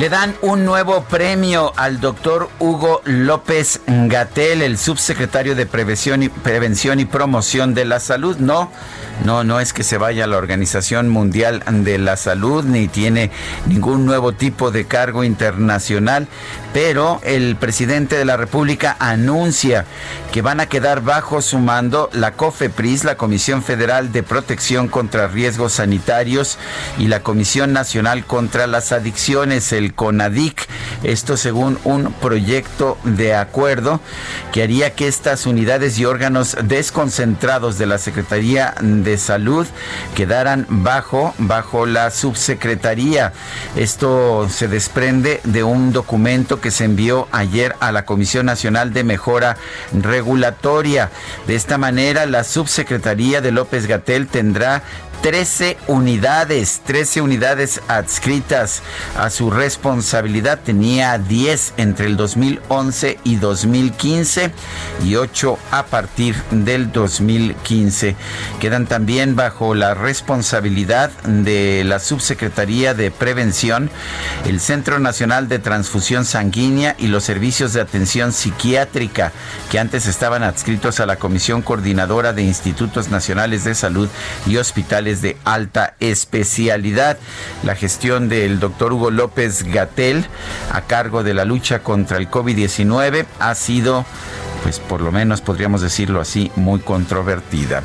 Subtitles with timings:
[0.00, 6.30] Le dan un nuevo premio al doctor Hugo López Gatel, el subsecretario de Prevención y,
[6.30, 8.38] Prevención y Promoción de la Salud.
[8.38, 8.72] No,
[9.24, 13.30] no, no es que se vaya a la Organización Mundial de la Salud ni tiene
[13.66, 16.26] ningún nuevo tipo de cargo internacional,
[16.72, 19.84] pero el presidente de la República anuncia
[20.32, 25.28] que van a quedar bajo su mando la COFEPRIS, la Comisión Federal de Protección contra
[25.28, 26.58] Riesgos Sanitarios
[26.98, 30.66] y la Comisión Nacional contra las Adicciones, el CONADIC.
[31.02, 34.00] Esto según un proyecto de acuerdo
[34.52, 39.66] que haría que estas unidades y órganos desconcentrados de la Secretaría de Salud
[40.14, 43.32] quedaran bajo, bajo la subsecretaría.
[43.76, 49.04] Esto se desprende de un documento que se envió ayer a la Comisión Nacional de
[49.04, 49.56] Mejora
[49.92, 51.10] Regulatoria.
[51.46, 54.82] De esta manera, la subsecretaría de López Gatel tendrá
[55.22, 58.82] 13 unidades, 13 unidades adscritas
[59.18, 60.60] a su responsabilidad.
[60.64, 64.50] Tenía 10 entre el 2011 y 2015
[65.04, 68.16] y 8 a partir del 2015.
[68.60, 73.90] Quedan también bajo la responsabilidad de la Subsecretaría de Prevención,
[74.46, 79.32] el Centro Nacional de Transfusión Sanguínea y los servicios de atención psiquiátrica
[79.70, 84.08] que antes estaban adscritos a la Comisión Coordinadora de Institutos Nacionales de Salud
[84.46, 87.18] y Hospitales de alta especialidad.
[87.64, 90.24] La gestión del doctor Hugo López Gatel
[90.72, 94.06] a cargo de la lucha contra el COVID-19 ha sido
[94.62, 97.82] pues por lo menos podríamos decirlo así, muy controvertida.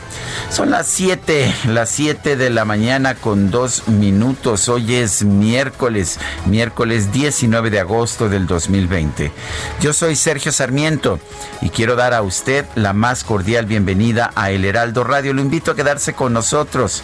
[0.50, 4.70] Son las 7, las 7 de la mañana con dos minutos.
[4.70, 9.32] Hoy es miércoles, miércoles 19 de agosto del 2020.
[9.82, 11.20] Yo soy Sergio Sarmiento
[11.62, 15.34] y quiero dar a usted la más cordial bienvenida a El Heraldo Radio.
[15.34, 17.04] Lo invito a quedarse con nosotros.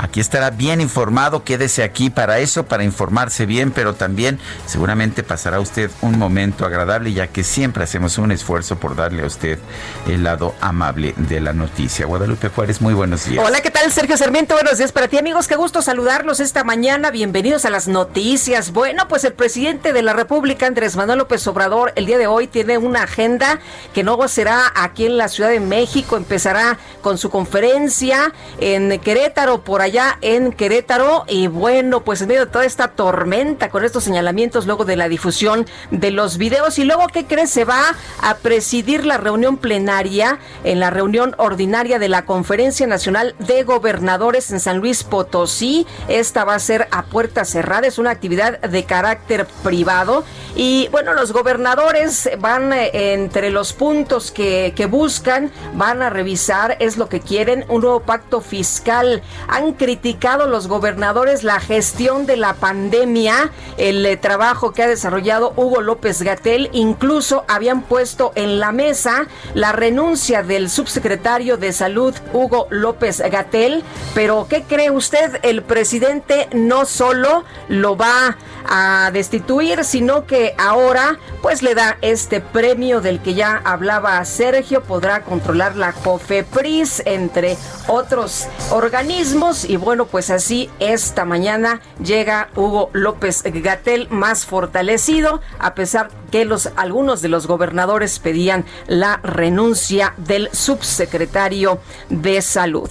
[0.00, 5.58] Aquí estará bien informado, quédese aquí para eso, para informarse bien, pero también seguramente pasará
[5.58, 9.58] usted un momento agradable, ya que siempre hacemos un esfuerzo por darle a usted
[10.06, 12.06] el lado amable de la noticia.
[12.06, 13.44] Guadalupe Juárez, muy buenos días.
[13.44, 14.54] Hola, ¿qué tal, Sergio Sarmiento?
[14.54, 15.48] Buenos días para ti, amigos.
[15.48, 17.10] Qué gusto saludarlos esta mañana.
[17.10, 18.72] Bienvenidos a las noticias.
[18.72, 22.46] Bueno, pues el presidente de la República, Andrés Manuel López Obrador, el día de hoy
[22.46, 23.58] tiene una agenda
[23.94, 26.16] que no será aquí en la Ciudad de México.
[26.16, 31.24] Empezará con su conferencia en Querétaro por allá en Querétaro.
[31.28, 35.08] Y bueno, pues en medio de toda esta tormenta con estos señalamientos luego de la
[35.08, 36.78] difusión de los videos.
[36.78, 37.50] Y luego, ¿qué crees?
[37.50, 43.34] Se va a presidir la reunión plenaria en la reunión ordinaria de la Conferencia Nacional
[43.38, 45.86] de Gobernadores en San Luis Potosí.
[46.08, 50.24] Esta va a ser a puerta cerrada, es una actividad de carácter privado.
[50.54, 56.76] Y bueno, los gobernadores van eh, entre los puntos que, que buscan, van a revisar,
[56.80, 59.22] es lo que quieren, un nuevo pacto fiscal.
[59.48, 65.54] Han criticado los gobernadores la gestión de la pandemia, el eh, trabajo que ha desarrollado
[65.56, 72.14] Hugo López Gatel, incluso habían puesto en la mesa la renuncia del subsecretario de Salud
[72.32, 73.82] Hugo López Gatel,
[74.14, 75.38] pero ¿qué cree usted?
[75.42, 78.36] El presidente no solo lo va
[78.68, 84.82] a destituir, sino que ahora pues le da este premio del que ya hablaba Sergio,
[84.82, 92.90] podrá controlar la COFEPRIS entre otros organismos y bueno, pues así esta mañana llega Hugo
[92.92, 100.14] López Gatel más fortalecido a pesar que los algunos de los gobernadores pedían la renuncia
[100.16, 102.90] del subsecretario de Salud.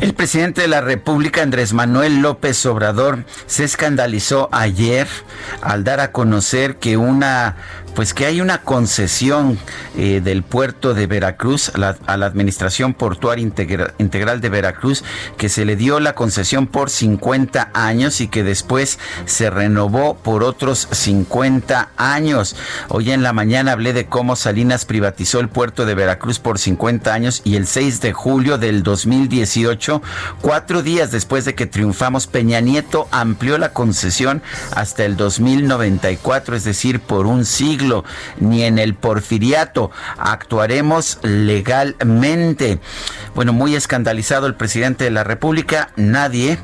[0.00, 5.06] El presidente de la República, Andrés Manuel López Obrador, se escandalizó ayer
[5.60, 7.56] al dar a conocer que una
[7.94, 9.58] pues que hay una concesión
[9.96, 15.02] eh, del puerto de Veracruz a la, Administración Portuaria Integral de Veracruz,
[15.36, 20.44] que se le dio la concesión por 50 años y que después se renovó por
[20.44, 22.56] otros 50 años.
[22.88, 27.12] Hoy en la mañana hablé de cómo Salinas privatizó el puerto de Veracruz por 50
[27.12, 30.02] años y el 6 de julio del 2018,
[30.40, 34.42] cuatro días después de que triunfamos, Peña Nieto amplió la concesión
[34.74, 37.79] hasta el 2094, es decir, por un siglo
[38.38, 39.90] ni en el porfiriato.
[40.18, 42.78] Actuaremos legalmente.
[43.34, 45.90] Bueno, muy escandalizado el presidente de la República.
[45.96, 46.58] Nadie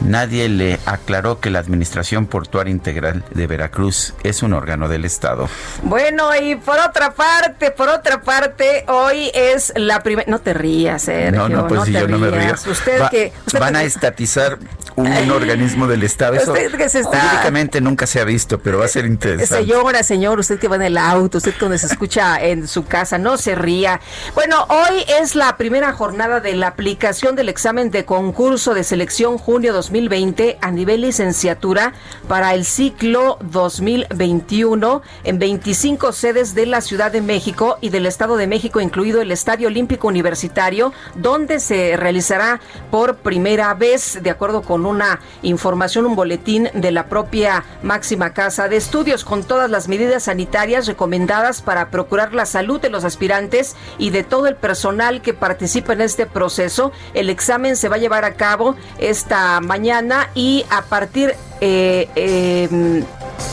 [0.00, 5.48] Nadie le aclaró que la Administración Portuaria Integral de Veracruz es un órgano del Estado.
[5.82, 10.30] Bueno, y por otra parte, por otra parte, hoy es la primera...
[10.30, 11.48] No te rías, Sergio.
[11.48, 12.54] No, no, pues si yo no me río.
[12.54, 13.32] Usted que...
[13.58, 14.58] van a estatizar
[14.94, 16.34] un organismo del Estado.
[16.34, 17.20] Eso usted que se está...
[17.20, 19.64] jurídicamente nunca se ha visto, pero va a ser interesante.
[19.64, 23.18] Señora, señor, usted que va en el auto, usted cuando se escucha en su casa,
[23.18, 24.00] no se ría.
[24.34, 29.38] Bueno, hoy es la primera jornada de la aplicación del examen de concurso de selección
[29.38, 31.92] junio 2020 a nivel licenciatura
[32.28, 38.36] para el ciclo 2021 en 25 sedes de la Ciudad de México y del Estado
[38.36, 44.62] de México, incluido el Estadio Olímpico Universitario, donde se realizará por primera vez, de acuerdo
[44.62, 49.88] con una información, un boletín de la propia máxima casa de estudios, con todas las
[49.88, 55.22] medidas sanitarias recomendadas para procurar la salud de los aspirantes y de todo el personal
[55.22, 56.92] que participa en este proceso.
[57.14, 63.04] El examen se va a llevar a cabo esta mañana y a partir eh, em,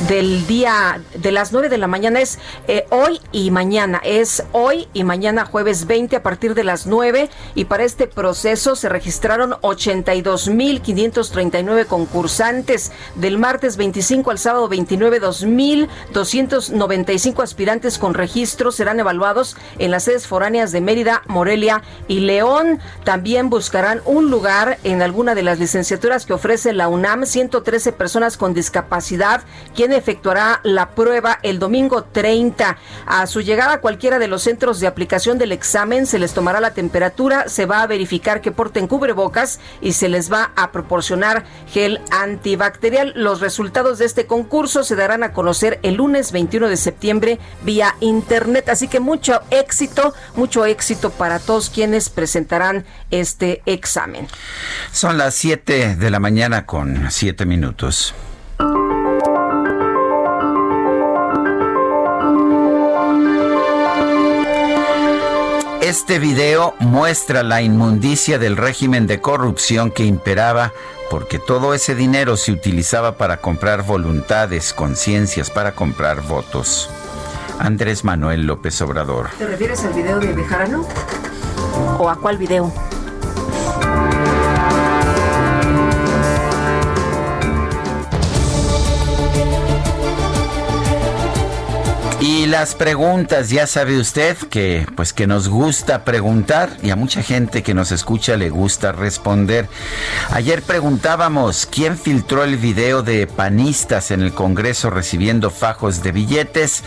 [0.08, 4.02] del día de las 9 de la mañana es eh, hoy y mañana.
[4.04, 8.76] Es hoy y mañana jueves 20 a partir de las 9 y para este proceso
[8.76, 12.92] se registraron 82.539 concursantes.
[13.16, 20.28] Del martes 25 al sábado 29, 2.295 aspirantes con registro serán evaluados en las sedes
[20.28, 22.80] foráneas de Mérida, Morelia y León.
[23.04, 27.26] También buscarán un lugar en alguna de las licenciaturas que ofrece la UNAM.
[27.26, 29.42] 113 personas con discapacidad
[29.76, 32.78] quien efectuará la prueba el domingo 30.
[33.06, 36.60] A su llegada a cualquiera de los centros de aplicación del examen se les tomará
[36.60, 41.46] la temperatura, se va a verificar que porten cubrebocas y se les va a proporcionar
[41.68, 43.14] gel antibacterial.
[43.16, 47.96] Los resultados de este concurso se darán a conocer el lunes 21 de septiembre vía
[48.00, 48.70] internet.
[48.70, 54.28] Así que mucho éxito, mucho éxito para todos quienes presentarán este examen.
[54.92, 57.85] Son las 7 de la mañana con 7 minutos.
[65.82, 70.74] Este video muestra la inmundicia del régimen de corrupción que imperaba
[71.12, 76.90] porque todo ese dinero se utilizaba para comprar voluntades, conciencias, para comprar votos.
[77.60, 79.30] Andrés Manuel López Obrador.
[79.38, 80.88] ¿Te refieres al video de Bejarano?
[82.00, 82.74] ¿O a cuál video?
[92.28, 97.22] Y las preguntas, ya sabe usted que pues que nos gusta preguntar y a mucha
[97.22, 99.70] gente que nos escucha le gusta responder.
[100.32, 106.84] Ayer preguntábamos quién filtró el video de panistas en el Congreso recibiendo fajos de billetes.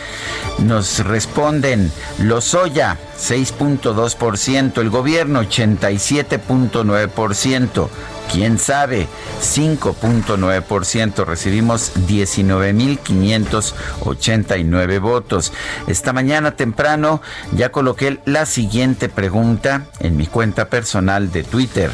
[0.59, 7.89] Nos responden Lozoya 6.2%, el gobierno 87.9%.
[8.31, 9.09] ¿Quién sabe?
[9.41, 11.25] 5.9%.
[11.25, 15.55] Recibimos 19.589 votos.
[15.87, 21.91] Esta mañana temprano ya coloqué la siguiente pregunta en mi cuenta personal de Twitter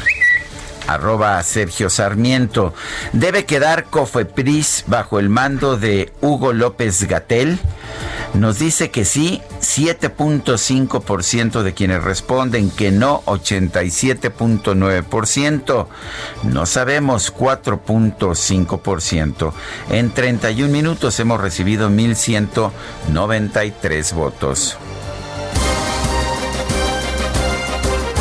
[0.87, 2.73] arroba Sergio Sarmiento.
[3.13, 7.59] ¿Debe quedar Cofepris bajo el mando de Hugo López Gatel?
[8.33, 15.87] Nos dice que sí, 7.5% de quienes responden que no, 87.9%.
[16.43, 19.53] No sabemos, 4.5%.
[19.89, 24.77] En 31 minutos hemos recibido 1.193 votos.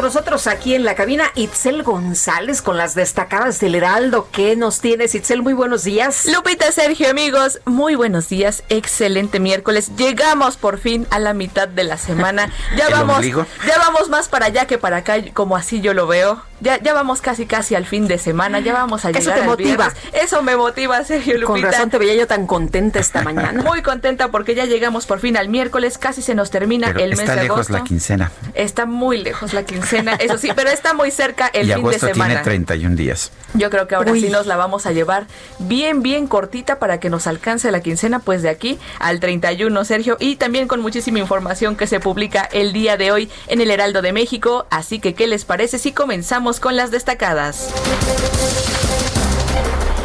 [0.00, 4.28] Con nosotros aquí en la cabina Itzel González con las destacadas del Heraldo.
[4.32, 5.42] ¿Qué nos tienes, Itzel?
[5.42, 6.24] Muy buenos días.
[6.24, 8.62] Lupita, Sergio, amigos, muy buenos días.
[8.70, 9.94] Excelente miércoles.
[9.98, 12.50] Llegamos por fin a la mitad de la semana.
[12.76, 16.40] Ya vamos, ya vamos más para allá que para acá, como así yo lo veo.
[16.60, 19.42] Ya, ya vamos casi casi al fin de semana, ya vamos a llegar Eso te
[19.42, 19.92] motiva.
[20.12, 21.46] Eso me motiva, Sergio Lupita.
[21.46, 23.62] Con razón te veía yo tan contenta esta mañana.
[23.62, 27.18] Muy contenta porque ya llegamos por fin al miércoles, casi se nos termina el mes
[27.18, 27.32] de agosto.
[27.32, 28.32] Está lejos la quincena.
[28.54, 32.28] Está muy lejos la quincena, eso sí, pero está muy cerca el fin de semana.
[32.28, 33.32] tiene 31 días.
[33.54, 35.26] Yo creo que ahora sí nos la vamos a llevar
[35.58, 40.16] bien, bien cortita para que nos alcance la quincena, pues de aquí al 31, Sergio,
[40.20, 44.02] y también con muchísima información que se publica el día de hoy en el Heraldo
[44.02, 44.66] de México.
[44.70, 47.68] Así que, ¿qué les parece si comenzamos con las destacadas?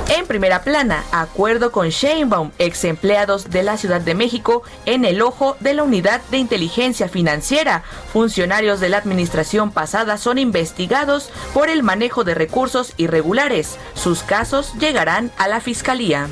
[0.09, 5.21] En primera plana, acuerdo con Sheinbaum, ex empleados de la Ciudad de México, en el
[5.21, 7.83] ojo de la Unidad de Inteligencia Financiera.
[8.13, 13.77] Funcionarios de la administración pasada son investigados por el manejo de recursos irregulares.
[13.95, 16.29] Sus casos llegarán a la Fiscalía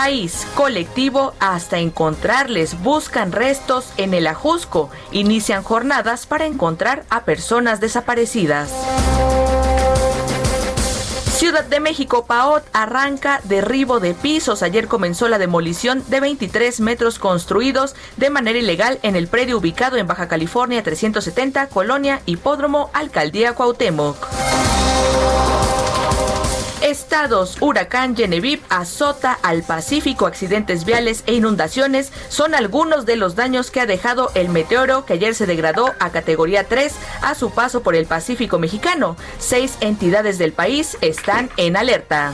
[0.00, 2.80] país colectivo hasta encontrarles.
[2.80, 4.88] Buscan restos en el Ajusco.
[5.12, 8.72] Inician jornadas para encontrar a personas desaparecidas.
[11.40, 14.62] Ciudad de México, Paot arranca derribo de pisos.
[14.62, 19.96] Ayer comenzó la demolición de 23 metros construidos de manera ilegal en el predio ubicado
[19.96, 24.18] en Baja California 370, Colonia Hipódromo, Alcaldía Cuauhtémoc.
[26.90, 33.70] Estados, huracán Genevieve azota al Pacífico, accidentes viales e inundaciones son algunos de los daños
[33.70, 36.92] que ha dejado el meteoro que ayer se degradó a categoría 3
[37.22, 39.16] a su paso por el Pacífico mexicano.
[39.38, 42.32] Seis entidades del país están en alerta.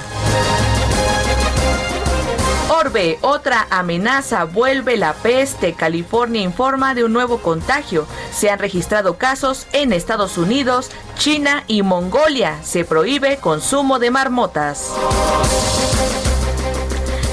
[2.69, 5.75] Orbe, otra amenaza, vuelve la peste.
[5.75, 8.07] California informa de un nuevo contagio.
[8.33, 12.59] Se han registrado casos en Estados Unidos, China y Mongolia.
[12.65, 14.93] Se prohíbe consumo de marmotas.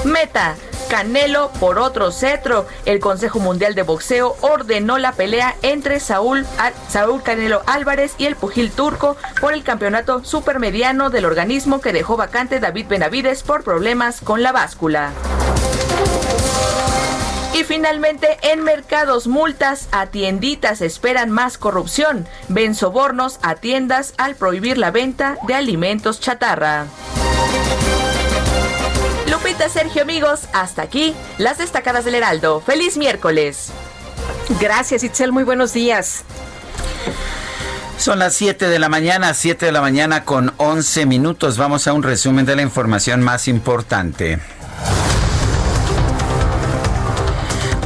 [0.04, 0.54] Meta.
[0.88, 2.66] Canelo por otro cetro.
[2.84, 6.46] El Consejo Mundial de Boxeo ordenó la pelea entre Saúl,
[6.88, 12.16] Saúl Canelo Álvarez y el pugil turco por el campeonato supermediano del organismo que dejó
[12.16, 15.12] vacante David Benavides por problemas con la báscula.
[17.54, 22.26] Y finalmente, en mercados, multas a tienditas esperan más corrupción.
[22.48, 26.86] Ven sobornos a tiendas al prohibir la venta de alimentos chatarra.
[29.64, 32.60] Lupita, Sergio, amigos, hasta aquí las destacadas del Heraldo.
[32.60, 33.70] ¡Feliz miércoles!
[34.60, 35.32] Gracias, Itzel.
[35.32, 36.24] Muy buenos días.
[37.98, 41.56] Son las 7 de la mañana, 7 de la mañana con 11 minutos.
[41.56, 44.38] Vamos a un resumen de la información más importante.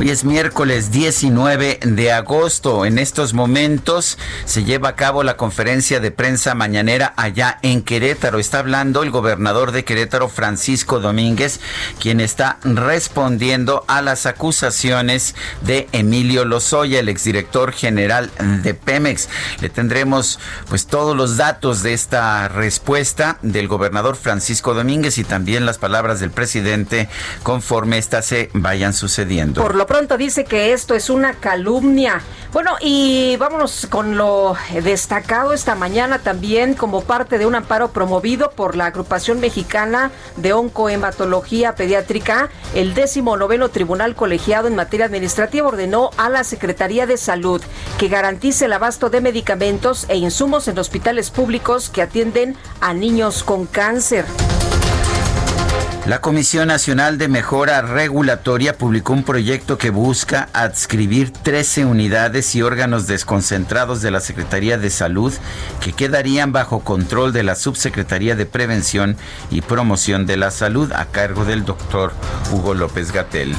[0.01, 2.85] Hoy es miércoles 19 de agosto.
[2.85, 8.39] En estos momentos se lleva a cabo la conferencia de prensa mañanera allá en Querétaro.
[8.39, 11.59] Está hablando el gobernador de Querétaro, Francisco Domínguez,
[11.99, 18.31] quien está respondiendo a las acusaciones de Emilio Lozoya, el exdirector general
[18.63, 19.29] de Pemex.
[19.61, 20.39] Le tendremos
[20.69, 26.21] pues todos los datos de esta respuesta del gobernador Francisco Domínguez y también las palabras
[26.21, 27.09] del presidente
[27.43, 32.21] conforme éstas se vayan sucediendo pronto dice que esto es una calumnia.
[32.53, 38.51] Bueno, y vámonos con lo destacado esta mañana también como parte de un amparo promovido
[38.51, 42.49] por la agrupación mexicana de oncohematología pediátrica.
[42.75, 47.63] El décimo noveno tribunal colegiado en materia administrativa ordenó a la Secretaría de Salud
[47.99, 53.43] que garantice el abasto de medicamentos e insumos en hospitales públicos que atienden a niños
[53.43, 54.25] con cáncer.
[56.09, 62.63] La Comisión Nacional de Mejora Regulatoria publicó un proyecto que busca adscribir 13 unidades y
[62.63, 65.35] órganos desconcentrados de la Secretaría de Salud
[65.83, 69.19] que quedarían bajo control de la Subsecretaría de Prevención
[69.51, 72.13] y Promoción de la Salud a cargo del doctor
[72.53, 73.55] Hugo López Gatel.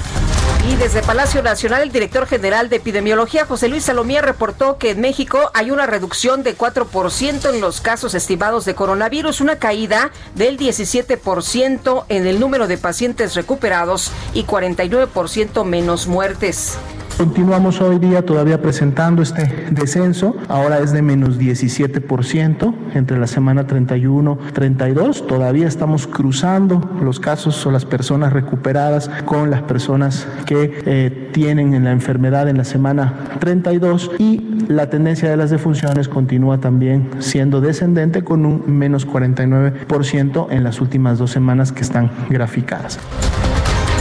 [0.67, 5.01] Y desde Palacio Nacional, el director general de epidemiología, José Luis Salomía, reportó que en
[5.01, 10.59] México hay una reducción de 4% en los casos estimados de coronavirus, una caída del
[10.59, 16.77] 17% en el número de pacientes recuperados y 49% menos muertes.
[17.19, 23.67] Continuamos hoy día todavía presentando este descenso, ahora es de menos 17% entre la semana
[23.67, 25.27] 31 32.
[25.27, 31.73] Todavía estamos cruzando los casos o las personas recuperadas con las personas que eh, tienen
[31.73, 37.09] en la enfermedad en la semana 32 y la tendencia de las defunciones continúa también
[37.19, 42.97] siendo descendente con un menos 49% en las últimas dos semanas que están graficadas.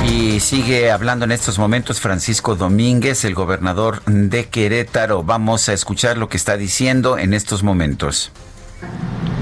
[0.07, 5.23] Y sigue hablando en estos momentos Francisco Domínguez, el gobernador de Querétaro.
[5.23, 8.31] Vamos a escuchar lo que está diciendo en estos momentos.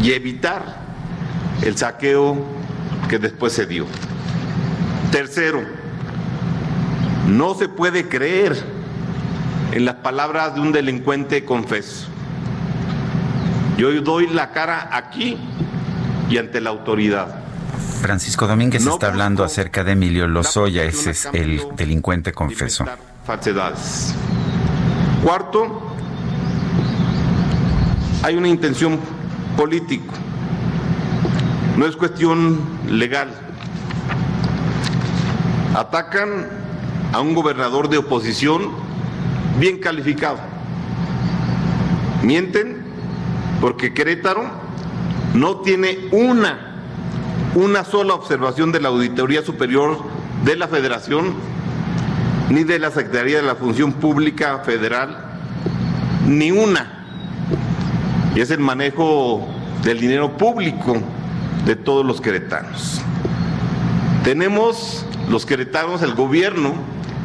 [0.02, 0.80] Y evitar
[1.62, 2.44] el saqueo
[3.08, 3.86] que después se dio.
[5.10, 5.62] Tercero,
[7.28, 8.56] no se puede creer
[9.72, 12.06] en las palabras de un delincuente confeso.
[13.76, 15.36] Yo doy la cara aquí
[16.30, 17.45] y ante la autoridad.
[18.00, 22.84] Francisco Domínguez está hablando acerca de Emilio Lozoya, ese es el delincuente confeso.
[23.24, 24.14] Falsedades.
[25.22, 25.82] Cuarto,
[28.22, 28.98] hay una intención
[29.56, 30.12] política.
[31.76, 33.28] No es cuestión legal.
[35.74, 36.48] Atacan
[37.12, 38.70] a un gobernador de oposición
[39.58, 40.38] bien calificado.
[42.22, 42.84] Mienten
[43.60, 44.44] porque Querétaro
[45.34, 46.65] no tiene una
[47.56, 50.04] una sola observación de la Auditoría Superior
[50.44, 51.34] de la Federación
[52.50, 55.16] ni de la Secretaría de la Función Pública Federal,
[56.26, 57.06] ni una.
[58.34, 59.48] Y es el manejo
[59.82, 60.98] del dinero público
[61.64, 63.00] de todos los queretanos.
[64.22, 66.74] Tenemos los queretanos, el gobierno,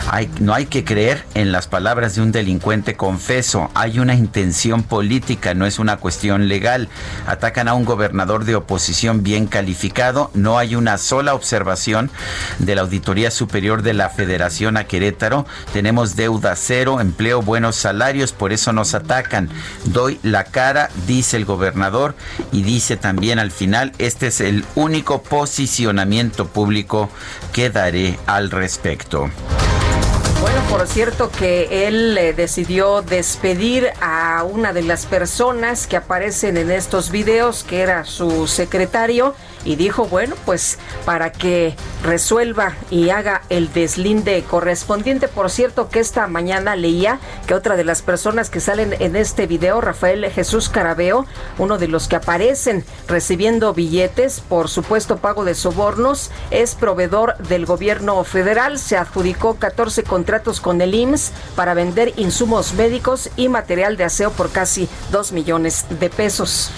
[0.10, 3.70] Hay, no hay que creer en las palabras de un delincuente confeso.
[3.74, 6.77] Hay una intención política, no es una cuestión legal.
[7.26, 10.32] Atacan a un gobernador de oposición bien calificado.
[10.34, 12.12] No hay una sola observación
[12.60, 15.46] de la Auditoría Superior de la Federación a Querétaro.
[15.74, 19.50] Tenemos deuda cero, empleo, buenos salarios, por eso nos atacan.
[19.86, 22.16] Doy la cara, dice el gobernador,
[22.52, 27.10] y dice también al final, este es el único posicionamiento público
[27.54, 29.30] que daré al respecto.
[30.40, 36.58] Bueno, por cierto que él eh, decidió despedir a una de las personas que aparecen
[36.58, 39.34] en estos videos, que era su secretario,
[39.68, 45.28] y dijo, bueno, pues para que resuelva y haga el deslinde correspondiente.
[45.28, 49.46] Por cierto que esta mañana leía que otra de las personas que salen en este
[49.46, 51.26] video, Rafael Jesús Carabeo,
[51.58, 57.66] uno de los que aparecen recibiendo billetes por supuesto pago de sobornos, es proveedor del
[57.66, 58.80] gobierno federal.
[58.80, 64.32] Se adjudicó 14 contratos con el IMSS para vender insumos médicos y material de aseo
[64.32, 66.72] por casi 2 millones de pesos.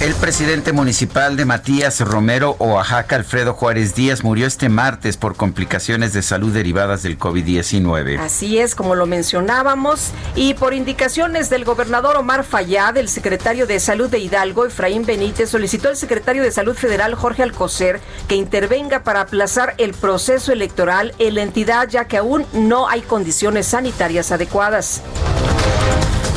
[0.00, 6.12] El presidente municipal de Matías Romero, Oaxaca, Alfredo Juárez Díaz, murió este martes por complicaciones
[6.12, 8.20] de salud derivadas del COVID-19.
[8.20, 13.80] Así es, como lo mencionábamos, y por indicaciones del gobernador Omar Fayad, el secretario de
[13.80, 19.02] Salud de Hidalgo, Efraín Benítez, solicitó al secretario de Salud Federal, Jorge Alcocer, que intervenga
[19.02, 24.30] para aplazar el proceso electoral en la entidad, ya que aún no hay condiciones sanitarias
[24.30, 25.02] adecuadas.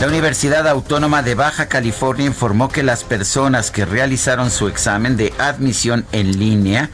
[0.01, 5.31] La Universidad Autónoma de Baja California informó que las personas que realizaron su examen de
[5.37, 6.89] admisión en línea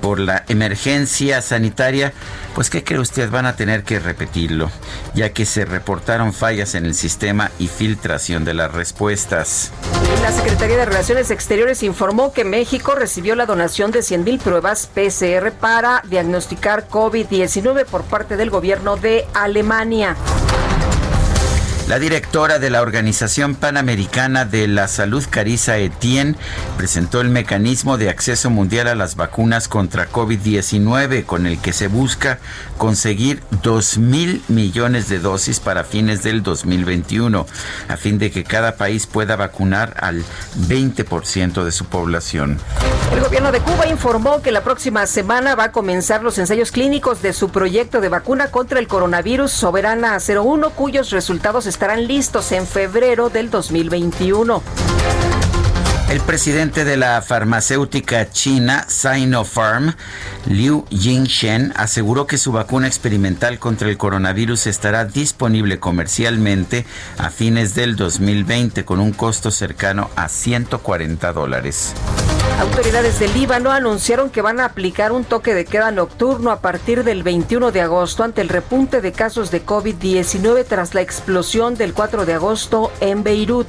[0.00, 2.14] por la emergencia sanitaria,
[2.54, 3.30] pues ¿qué cree usted?
[3.30, 4.70] Van a tener que repetirlo,
[5.14, 9.70] ya que se reportaron fallas en el sistema y filtración de las respuestas.
[10.22, 15.52] La Secretaría de Relaciones Exteriores informó que México recibió la donación de 100.000 pruebas PCR
[15.52, 20.16] para diagnosticar COVID-19 por parte del gobierno de Alemania.
[21.88, 26.34] La directora de la Organización Panamericana de la Salud, Carisa Etienne,
[26.76, 31.86] presentó el mecanismo de acceso mundial a las vacunas contra COVID-19, con el que se
[31.86, 32.40] busca
[32.76, 37.46] conseguir 2 mil millones de dosis para fines del 2021,
[37.86, 40.24] a fin de que cada país pueda vacunar al
[40.66, 42.58] 20% de su población.
[43.12, 47.22] El gobierno de Cuba informó que la próxima semana va a comenzar los ensayos clínicos
[47.22, 52.66] de su proyecto de vacuna contra el coronavirus Soberana 01, cuyos resultados estarán listos en
[52.66, 54.62] febrero del 2021.
[56.08, 59.96] El presidente de la farmacéutica china Sinopharm,
[60.46, 66.86] Liu Yingshen, aseguró que su vacuna experimental contra el coronavirus estará disponible comercialmente
[67.18, 71.92] a fines del 2020 con un costo cercano a 140 dólares.
[72.60, 77.02] Autoridades del Líbano anunciaron que van a aplicar un toque de queda nocturno a partir
[77.02, 81.94] del 21 de agosto ante el repunte de casos de COVID-19 tras la explosión del
[81.94, 83.66] 4 de agosto en Beirut.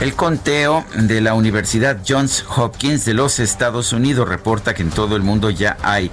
[0.00, 5.14] El conteo de la Universidad Johns Hopkins de los Estados Unidos reporta que en todo
[5.14, 6.10] el mundo ya hay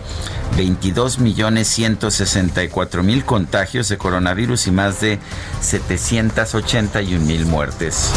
[0.58, 5.20] 22.164.000 contagios de coronavirus y más de
[5.62, 8.12] 781.000 muertes.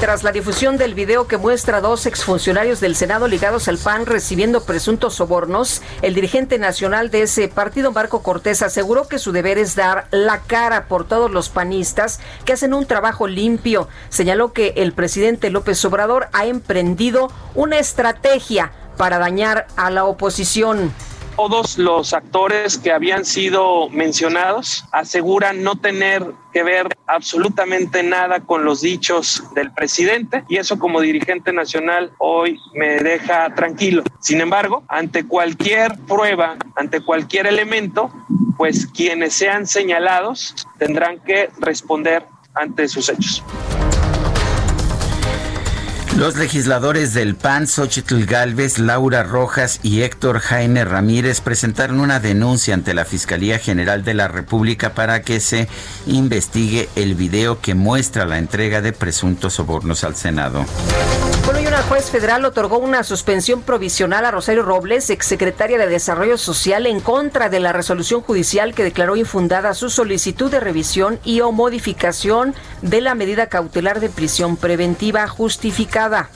[0.00, 4.04] Tras la difusión del video que muestra a dos exfuncionarios del Senado ligados al PAN
[4.04, 9.56] recibiendo presuntos sobornos, el dirigente nacional de ese partido, Marco Cortés, aseguró que su deber
[9.56, 13.88] es dar la cara por todos los panistas que hacen un trabajo limpio.
[14.10, 20.92] Señaló que el presidente López Obrador ha emprendido una estrategia para dañar a la oposición.
[21.36, 28.64] Todos los actores que habían sido mencionados aseguran no tener que ver absolutamente nada con
[28.64, 34.04] los dichos del presidente y eso como dirigente nacional hoy me deja tranquilo.
[34.20, 38.12] Sin embargo, ante cualquier prueba, ante cualquier elemento,
[38.56, 43.42] pues quienes sean señalados tendrán que responder ante sus hechos.
[46.16, 52.72] Los legisladores del PAN, Xochitl Galvez, Laura Rojas y Héctor Jaime Ramírez presentaron una denuncia
[52.72, 55.68] ante la Fiscalía General de la República para que se
[56.06, 60.64] investigue el video que muestra la entrega de presuntos sobornos al Senado.
[61.74, 66.86] Bueno, una juez federal otorgó una suspensión provisional a Rosario Robles, exsecretaria de Desarrollo Social,
[66.86, 71.50] en contra de la resolución judicial que declaró infundada su solicitud de revisión y o
[71.50, 76.30] modificación de la medida cautelar de prisión preventiva justificada.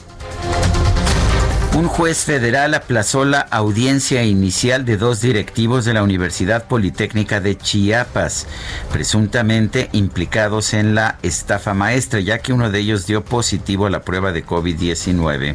[1.78, 7.56] Un juez federal aplazó la audiencia inicial de dos directivos de la Universidad Politécnica de
[7.56, 8.48] Chiapas,
[8.90, 14.02] presuntamente implicados en la estafa maestra, ya que uno de ellos dio positivo a la
[14.02, 15.54] prueba de COVID-19.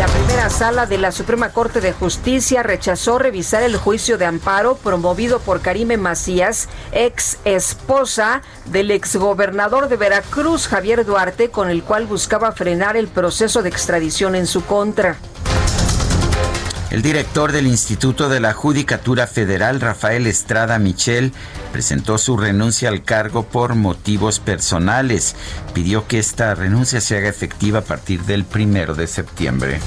[0.00, 4.76] La primera sala de la Suprema Corte de Justicia rechazó revisar el juicio de amparo
[4.76, 12.06] promovido por Karime Macías, ex esposa del exgobernador de Veracruz, Javier Duarte, con el cual
[12.06, 15.18] buscaba frenar el proceso de extradición en su contra.
[16.90, 21.32] El director del Instituto de la Judicatura Federal, Rafael Estrada Michel,
[21.70, 25.36] presentó su renuncia al cargo por motivos personales.
[25.72, 29.78] Pidió que esta renuncia se haga efectiva a partir del primero de septiembre.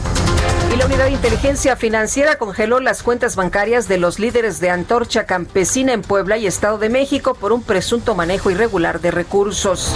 [0.73, 5.25] Y la Unidad de Inteligencia Financiera congeló las cuentas bancarias de los líderes de Antorcha
[5.25, 9.93] Campesina en Puebla y Estado de México por un presunto manejo irregular de recursos.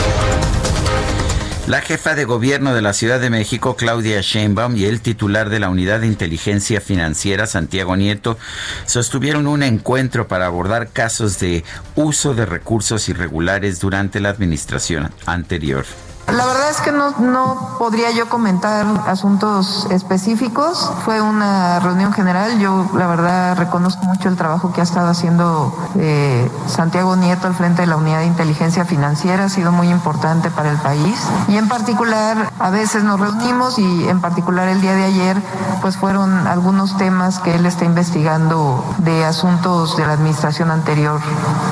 [1.68, 5.60] La jefa de gobierno de la Ciudad de México, Claudia Sheinbaum, y el titular de
[5.60, 8.38] la Unidad de Inteligencia Financiera, Santiago Nieto,
[8.86, 11.66] sostuvieron un encuentro para abordar casos de
[11.98, 15.86] uso de recursos irregulares durante la administración anterior.
[16.28, 20.92] La verdad es que no, no podría yo comentar asuntos específicos.
[21.06, 22.60] Fue una reunión general.
[22.60, 27.56] Yo la verdad reconozco mucho el trabajo que ha estado haciendo eh, Santiago Nieto al
[27.56, 29.46] frente de la Unidad de Inteligencia Financiera.
[29.46, 31.18] Ha sido muy importante para el país.
[31.48, 35.42] Y en particular, a veces nos reunimos y en particular el día de ayer,
[35.82, 41.22] pues fueron algunos temas que él está investigando de asuntos de la administración anterior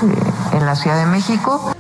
[0.04, 1.76] eh, en la Ciudad de México.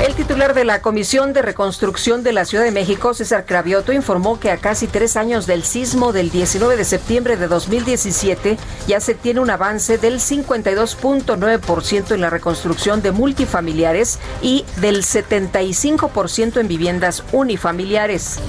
[0.00, 4.40] El titular de la Comisión de Reconstrucción de la Ciudad de México, César Cravioto, informó
[4.40, 9.14] que a casi tres años del sismo del 19 de septiembre de 2017 ya se
[9.14, 17.22] tiene un avance del 52.9% en la reconstrucción de multifamiliares y del 75% en viviendas
[17.32, 18.40] unifamiliares.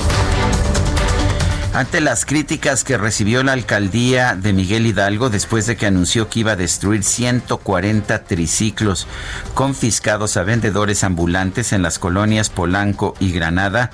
[1.76, 6.40] Ante las críticas que recibió la alcaldía de Miguel Hidalgo después de que anunció que
[6.40, 9.08] iba a destruir 140 triciclos
[9.54, 13.92] confiscados a vendedores ambulantes en las colonias Polanco y Granada,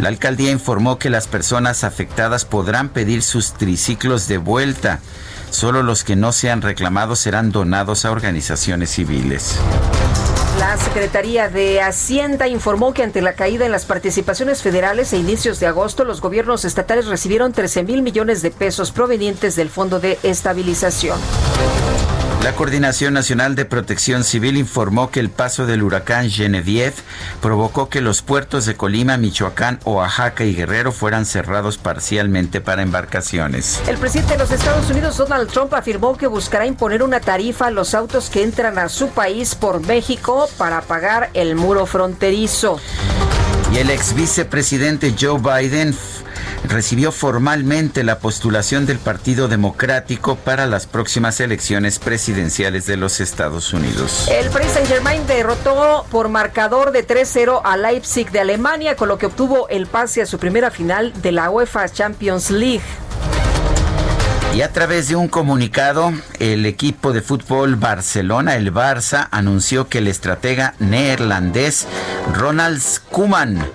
[0.00, 4.98] la alcaldía informó que las personas afectadas podrán pedir sus triciclos de vuelta.
[5.50, 9.60] Solo los que no sean reclamados serán donados a organizaciones civiles.
[10.62, 15.58] La Secretaría de Hacienda informó que ante la caída en las participaciones federales a inicios
[15.58, 20.20] de agosto, los gobiernos estatales recibieron 13 mil millones de pesos provenientes del Fondo de
[20.22, 21.18] Estabilización.
[22.42, 26.96] La Coordinación Nacional de Protección Civil informó que el paso del huracán Genevieve
[27.40, 33.80] provocó que los puertos de Colima, Michoacán, Oaxaca y Guerrero fueran cerrados parcialmente para embarcaciones.
[33.86, 37.70] El presidente de los Estados Unidos, Donald Trump, afirmó que buscará imponer una tarifa a
[37.70, 42.80] los autos que entran a su país por México para pagar el muro fronterizo.
[43.72, 45.94] Y el ex vicepresidente Joe Biden
[46.68, 53.72] recibió formalmente la postulación del Partido Democrático para las próximas elecciones presidenciales de los Estados
[53.72, 54.28] Unidos.
[54.30, 59.26] El Paris Saint-Germain derrotó por marcador de 3-0 a Leipzig de Alemania, con lo que
[59.26, 62.82] obtuvo el pase a su primera final de la UEFA Champions League.
[64.54, 69.98] Y a través de un comunicado, el equipo de fútbol Barcelona, el Barça, anunció que
[69.98, 71.86] el estratega neerlandés
[72.34, 73.66] Ronald Koeman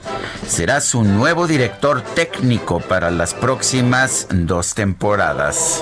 [0.48, 5.82] será su nuevo director técnico para las próximas dos temporadas.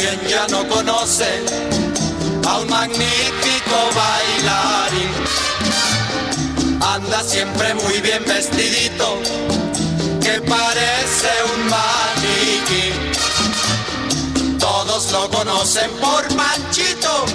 [0.00, 1.28] Quien ya no conoce
[2.48, 5.12] a un magnífico bailarín.
[6.80, 9.18] Anda siempre muy bien vestidito,
[10.22, 12.86] que parece un maniquí.
[14.58, 17.26] Todos lo conocen por Panchito,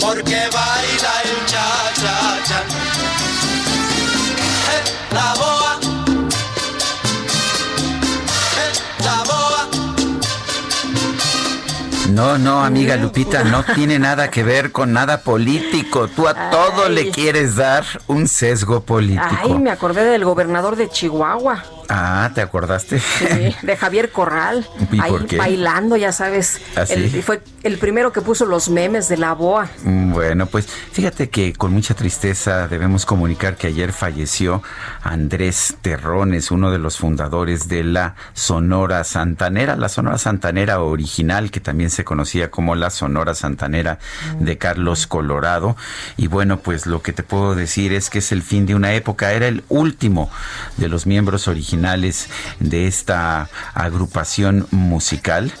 [0.00, 2.62] porque baila el cha-cha-cha.
[5.12, 5.81] La boa,
[12.12, 16.08] No, no, amiga Lupita, no tiene nada que ver con nada político.
[16.08, 19.24] Tú a todo le quieres dar un sesgo político.
[19.42, 21.64] Ay, me acordé del gobernador de Chihuahua.
[21.94, 22.98] Ah, ¿te acordaste?
[23.00, 24.66] Sí, de Javier Corral.
[24.92, 25.36] ¿Y ahí por qué?
[25.36, 26.58] bailando, ya sabes.
[26.74, 26.94] ¿Ah, sí?
[26.94, 29.68] El- fue el primero que puso los memes de la boa.
[29.84, 34.62] Mm, Bueno, pues fíjate que con mucha tristeza debemos comunicar que ayer falleció
[35.02, 41.60] Andrés Terrones, uno de los fundadores de la Sonora Santanera, la Sonora Santanera original, que
[41.60, 43.98] también se conocía como la Sonora Santanera
[44.38, 45.76] de Carlos Colorado.
[46.16, 48.94] Y bueno, pues lo que te puedo decir es que es el fin de una
[48.94, 50.30] época, era el último
[50.78, 55.52] de los miembros originales de esta agrupación musical,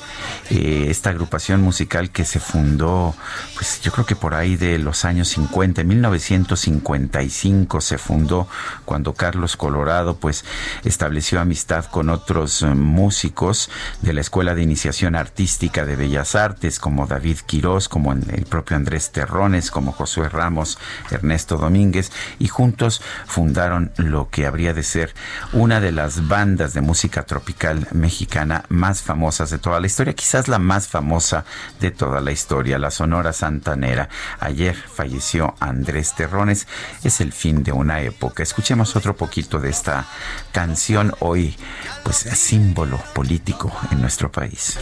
[0.50, 3.14] eh, esta agrupación musical que se fundó,
[3.54, 8.46] pues yo creo que por ahí de los años 50, en 1955 se fundó
[8.84, 10.44] cuando Carlos Colorado pues
[10.84, 13.68] estableció amistad con otros eh, músicos
[14.02, 18.76] de la Escuela de Iniciación Artística de Bellas Artes como David Quirós, como el propio
[18.76, 20.78] Andrés Terrones, como Josué Ramos,
[21.10, 25.14] Ernesto Domínguez y juntos fundaron lo que habría de ser
[25.52, 30.48] una de las bandas de música tropical mexicana más famosas de toda la historia, quizás
[30.48, 31.44] la más famosa
[31.80, 34.08] de toda la historia, la Sonora Santanera.
[34.40, 36.66] Ayer falleció Andrés Terrones,
[37.04, 38.42] es el fin de una época.
[38.42, 40.06] Escuchemos otro poquito de esta
[40.50, 41.56] canción hoy,
[42.02, 44.78] pues símbolo político en nuestro país.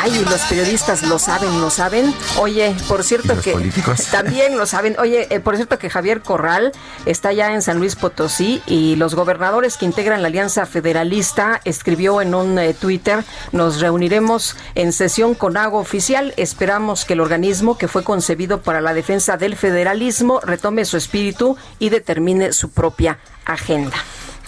[0.00, 2.14] Ay, los periodistas lo saben, lo saben.
[2.38, 4.06] Oye, por cierto ¿Y los que políticos?
[4.12, 4.94] también lo saben.
[5.00, 6.70] Oye, eh, por cierto que Javier Corral
[7.04, 12.22] está ya en San Luis Potosí y los gobernadores que integran la Alianza Federalista escribió
[12.22, 16.32] en un eh, Twitter, nos reuniremos en sesión con Agua Oficial.
[16.36, 21.56] Esperamos que el organismo que fue concebido para la defensa del federalismo retome su espíritu
[21.80, 23.96] y determine su propia agenda.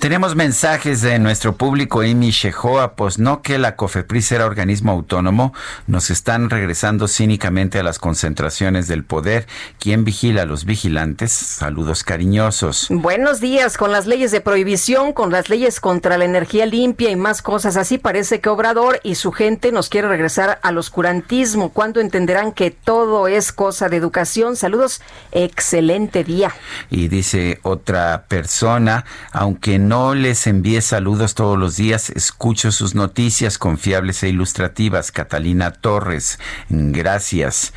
[0.00, 5.52] Tenemos mensajes de nuestro público, Amy Shehoa, pues no que la COFEPRIS era organismo autónomo,
[5.86, 9.46] nos están regresando cínicamente a las concentraciones del poder.
[9.78, 11.32] ¿Quién vigila a los vigilantes?
[11.32, 12.86] Saludos cariñosos.
[12.88, 17.16] Buenos días, con las leyes de prohibición, con las leyes contra la energía limpia y
[17.16, 21.74] más cosas así, parece que Obrador y su gente nos quiere regresar al oscurantismo.
[21.74, 24.56] ¿Cuándo entenderán que todo es cosa de educación?
[24.56, 26.54] Saludos, excelente día.
[26.88, 32.94] Y dice otra persona, aunque no no les envíe saludos todos los días, escucho sus
[32.94, 35.10] noticias confiables e ilustrativas.
[35.10, 37.72] Catalina Torres, gracias.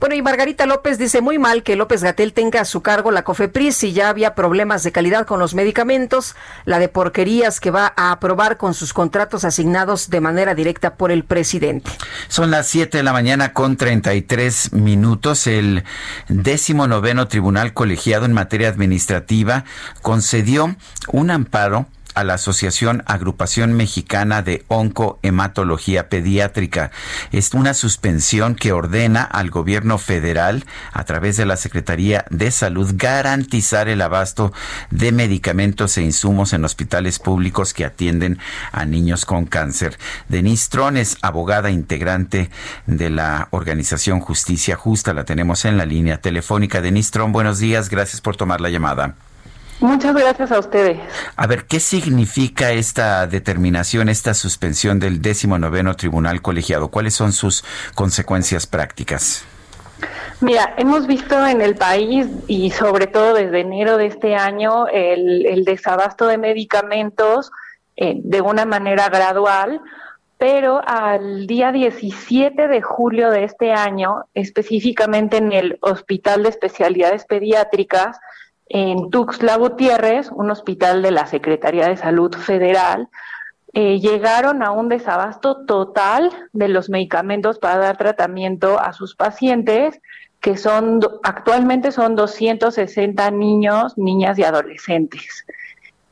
[0.00, 3.24] Bueno, y Margarita López dice muy mal que López Gatel tenga a su cargo la
[3.24, 7.92] COFEPRIS si ya había problemas de calidad con los medicamentos, la de porquerías que va
[7.96, 11.90] a aprobar con sus contratos asignados de manera directa por el presidente.
[12.28, 15.46] Son las 7 de la mañana con 33 minutos.
[15.46, 15.84] El
[16.28, 19.64] décimo noveno Tribunal Colegiado en materia administrativa
[20.02, 20.76] concedió
[21.08, 26.90] un amparo a la Asociación Agrupación Mexicana de Oncohematología Pediátrica.
[27.32, 32.92] Es una suspensión que ordena al gobierno federal, a través de la Secretaría de Salud,
[32.94, 34.52] garantizar el abasto
[34.90, 38.38] de medicamentos e insumos en hospitales públicos que atienden
[38.72, 39.98] a niños con cáncer.
[40.28, 42.50] Denise Trones, abogada integrante
[42.86, 46.80] de la organización Justicia Justa, la tenemos en la línea telefónica.
[46.80, 49.14] Denise Tron, buenos días, gracias por tomar la llamada.
[49.80, 50.98] Muchas gracias a ustedes.
[51.36, 56.88] A ver, ¿qué significa esta determinación, esta suspensión del décimo noveno tribunal colegiado?
[56.88, 59.44] ¿Cuáles son sus consecuencias prácticas?
[60.40, 65.64] Mira, hemos visto en el país y sobre todo desde enero de este año el,
[65.64, 67.50] desabasto de medicamentos
[67.96, 69.80] eh, de una manera gradual,
[70.36, 77.24] pero al día 17 de julio de este año, específicamente en el Hospital de Especialidades
[77.24, 78.18] Pediátricas,
[78.66, 83.08] en Tuxtla Gutiérrez, un hospital de la Secretaría de Salud Federal,
[83.72, 90.00] eh, llegaron a un desabasto total de los medicamentos para dar tratamiento a sus pacientes,
[90.40, 95.44] que son actualmente son 260 niños, niñas y adolescentes.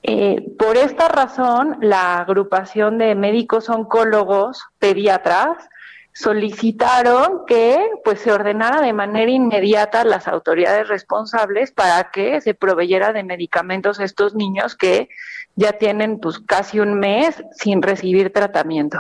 [0.02, 5.68] Eh, por esta razón, la agrupación de médicos oncólogos pediatras
[6.12, 13.12] solicitaron que pues se ordenara de manera inmediata las autoridades responsables para que se proveyera
[13.12, 15.09] de medicamentos a estos niños que
[15.57, 18.98] ya tienen pues casi un mes sin recibir tratamiento.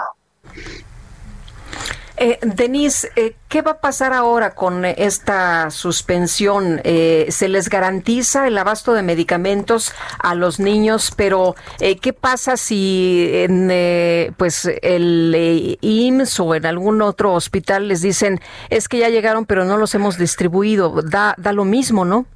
[2.24, 6.80] Eh, Denise, eh, ¿qué va a pasar ahora con esta suspensión?
[6.84, 11.12] Eh, ¿Se les garantiza el abasto de medicamentos a los niños?
[11.16, 13.72] Pero, eh, ¿qué pasa si en
[14.36, 19.64] pues el IMSS o en algún otro hospital les dicen, es que ya llegaron, pero
[19.64, 21.02] no los hemos distribuido?
[21.02, 22.26] Da, da lo mismo, ¿no?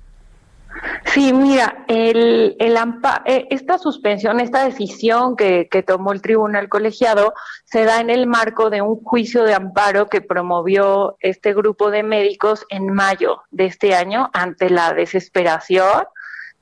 [1.04, 7.32] Sí, mira, el, eh, esta suspensión, esta decisión que, que, tomó el tribunal colegiado
[7.64, 12.02] se da en el marco de un juicio de amparo que promovió este grupo de
[12.02, 16.04] médicos en mayo de este año ante la desesperación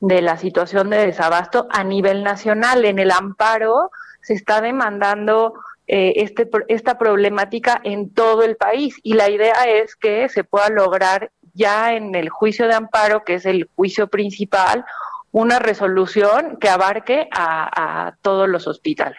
[0.01, 2.85] de la situación de desabasto a nivel nacional.
[2.85, 3.91] En el amparo
[4.23, 5.55] se está demandando
[5.87, 10.69] eh, este, esta problemática en todo el país y la idea es que se pueda
[10.69, 14.85] lograr ya en el juicio de amparo, que es el juicio principal,
[15.33, 19.19] una resolución que abarque a, todos los hospitales.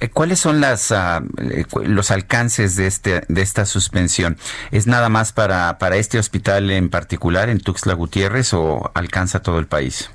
[0.00, 4.38] Eh, ¿Cuáles son las, eh, los alcances de, este, de esta suspensión?
[4.70, 9.58] ¿Es nada más para, para este hospital en particular, en Tuxtla Gutiérrez, o alcanza todo
[9.58, 10.10] el país?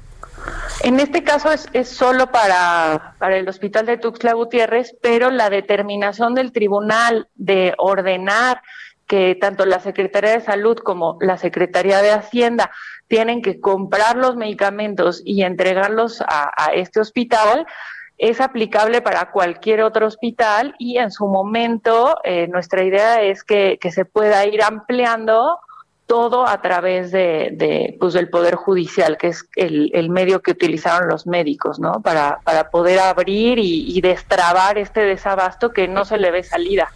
[0.82, 5.50] En este caso es, es solo para, para el hospital de Tuxtla Gutiérrez, pero la
[5.50, 8.62] determinación del tribunal de ordenar
[9.08, 12.72] que tanto la Secretaría de Salud como la Secretaría de Hacienda
[13.08, 17.68] tienen que comprar los medicamentos y entregarlos a, este hospital,
[18.18, 23.78] es aplicable para cualquier otro hospital y en su momento eh, nuestra idea es que,
[23.92, 25.60] se pueda ir ampliando
[26.08, 31.28] todo a través de, pues del Poder Judicial, que es el, medio que utilizaron los
[31.28, 32.02] médicos, ¿no?
[32.02, 36.92] Para, para poder abrir y destrabar este desabasto que no se le ve salida.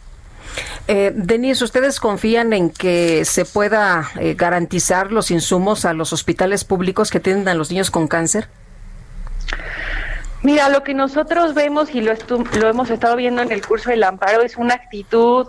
[0.87, 6.63] Eh, Denise, ¿ustedes confían en que se pueda eh, garantizar los insumos a los hospitales
[6.63, 8.47] públicos que tienen a los niños con cáncer?
[10.41, 12.13] Mira, lo que nosotros vemos y lo,
[12.59, 15.47] lo hemos estado viendo en el curso del amparo es una actitud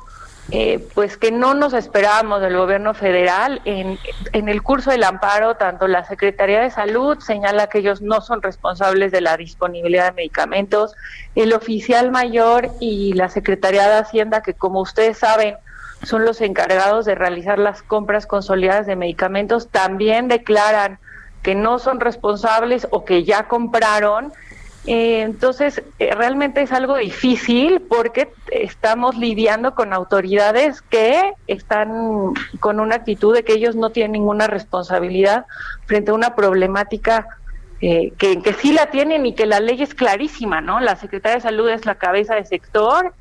[0.52, 3.60] eh, pues que no nos esperábamos del gobierno federal.
[3.64, 3.98] En,
[4.32, 8.42] en, el curso del amparo, tanto la Secretaría de Salud señala que ellos no son
[8.42, 10.94] responsables de la disponibilidad de medicamentos,
[11.34, 15.56] el oficial mayor y la Secretaría de Hacienda, que como ustedes saben,
[16.02, 20.98] son los encargados de realizar las compras consolidadas de medicamentos, también declaran
[21.42, 24.32] que no son responsables o que ya compraron.
[24.86, 32.80] Eh, entonces, eh, realmente es algo difícil porque estamos lidiando con autoridades que están con
[32.80, 35.44] una actitud de que ellos no tienen ninguna responsabilidad
[35.84, 37.26] frente a una problemática
[37.82, 40.80] eh, que, que sí la tienen y que la ley es clarísima, ¿no?
[40.80, 43.12] La Secretaría de Salud es la cabeza de sector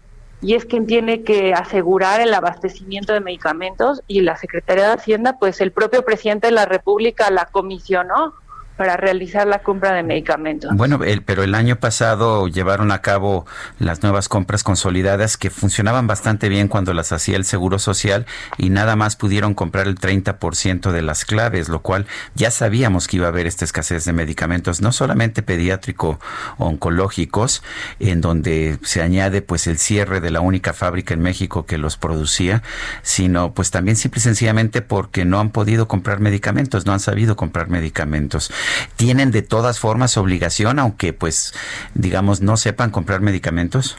[0.42, 5.38] y es quien tiene que asegurar el abastecimiento de medicamentos y la Secretaría de Hacienda,
[5.38, 8.34] pues el propio presidente de la República la comisionó
[8.80, 10.72] para realizar la compra de medicamentos.
[10.74, 13.46] Bueno, el, pero el año pasado llevaron a cabo
[13.78, 18.26] las nuevas compras consolidadas que funcionaban bastante bien cuando las hacía el Seguro Social
[18.58, 23.18] y nada más pudieron comprar el 30% de las claves, lo cual ya sabíamos que
[23.18, 26.18] iba a haber esta escasez de medicamentos, no solamente pediátrico
[26.58, 27.62] oncológicos,
[28.00, 31.98] en donde se añade pues el cierre de la única fábrica en México que los
[31.98, 32.64] producía,
[33.02, 37.36] sino pues también simple y sencillamente porque no han podido comprar medicamentos, no han sabido
[37.36, 38.54] comprar medicamentos
[38.96, 41.54] tienen de todas formas obligación, aunque pues
[41.94, 43.98] digamos no sepan comprar medicamentos?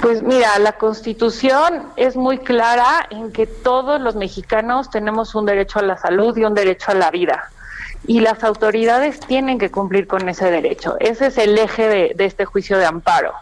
[0.00, 5.80] Pues mira, la constitución es muy clara en que todos los mexicanos tenemos un derecho
[5.80, 7.50] a la salud y un derecho a la vida.
[8.06, 10.96] Y las autoridades tienen que cumplir con ese derecho.
[11.00, 13.32] Ese es el eje de, este juicio de amparo.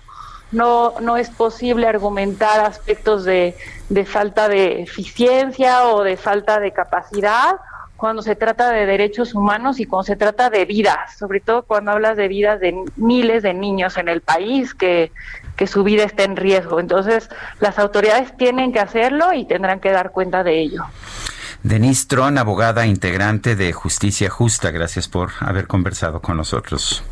[0.51, 3.55] No, no es posible argumentar aspectos de,
[3.91, 7.57] de falta de eficiencia o de falta de capacidad
[7.97, 11.93] cuando se trata de derechos humanos y cuando se trata de vidas, sobre todo cuando
[11.93, 15.13] hablas de vidas de miles de niños en el país que,
[15.57, 16.79] que su vida está en riesgo.
[16.79, 17.29] Entonces,
[17.61, 20.85] las autoridades tienen que hacerlo y tendrán que dar cuenta de ello.
[21.63, 27.03] Denise Tron, abogada integrante de Justicia Justa, gracias por haber conversado con nosotros.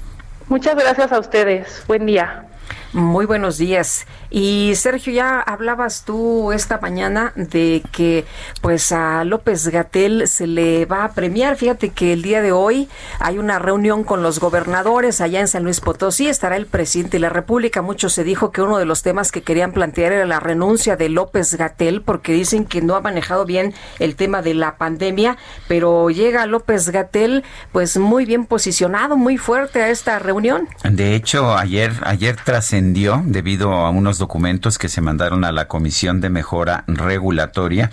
[0.48, 1.82] Muchas gracias a ustedes.
[1.88, 2.46] Buen día.
[2.94, 4.06] Muy buenos días.
[4.30, 8.24] Y Sergio, ya hablabas tú esta mañana de que
[8.60, 11.56] pues a López Gatel se le va a premiar.
[11.56, 12.88] Fíjate que el día de hoy
[13.18, 16.28] hay una reunión con los gobernadores allá en San Luis Potosí.
[16.28, 17.82] Estará el presidente de la República.
[17.82, 21.08] Mucho se dijo que uno de los temas que querían plantear era la renuncia de
[21.08, 25.36] López Gatel porque dicen que no ha manejado bien el tema de la pandemia.
[25.66, 27.42] Pero llega López Gatel
[27.72, 30.68] pues muy bien posicionado, muy fuerte a esta reunión.
[30.88, 36.20] De hecho, ayer, ayer trascendió debido a unos documentos que se mandaron a la Comisión
[36.20, 37.90] de Mejora Regulatoria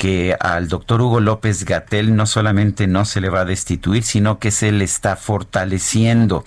[0.00, 4.38] que al doctor Hugo López Gatel no solamente no se le va a destituir, sino
[4.38, 6.46] que se le está fortaleciendo.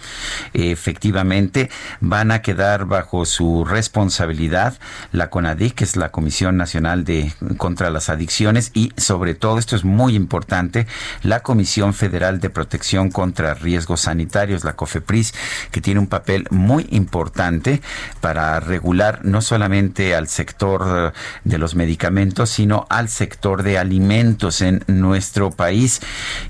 [0.54, 1.70] efectivamente,
[2.00, 4.80] van a quedar bajo su responsabilidad
[5.12, 9.76] la CONADIC, que es la Comisión Nacional de contra las Adicciones, y sobre todo, esto
[9.76, 10.88] es muy importante,
[11.22, 15.36] la Comisión Federal de Protección contra Riesgos Sanitarios, la COFEPRIS,
[15.70, 17.73] que tiene un papel muy importante
[18.22, 21.14] para regular no solamente al sector
[21.44, 26.02] de los medicamentos, sino al sector de alimentos en nuestro país.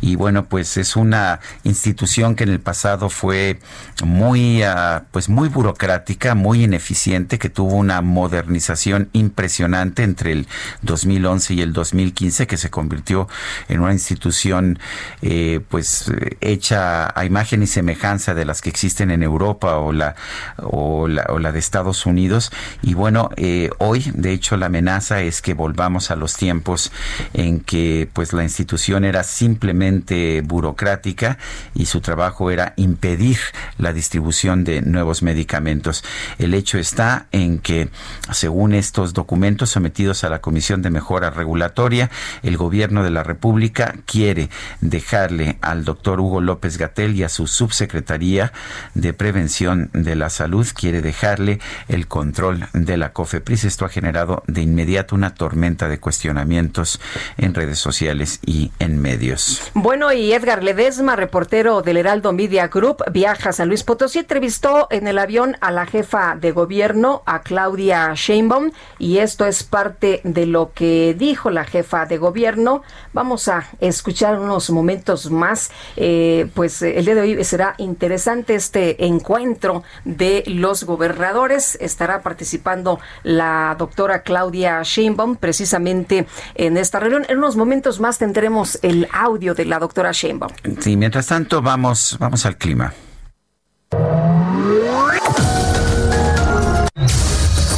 [0.01, 3.59] Y bueno, pues es una institución que en el pasado fue
[4.03, 10.47] muy, ah, pues muy burocrática, muy ineficiente, que tuvo una modernización impresionante entre el
[10.81, 13.27] 2011 y el 2015, que se convirtió
[13.67, 14.79] en una institución
[15.21, 16.11] eh, pues
[16.41, 20.15] hecha a imagen y semejanza de las que existen en Europa o la,
[20.57, 22.51] o o la de Estados Unidos.
[22.81, 26.91] Y bueno, eh, hoy, de hecho, la amenaza es que volvamos a los tiempos
[27.33, 31.37] en que pues la institución era simplemente burocrática
[31.75, 33.37] y su trabajo era impedir
[33.77, 36.03] la distribución de nuevos medicamentos.
[36.39, 37.89] El hecho está en que
[38.31, 42.09] según estos documentos sometidos a la Comisión de Mejora Regulatoria,
[42.41, 44.49] el gobierno de la República quiere
[44.81, 48.53] dejarle al doctor Hugo López Gatel y a su subsecretaría
[48.93, 53.63] de Prevención de la Salud, quiere dejarle el control de la COFEPRIS.
[53.65, 56.99] Esto ha generado de inmediato una tormenta de cuestionamientos
[57.37, 59.61] en redes sociales y en medios.
[59.73, 64.87] Bueno, y Edgar Ledesma, reportero del Heraldo Media Group, viaja a San Luis Potosí, entrevistó
[64.89, 70.21] en el avión a la jefa de gobierno, a Claudia Sheinbaum, y esto es parte
[70.23, 72.83] de lo que dijo la jefa de gobierno.
[73.13, 75.71] Vamos a escuchar unos momentos más.
[75.95, 81.77] Eh, pues el día de hoy será interesante este encuentro de los gobernadores.
[81.81, 87.25] Estará participando la doctora Claudia Sheinbaum precisamente en esta reunión.
[87.29, 90.51] En unos momentos más tendremos el audio de la doctora Sheinbaum.
[90.79, 92.93] Sí, mientras tanto vamos, vamos al clima.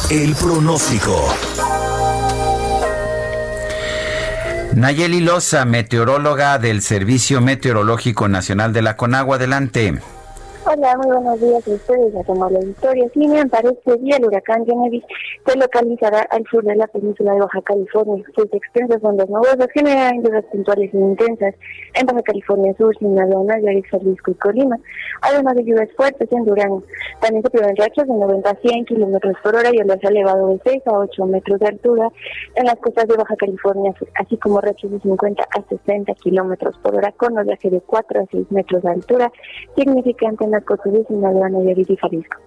[0.10, 1.34] El pronóstico.
[4.76, 10.00] Nayeli Loza, meteoróloga del Servicio Meteorológico Nacional de la Conagua, adelante.
[10.68, 13.08] Hola, muy buenos días a ustedes, a tomar la historia.
[13.14, 15.06] Sí, me parece día el huracán Genevieve
[15.46, 18.24] se localizará al sur de la península de Baja California.
[18.34, 21.54] Sus extensas ondas nubosas generarán lluvias puntuales e intensas
[21.94, 24.80] en Baja California Sur, Sinaloa, Nayarit, Jalisco y Colima,
[25.22, 26.82] además de lluvias fuertes en Durango.
[27.22, 30.60] También se prevén rachas de 90 a 100 kilómetros por hora y oleaje elevado de
[30.64, 32.10] 6 a 8 metros de altura
[32.56, 36.76] en las costas de Baja California Sur, así como rachas de 50 a 60 kilómetros
[36.80, 39.32] por hora con oleaje de 4 a 6 metros de altura,
[39.76, 42.38] significante las costas de Sinaloa, Nayarit y Jalisco.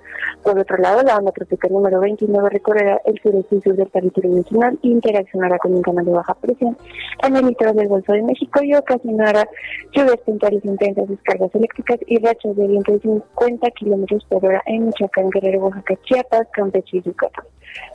[0.42, 4.30] Por otro lado, la onda tropical número 29 recorrerá el sureste y sur del territorio
[4.30, 6.76] nacional e interaccionará con un canal de baja presión
[7.22, 9.48] en el litoral del Golfo de México y ocasionará
[9.92, 14.86] lluvias puntuales intensas, descargas eléctricas y rachas de viento de 50 kilómetros por hora en
[14.86, 17.44] Michoacán, Guerrero, Oaxaca, Chiapas, Campeche y Yucatán.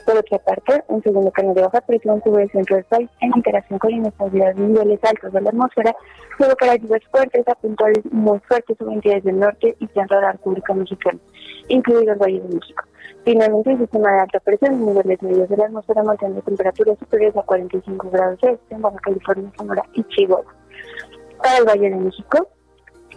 [0.06, 3.32] Por otra parte, un segundo canal de baja presión cubre el centro del país en
[3.34, 5.96] interacción con inestabilidad de niveles altos de la atmósfera,
[6.38, 10.32] provocará lluvias fuertes a puntuales muy fuertes sobre entidades del norte y centro de la
[10.32, 11.18] República Mexicana,
[11.68, 12.84] incluido el Valle de México.
[13.24, 17.42] Finalmente, el sistema de alta presión niveles medios de la atmósfera mantiene temperaturas superiores a
[17.42, 20.54] 45 grados Celsius en Baja California, Sonora y Chihuahua.
[21.38, 22.48] Para el Valle de México,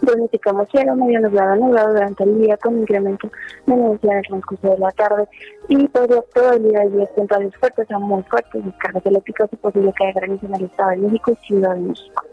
[0.00, 3.30] pronosticamos cielo medio nublado nublado durante el día con incremento
[3.66, 5.28] de nubosidad en el transcurso de la tarde
[5.68, 10.04] y podría probabilidad de lluvias puntuales fuertes a muy fuertes, descargas eléctricas y posible que
[10.04, 12.24] haya granizo en el Estado de México y Ciudad de México.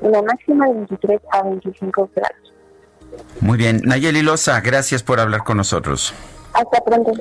[0.00, 2.55] Una máxima de 23 a 25 grados.
[3.40, 3.82] Muy bien.
[3.84, 6.14] Nayeli Loza, gracias por hablar con nosotros.
[6.52, 7.12] Hasta pronto.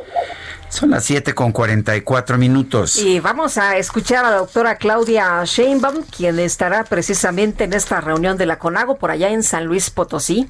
[0.70, 2.98] Son las 7 con 44 minutos.
[2.98, 8.38] Y vamos a escuchar a la doctora Claudia Sheinbaum, quien estará precisamente en esta reunión
[8.38, 10.50] de la CONAGO por allá en San Luis Potosí.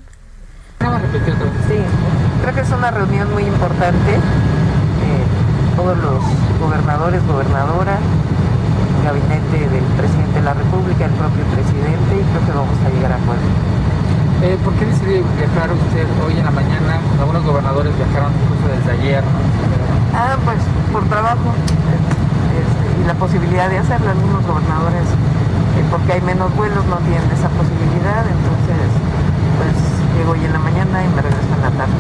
[0.80, 1.78] Sí,
[2.42, 4.14] creo que es una reunión muy importante.
[4.14, 6.24] Eh, todos los
[6.60, 8.00] gobernadores, gobernadoras,
[9.00, 12.90] el gabinete del presidente de la República, el propio presidente, y creo que vamos a
[12.90, 13.65] llegar a acuerdo.
[14.46, 17.02] Eh, ¿Por qué decidió viajar usted hoy en la mañana?
[17.18, 19.24] Algunos gobernadores viajaron incluso desde ayer.
[20.14, 20.62] Ah, pues
[20.94, 24.06] por trabajo este, y la posibilidad de hacerlo.
[24.12, 28.22] Algunos gobernadores, eh, porque hay menos vuelos, no tienen esa posibilidad.
[28.22, 28.86] Entonces,
[29.58, 29.74] pues
[30.14, 31.98] llego hoy en la mañana y me regreso en la tarde.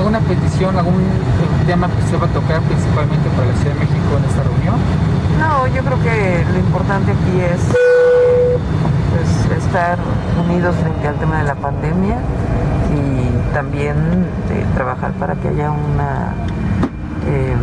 [0.00, 1.04] ¿Alguna petición, algún
[1.68, 4.80] tema que se va a tocar principalmente para la Ciudad de México en esta reunión?
[5.36, 7.60] No, yo creo que lo importante aquí es
[9.12, 9.28] pues,
[9.74, 9.98] estar
[10.46, 12.14] unidos frente al tema de la pandemia
[12.94, 13.96] y también
[14.50, 16.32] eh, trabajar para que haya una
[17.26, 17.56] eh,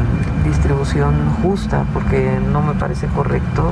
[0.44, 3.72] distribución justa, porque no me parece correcto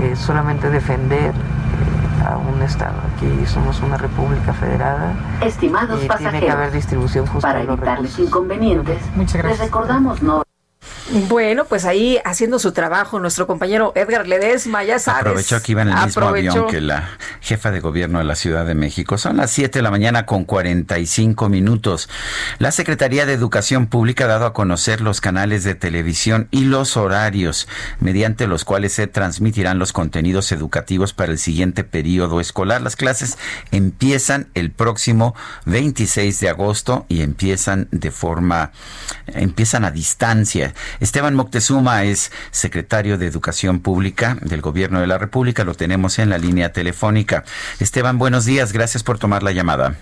[0.00, 2.94] eh, solamente defender eh, a un Estado.
[3.14, 5.12] Aquí somos una república federada.
[5.42, 8.28] Estimados y pasajeros, tiene que haber distribución justa para de los evitarles recursos.
[8.28, 8.98] inconvenientes,
[9.44, 10.42] les recordamos no
[11.28, 15.20] Bueno, pues ahí haciendo su trabajo nuestro compañero Edgar Ledesma, ya sabes.
[15.20, 16.50] Aprovechó que iba en el mismo aprovechó.
[16.50, 17.10] avión que la
[17.40, 19.18] jefa de gobierno de la Ciudad de México.
[19.18, 22.08] Son las 7 de la mañana con 45 minutos.
[22.58, 26.96] La Secretaría de Educación Pública ha dado a conocer los canales de televisión y los
[26.96, 27.68] horarios
[28.00, 32.80] mediante los cuales se transmitirán los contenidos educativos para el siguiente periodo escolar.
[32.80, 33.38] Las clases
[33.70, 35.34] empiezan el próximo
[35.66, 38.72] 26 de agosto y empiezan de forma,
[39.26, 40.71] empiezan a distancia.
[41.00, 45.64] Esteban Moctezuma es secretario de Educación Pública del Gobierno de la República.
[45.64, 47.44] Lo tenemos en la línea telefónica.
[47.80, 48.72] Esteban, buenos días.
[48.72, 49.96] Gracias por tomar la llamada.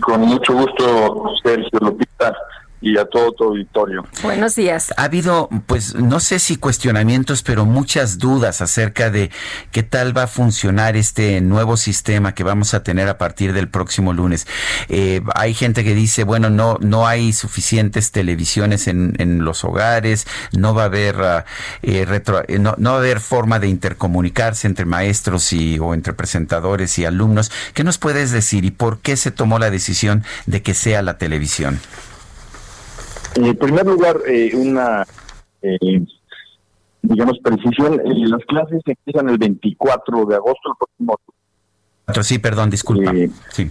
[0.00, 2.32] Con mucho gusto, Sergio Lupita,
[2.82, 4.04] y a todo tu auditorio.
[4.22, 4.92] Buenos días.
[4.96, 9.30] Ha habido, pues, no sé si cuestionamientos, pero muchas dudas acerca de
[9.70, 13.68] qué tal va a funcionar este nuevo sistema que vamos a tener a partir del
[13.68, 14.46] próximo lunes.
[14.88, 20.26] Eh, hay gente que dice, bueno, no, no hay suficientes televisiones en, en los hogares,
[20.52, 21.44] no va a haber ah,
[21.82, 25.94] eh, retro- eh, no, no va a haber forma de intercomunicarse entre maestros y o
[25.94, 27.52] entre presentadores y alumnos.
[27.74, 31.16] ¿Qué nos puedes decir y por qué se tomó la decisión de que sea la
[31.18, 31.78] televisión?
[33.36, 35.06] En primer lugar, eh, una,
[35.62, 36.04] eh,
[37.02, 37.94] digamos, precisión.
[38.00, 41.18] eh, las clases empiezan el 24 de agosto, el próximo.
[42.06, 43.12] Otro, Sí, perdón, disculpa.
[43.50, 43.70] sí.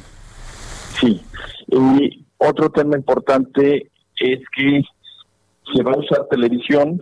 [0.99, 1.21] Sí.
[1.67, 3.89] Y otro tema importante
[4.19, 4.83] es que
[5.73, 7.01] se va a usar televisión,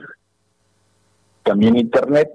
[1.43, 2.29] también internet,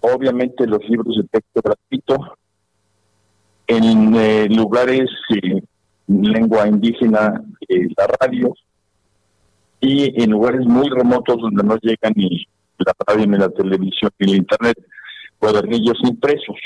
[0.00, 2.36] obviamente los libros de texto gratuito,
[3.66, 5.62] en eh, lugares eh,
[6.06, 8.54] lengua indígena, eh, la radio,
[9.80, 12.46] y en lugares muy remotos donde no llega ni
[12.78, 14.78] la radio, ni la televisión, ni el internet,
[15.38, 16.56] cuadernillos impresos.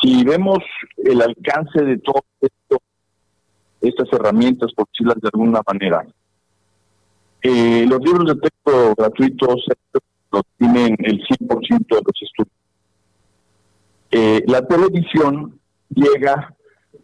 [0.00, 0.58] Si vemos
[0.98, 2.82] el alcance de todo esto,
[3.80, 6.06] estas herramientas, por decirlas de alguna manera,
[7.42, 9.64] eh, los libros de texto gratuitos
[10.32, 12.54] los tienen el 100% de los estudios.
[14.10, 15.58] Eh, la televisión
[15.90, 16.55] llega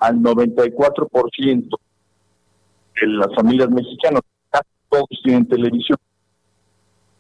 [0.02, 1.78] al 94%
[3.00, 4.22] de las familias mexicanas.
[4.88, 5.96] Todos tienen televisión.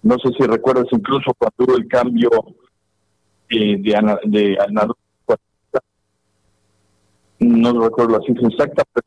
[0.02, 2.28] No sé si recuerdas incluso cuando hubo el cambio
[3.48, 4.58] eh, de, de
[7.38, 9.06] no recuerdo la cifra exacta, pero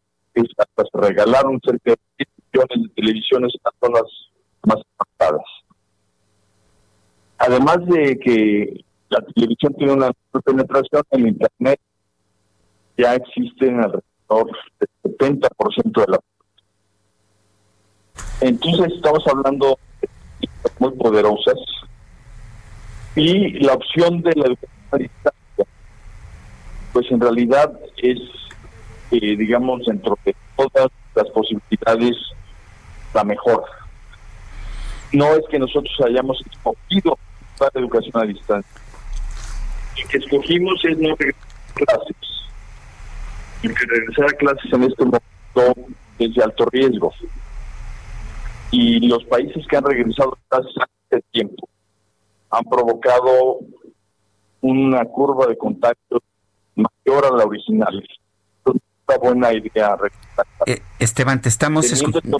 [0.57, 4.03] hasta se regalaron cerca de 10 millones de televisiones las zonas
[4.63, 5.45] más afectadas.
[7.37, 10.11] Además de que la televisión tiene una
[10.43, 11.79] penetración en Internet,
[12.97, 16.19] ya existen alrededor del 70% de la
[18.41, 20.09] Entonces estamos hablando de
[20.79, 21.57] muy poderosas
[23.15, 25.65] y la opción de la educación a distancia,
[26.91, 28.19] pues en realidad es,
[29.11, 32.17] eh, digamos, dentro de todas las posibilidades,
[33.13, 33.63] la mejor.
[35.13, 37.17] No es que nosotros hayamos escogido
[37.59, 38.81] la educación a distancia.
[40.01, 42.34] Lo que escogimos es no regresar clases.
[43.67, 47.11] Porque regresar a clases en este momento es de alto riesgo.
[48.71, 51.69] Y los países que han regresado a clases antes de tiempo
[52.49, 53.59] han provocado
[54.61, 56.21] una curva de contacto
[56.75, 58.03] mayor a la original.
[58.03, 58.75] Es
[59.07, 59.97] una buena idea.
[60.65, 62.39] Eh, Esteban, te estamos escuchando.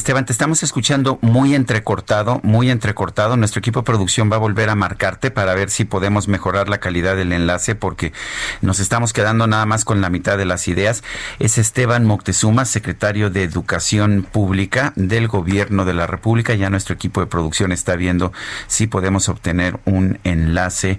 [0.00, 3.36] Esteban, te estamos escuchando muy entrecortado, muy entrecortado.
[3.36, 6.80] Nuestro equipo de producción va a volver a marcarte para ver si podemos mejorar la
[6.80, 8.14] calidad del enlace porque
[8.62, 11.04] nos estamos quedando nada más con la mitad de las ideas.
[11.38, 16.54] Es Esteban Moctezuma, secretario de Educación Pública del Gobierno de la República.
[16.54, 18.32] Ya nuestro equipo de producción está viendo
[18.68, 20.98] si podemos obtener un enlace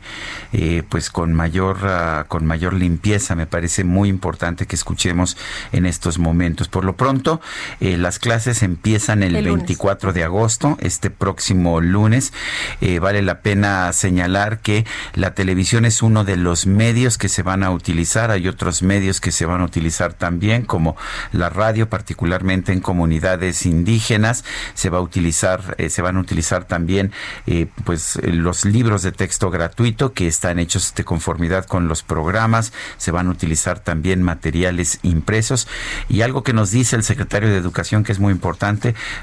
[0.53, 3.33] eh, pues con mayor, uh, con mayor limpieza.
[3.33, 5.37] Me parece muy importante que escuchemos
[5.71, 6.67] en estos momentos.
[6.67, 7.41] Por lo pronto,
[7.79, 12.33] eh, las clases empiezan empiezan el, 24 de agosto, este próximo lunes.
[12.81, 17.41] Eh, vale la pena señalar que la televisión es uno de los medios que se
[17.41, 18.31] van a utilizar.
[18.31, 20.97] Hay otros medios que se van a utilizar también, como
[21.31, 24.43] la radio, particularmente en comunidades indígenas.
[24.73, 27.13] Se va a utilizar, eh, se van a utilizar también,
[27.47, 32.73] eh, pues, los libros de texto gratuito que están hechos de conformidad con los programas.
[32.97, 35.69] Se van a utilizar también materiales impresos
[36.09, 38.70] y algo que nos dice el secretario de Educación que es muy importante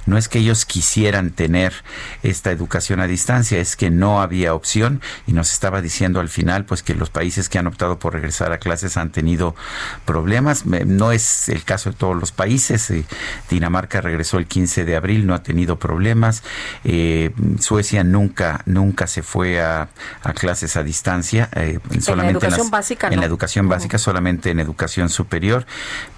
[0.06, 1.72] no es que ellos quisieran tener
[2.22, 6.64] esta educación a distancia, es que no había opción y nos estaba diciendo al final
[6.64, 9.54] pues que los países que han optado por regresar a clases han tenido
[10.04, 10.66] problemas.
[10.66, 12.90] No es el caso de todos los países.
[12.90, 13.04] Eh,
[13.50, 16.42] Dinamarca regresó el 15 de abril, no ha tenido problemas.
[16.84, 19.88] Eh, Suecia nunca nunca se fue a,
[20.34, 23.08] clases a distancia, eh, solamente en la educación básica.
[23.08, 25.66] En la educación básica, solamente en educación superior.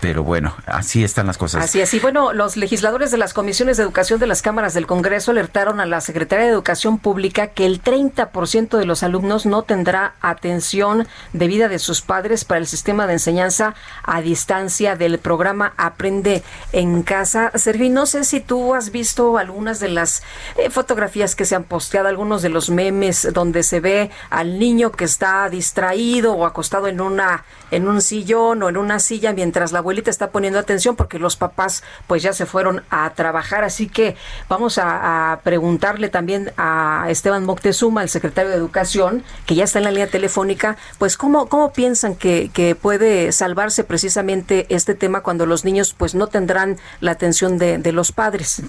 [0.00, 1.64] Pero bueno, así están las cosas.
[1.64, 1.92] Así es.
[1.94, 5.78] Y bueno, los legisladores de las comisiones de educación de las cámaras del Congreso alertaron
[5.78, 11.06] a la Secretaría de Educación Pública que el 30% de los alumnos no tendrá atención
[11.34, 16.42] debida de sus padres para el sistema de enseñanza a distancia del programa Aprende
[16.72, 17.52] en Casa.
[17.56, 20.22] Sergi, no sé si tú has visto algunas de las
[20.56, 24.92] eh, fotografías que se han posteado, algunos de los memes donde se ve al niño
[24.92, 29.72] que está distraído o acostado en una en un sillón o en una silla mientras
[29.72, 33.64] la abuelita está poniendo atención porque los papás pues ya se fueron a trabajar.
[33.64, 34.16] Así que
[34.48, 39.84] vamos a, preguntarle también a Esteban Moctezuma, el secretario de Educación, que ya está en
[39.84, 42.50] la línea telefónica, pues cómo, cómo piensan que,
[42.80, 48.12] puede salvarse precisamente este tema cuando los niños pues no tendrán la atención de, los
[48.12, 48.62] padres.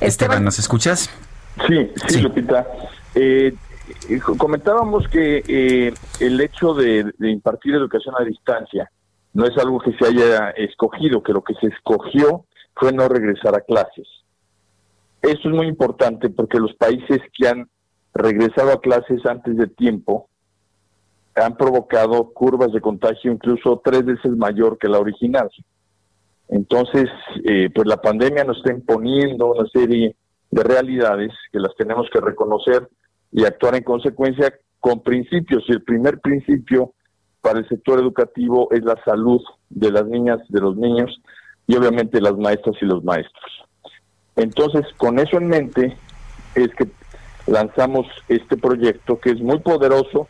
[0.00, 1.10] Esteban, ¿nos escuchas?
[1.66, 2.66] Sí, sí, Lupita.
[3.14, 3.54] Eh,
[4.38, 8.90] comentábamos que eh, el hecho de, impartir educación a distancia
[9.34, 13.54] no es algo que se haya escogido, que lo que se escogió fue no regresar
[13.54, 14.06] a clases.
[15.22, 17.68] Eso es muy importante porque los países que han
[18.12, 20.28] regresado a clases antes de tiempo
[21.34, 25.48] han provocado curvas de contagio incluso tres veces mayor que la original.
[26.48, 27.08] Entonces,
[27.44, 30.14] eh, pues la pandemia nos está imponiendo una serie
[30.50, 32.86] de realidades que las tenemos que reconocer
[33.32, 35.64] y actuar en consecuencia con principios.
[35.68, 36.92] Y el primer principio
[37.40, 41.20] para el sector educativo es la salud de las niñas, de los niños,
[41.66, 43.66] y obviamente las maestras y los maestros.
[44.36, 45.96] Entonces, con eso en mente,
[46.54, 46.86] es que
[47.46, 50.28] lanzamos este proyecto que es muy poderoso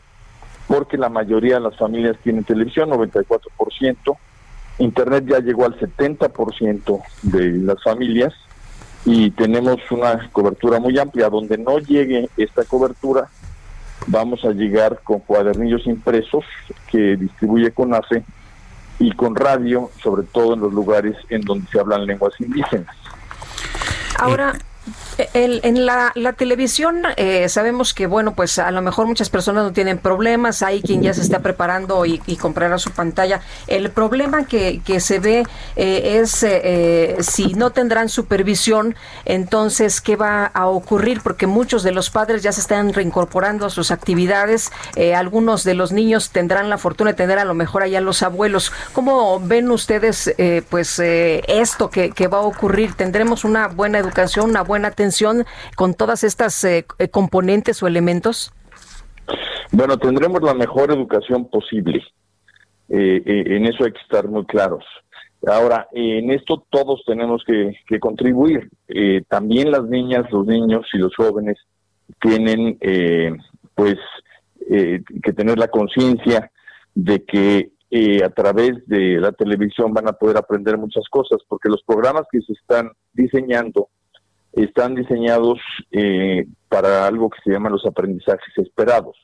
[0.67, 4.17] porque la mayoría de las familias tienen televisión, 94%,
[4.79, 8.33] Internet ya llegó al 70% de las familias
[9.05, 11.29] y tenemos una cobertura muy amplia.
[11.29, 13.29] Donde no llegue esta cobertura,
[14.07, 16.45] vamos a llegar con cuadernillos impresos
[16.87, 18.23] que distribuye CONAFE
[18.99, 22.95] y con radio, sobre todo en los lugares en donde se hablan lenguas indígenas.
[24.19, 24.53] Ahora,
[25.33, 29.97] en la, televisión eh, sabemos que, bueno, pues a lo mejor muchas personas no tienen
[29.97, 33.41] problemas, hay quien ya se está preparando y, comprará su pantalla.
[33.67, 35.43] El problema que, que se ve
[35.75, 41.21] eh, es eh, si no tendrán supervisión, entonces, ¿qué va a ocurrir?
[41.21, 44.71] Porque muchos de los padres ya se están reincorporando a sus actividades,
[45.15, 48.73] algunos de los niños tendrán la fortuna de tener a lo mejor allá los abuelos.
[48.93, 50.33] ¿Cómo ven ustedes,
[50.69, 52.95] pues, esto que, que va a ocurrir?
[52.95, 55.45] ¿Tendremos una buena educación, una buena atención?
[55.75, 58.53] con todas estas eh, eh, componentes o elementos?
[59.71, 62.03] Bueno, tendremos la mejor educación posible.
[62.89, 64.83] Eh, en eso hay que estar muy claros.
[65.47, 68.69] Ahora, en esto todos tenemos que, contribuir.
[69.27, 71.57] también las niñas, los niños y los jóvenes
[72.21, 72.77] tienen,
[73.75, 73.97] pues,
[74.69, 76.49] que tener la conciencia
[76.95, 77.71] de que
[78.23, 82.39] a través de la televisión van a poder aprender muchas cosas, porque los programas que
[82.41, 83.89] se están diseñando
[84.53, 85.59] están diseñados
[85.91, 89.17] eh, para algo que se llama los aprendizajes esperados.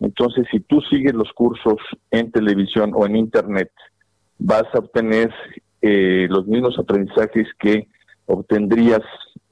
[0.00, 1.76] Entonces, si tú sigues los cursos
[2.10, 3.70] en televisión o en internet,
[4.38, 5.32] vas a obtener
[5.80, 7.86] eh, los mismos aprendizajes que
[8.26, 9.02] obtendrías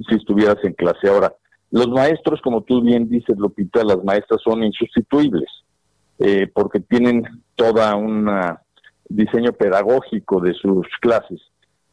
[0.09, 1.09] si estuvieras en clase.
[1.09, 1.35] Ahora,
[1.71, 5.49] los maestros, como tú bien dices, Lupita, las maestras son insustituibles
[6.19, 7.23] eh, porque tienen
[7.55, 8.29] toda un
[9.09, 11.41] diseño pedagógico de sus clases.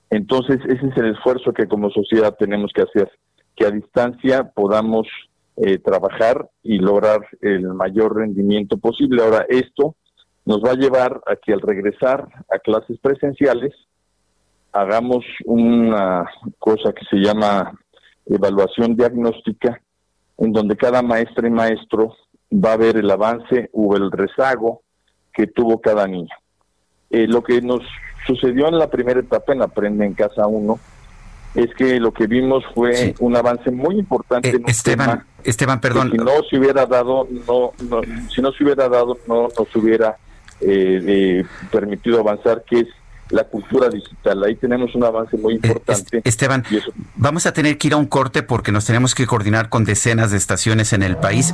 [0.10, 3.12] Entonces, ese es el esfuerzo que como sociedad tenemos que hacer,
[3.56, 5.08] que a distancia podamos
[5.58, 9.24] eh, trabajar y lograr el mayor rendimiento posible.
[9.24, 9.96] Ahora, esto
[10.46, 13.74] nos va a llevar a que al regresar a clases presenciales,
[14.72, 16.30] hagamos una
[16.60, 17.74] cosa que se llama
[18.26, 19.82] evaluación diagnóstica,
[20.38, 22.16] en donde cada maestra y maestro
[22.54, 24.84] va a ver el avance o el rezago
[25.34, 26.34] que tuvo cada niño.
[27.10, 27.82] Eh, lo que nos
[28.26, 30.80] sucedió en la primera etapa en Aprende en Casa 1
[31.56, 34.50] es que lo que vimos fue un avance muy importante.
[34.50, 36.12] Eh, Esteban, Esteban, perdón.
[36.12, 37.72] Si no se hubiera dado, no,
[38.30, 40.18] si no se hubiera dado, no nos hubiera
[40.62, 42.88] eh, permitido avanzar, que es
[43.30, 44.44] la cultura digital.
[44.44, 46.22] Ahí tenemos un avance muy importante.
[46.24, 46.64] Esteban,
[47.16, 50.32] vamos a tener que ir a un corte porque nos tenemos que coordinar con decenas
[50.32, 51.54] de estaciones en el país.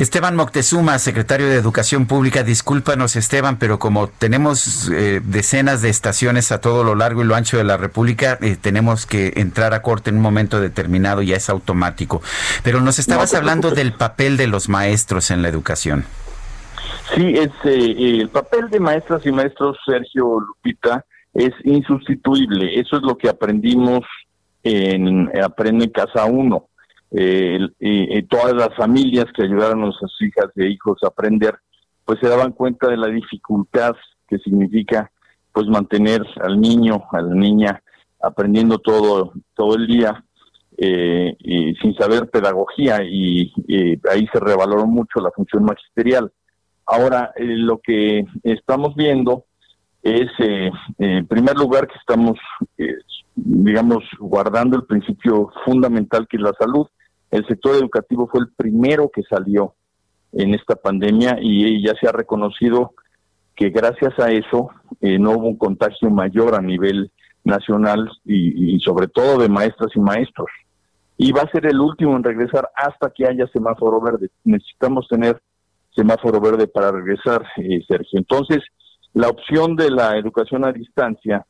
[0.00, 6.52] Esteban Moctezuma, secretario de Educación Pública, discúlpanos Esteban, pero como tenemos eh, decenas de estaciones
[6.52, 9.82] a todo lo largo y lo ancho de la República, eh, tenemos que entrar a
[9.82, 12.22] corte en un momento determinado, ya es automático.
[12.64, 16.06] Pero nos estabas hablando del papel de los maestros en la educación.
[17.14, 22.80] Sí, es, eh, el papel de maestras y maestros, Sergio Lupita, es insustituible.
[22.80, 24.06] Eso es lo que aprendimos
[24.62, 26.69] en Aprende Casa 1
[27.12, 31.56] eh, todas las familias que ayudaron a sus hijas e hijos a aprender,
[32.04, 33.94] pues se daban cuenta de la dificultad
[34.28, 35.10] que significa
[35.52, 37.82] pues mantener al niño, a la niña
[38.22, 40.24] aprendiendo todo todo el día
[40.76, 43.52] eh, y sin saber pedagogía y,
[44.10, 46.32] ahí se revaloró mucho la función magisterial.
[46.86, 49.44] Ahora eh, lo que estamos viendo
[50.02, 52.38] es eh, en primer lugar que estamos
[53.34, 56.86] digamos guardando el principio fundamental que es la salud
[57.30, 59.74] el sector educativo fue el primero que salió
[60.32, 62.94] en esta pandemia y ya se ha reconocido
[63.60, 64.70] que gracias a eso
[65.00, 67.10] eh, no hubo un contagio mayor a nivel
[67.44, 70.48] nacional y, sobre todo de maestras y maestros.
[71.18, 74.30] Y va a ser el último en regresar hasta que haya semáforo verde.
[74.44, 75.40] Necesitamos tener
[75.94, 78.18] semáforo verde para regresar, eh, Sergio.
[78.18, 78.60] Entonces,
[79.12, 81.44] la opción de la educación a distancia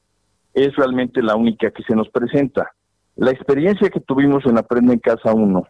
[0.53, 2.72] es realmente la única que se nos presenta.
[3.20, 5.68] La experiencia que tuvimos en Aprende en Casa 1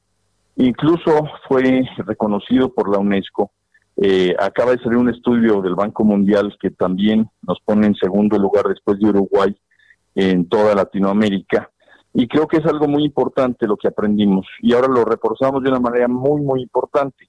[0.55, 3.51] incluso fue reconocido por la UNESCO.
[3.97, 8.39] Eh, acaba de salir un estudio del Banco Mundial que también nos pone en segundo
[8.39, 9.57] lugar después de Uruguay
[10.15, 11.69] en toda Latinoamérica.
[12.15, 15.71] Y creo que es algo muy importante lo que aprendimos y ahora lo reforzamos de
[15.71, 17.29] una manera muy, muy importante.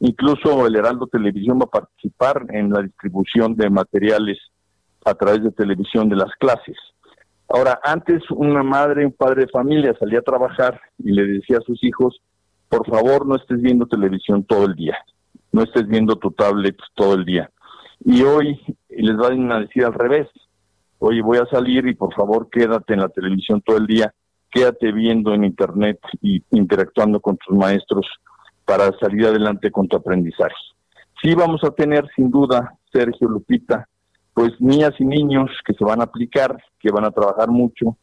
[0.00, 4.36] Incluso el Heraldo Televisión va a participar en la distribución de materiales
[5.06, 6.76] a través de televisión de las clases.
[7.48, 11.62] Ahora, antes una madre, un padre de familia salía a trabajar y le decía a
[11.62, 12.20] sus hijos,
[12.68, 14.96] por favor no estés viendo televisión todo el día,
[15.52, 17.50] no estés viendo tu tablet todo el día.
[18.04, 20.28] Y hoy les van a decir al revés,
[20.98, 24.12] oye, voy a salir y por favor quédate en la televisión todo el día,
[24.50, 28.06] quédate viendo en internet y interactuando con tus maestros
[28.64, 30.54] para salir adelante con tu aprendizaje.
[31.22, 33.88] Sí vamos a tener sin duda, Sergio Lupita,
[34.34, 37.96] pues niñas y niños que se van a aplicar, que van a trabajar mucho,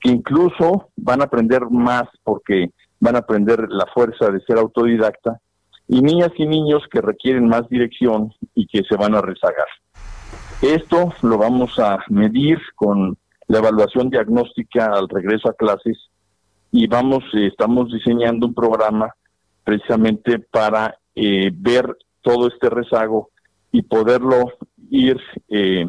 [0.00, 2.70] que incluso van a aprender más porque
[3.00, 5.40] van a aprender la fuerza de ser autodidacta,
[5.88, 9.66] y niñas y niños que requieren más dirección y que se van a rezagar.
[10.60, 13.16] Esto lo vamos a medir con
[13.46, 15.96] la evaluación diagnóstica al regreso a clases
[16.72, 19.14] y vamos, estamos diseñando un programa
[19.62, 23.30] precisamente para eh, ver todo este rezago
[23.70, 24.52] y poderlo
[24.90, 25.86] ir eh,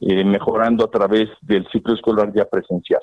[0.00, 3.00] mejorando a través del ciclo escolar ya presencial.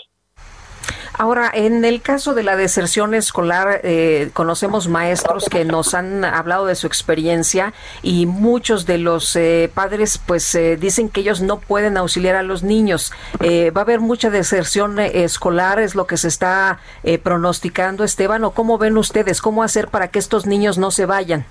[1.20, 6.66] Ahora, en el caso de la deserción escolar, eh, conocemos maestros que nos han hablado
[6.66, 11.60] de su experiencia y muchos de los eh, padres pues eh, dicen que ellos no
[11.60, 13.12] pueden auxiliar a los niños.
[13.42, 15.80] ¿Va a haber mucha deserción escolar?
[15.80, 16.80] ¿Es lo que se está
[17.22, 18.46] pronosticando, Esteban?
[18.46, 19.42] ¿O cómo ven ustedes?
[19.42, 21.46] ¿Cómo hacer para que estos niños no se vayan?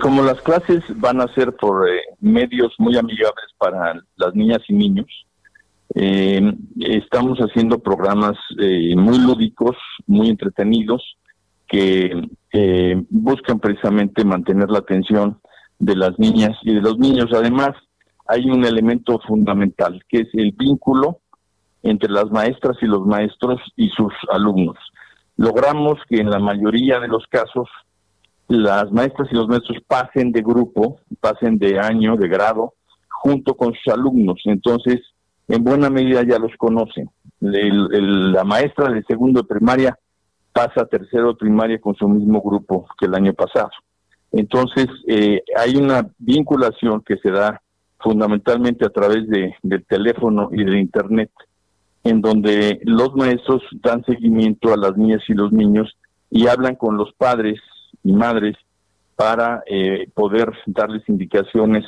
[0.00, 1.86] Como las clases van a ser por
[2.20, 5.06] medios muy amigables para las niñas y niños,
[5.94, 6.40] eh,
[6.80, 11.02] estamos haciendo programas eh, muy lúdicos, muy entretenidos,
[11.66, 15.40] que eh, buscan precisamente mantener la atención
[15.78, 17.30] de las niñas y de los niños.
[17.32, 17.70] Además,
[18.26, 21.20] hay un elemento fundamental, que es el vínculo
[21.82, 24.76] entre las maestras y los maestros y sus alumnos.
[25.36, 27.68] Logramos que en la mayoría de los casos
[28.48, 32.74] las maestras y los maestros pasen de grupo, pasen de año, de grado,
[33.08, 34.40] junto con sus alumnos.
[34.44, 35.00] Entonces,
[35.48, 37.10] en buena medida ya los conocen.
[37.40, 39.98] la maestra de segundo de primaria
[40.52, 43.70] pasa a tercero de primaria con su mismo grupo que el año pasado.
[44.32, 47.62] Entonces, eh, hay una vinculación que se da
[48.00, 51.30] fundamentalmente a través de, del teléfono y de Internet,
[52.04, 55.96] en donde los maestros dan seguimiento a las niñas y los niños
[56.30, 57.58] y hablan con los padres
[58.02, 58.56] y madres
[59.16, 61.84] para eh, poder darles indicaciones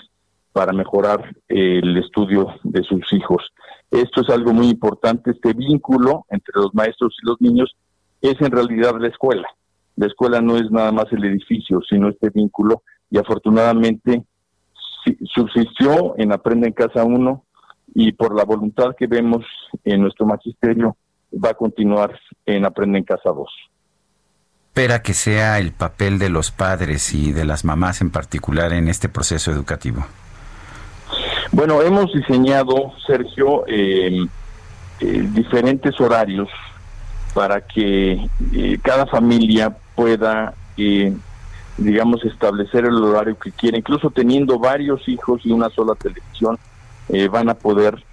[0.52, 3.52] para mejorar el estudio de sus hijos.
[3.90, 7.76] Esto es algo muy importante, este vínculo entre los maestros y los niños
[8.20, 9.46] es en realidad la escuela.
[9.96, 14.24] La escuela no es nada más el edificio, sino este vínculo y afortunadamente
[15.32, 17.44] subsistió en Aprende en Casa 1
[17.94, 19.44] y por la voluntad que vemos
[19.84, 20.96] en nuestro magisterio
[21.32, 23.48] va a continuar en Aprende en Casa 2
[24.70, 28.86] espera que sea el papel de los padres y de las mamás en particular en
[28.86, 30.06] este proceso educativo?
[31.50, 34.24] Bueno, hemos diseñado, Sergio, eh,
[35.00, 36.48] eh, diferentes horarios
[37.34, 38.12] para que
[38.54, 40.54] eh, cada familia pueda,
[41.76, 43.76] digamos, establecer el horario que quiera.
[43.76, 46.56] Incluso teniendo varios hijos y una sola televisión,
[47.32, 48.04] van a poder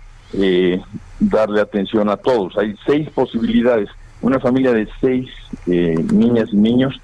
[1.19, 2.57] darle atención a todos.
[2.57, 3.89] Hay seis posibilidades.
[4.21, 5.29] Una familia de seis
[5.65, 6.99] niñas y niños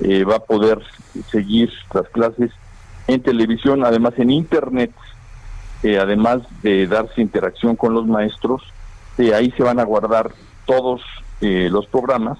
[0.00, 0.80] va a poder
[1.30, 2.50] seguir las clases
[3.06, 4.92] en televisión, además en internet
[5.82, 8.62] eh, además de darse interacción con los maestros,
[9.16, 10.32] eh, ahí se van a guardar
[10.66, 11.02] todos
[11.40, 12.38] eh, los programas,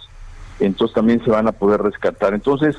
[0.59, 2.35] entonces también se van a poder rescatar.
[2.35, 2.77] Entonces,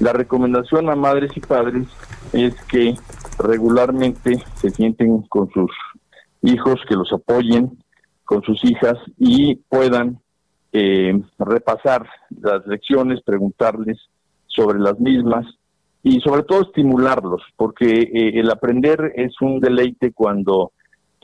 [0.00, 1.86] la recomendación a madres y padres
[2.34, 2.94] es que
[3.38, 5.70] regularmente se sienten con sus
[6.42, 7.78] hijos, que los apoyen
[8.24, 10.20] con sus hijas y puedan
[11.38, 12.08] repasar
[12.40, 13.98] las lecciones, preguntarles
[14.46, 15.46] sobre las mismas
[16.02, 20.72] y sobre todo estimularlos, porque eh, el aprender es un deleite cuando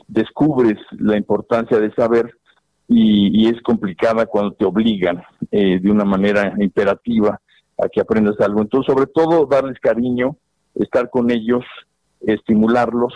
[0.07, 2.33] descubres la importancia de saber
[2.87, 5.21] y, es complicada cuando te obligan
[5.51, 7.39] eh, de una manera imperativa
[7.77, 8.61] a que aprendas algo.
[8.61, 10.37] Entonces, sobre todo, darles cariño,
[10.73, 11.63] estar con ellos,
[12.21, 13.13] estimularlos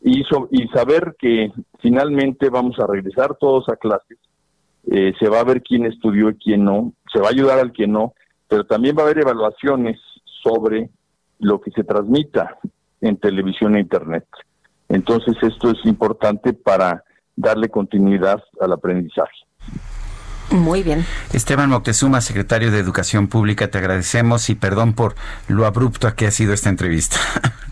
[0.00, 1.50] y, y saber que
[1.80, 4.18] finalmente vamos a regresar todos a clases,
[4.90, 7.72] eh, se va a ver quién estudió y quién no, se va a ayudar al
[7.72, 8.14] que no,
[8.48, 9.98] pero también va a haber evaluaciones
[10.42, 10.90] sobre
[11.38, 12.58] lo que se transmita
[13.00, 14.26] en televisión e internet.
[14.88, 17.04] Entonces esto es importante para
[17.36, 19.46] darle continuidad al aprendizaje.
[20.50, 21.04] Muy bien.
[21.32, 25.14] Esteban Moctezuma, secretario de Educación Pública, te agradecemos y perdón por
[25.46, 27.16] lo abrupto que ha sido esta entrevista.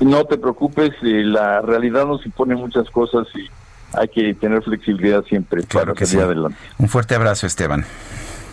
[0.00, 3.48] No te preocupes, eh, la realidad nos impone muchas cosas y
[3.94, 6.18] hay que tener flexibilidad siempre claro que sí.
[6.18, 6.56] adelante.
[6.78, 7.84] Un fuerte abrazo, Esteban.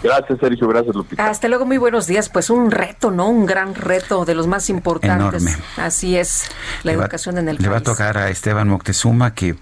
[0.01, 0.67] Gracias, Sergio.
[0.67, 1.29] Gracias, Lupita.
[1.29, 1.65] Hasta luego.
[1.65, 2.29] Muy buenos días.
[2.29, 3.29] Pues un reto, ¿no?
[3.29, 5.41] Un gran reto de los más importantes.
[5.43, 5.63] Enorme.
[5.77, 6.49] Así es,
[6.83, 7.65] la educación en el país.
[7.65, 9.55] Le va a tocar a Esteban Moctezuma que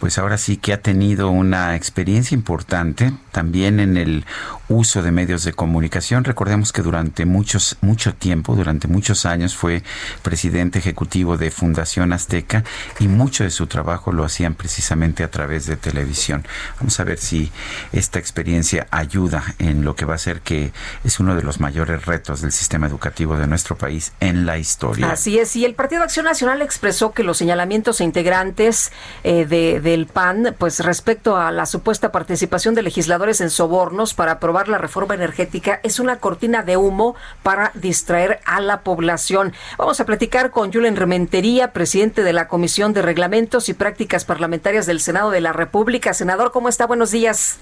[0.00, 4.24] pues ahora sí que ha tenido una experiencia importante, también en el
[4.70, 6.24] uso de medios de comunicación.
[6.24, 9.82] Recordemos que durante muchos, mucho tiempo, durante muchos años fue
[10.22, 12.64] presidente ejecutivo de Fundación Azteca
[12.98, 16.46] y mucho de su trabajo lo hacían precisamente a través de televisión.
[16.78, 17.52] Vamos a ver si
[17.92, 20.72] esta experiencia ayuda en lo que va a ser que
[21.04, 25.10] es uno de los mayores retos del sistema educativo de nuestro país en la historia.
[25.10, 28.92] Así es, y el Partido Acción Nacional expresó que los señalamientos e integrantes
[29.24, 34.32] eh, de, del PAN, pues respecto a la supuesta participación de legisladores en sobornos para
[34.32, 39.52] aprobar la reforma energética, es una cortina de humo para distraer a la población.
[39.78, 44.86] Vamos a platicar con Julen Rementería, presidente de la Comisión de Reglamentos y Prácticas Parlamentarias
[44.86, 46.14] del Senado de la República.
[46.14, 46.86] Senador, ¿cómo está?
[46.86, 47.58] Buenos días.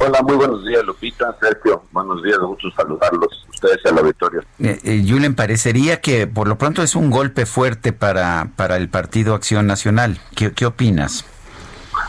[0.00, 1.82] Hola, muy buenos días, Lupita, Sergio.
[1.90, 4.40] Buenos días, gusto saludarlos ustedes a la victoria.
[4.60, 8.88] Eh, eh, Julen, parecería que por lo pronto es un golpe fuerte para, para el
[8.88, 10.20] Partido Acción Nacional.
[10.36, 11.24] ¿Qué, qué opinas?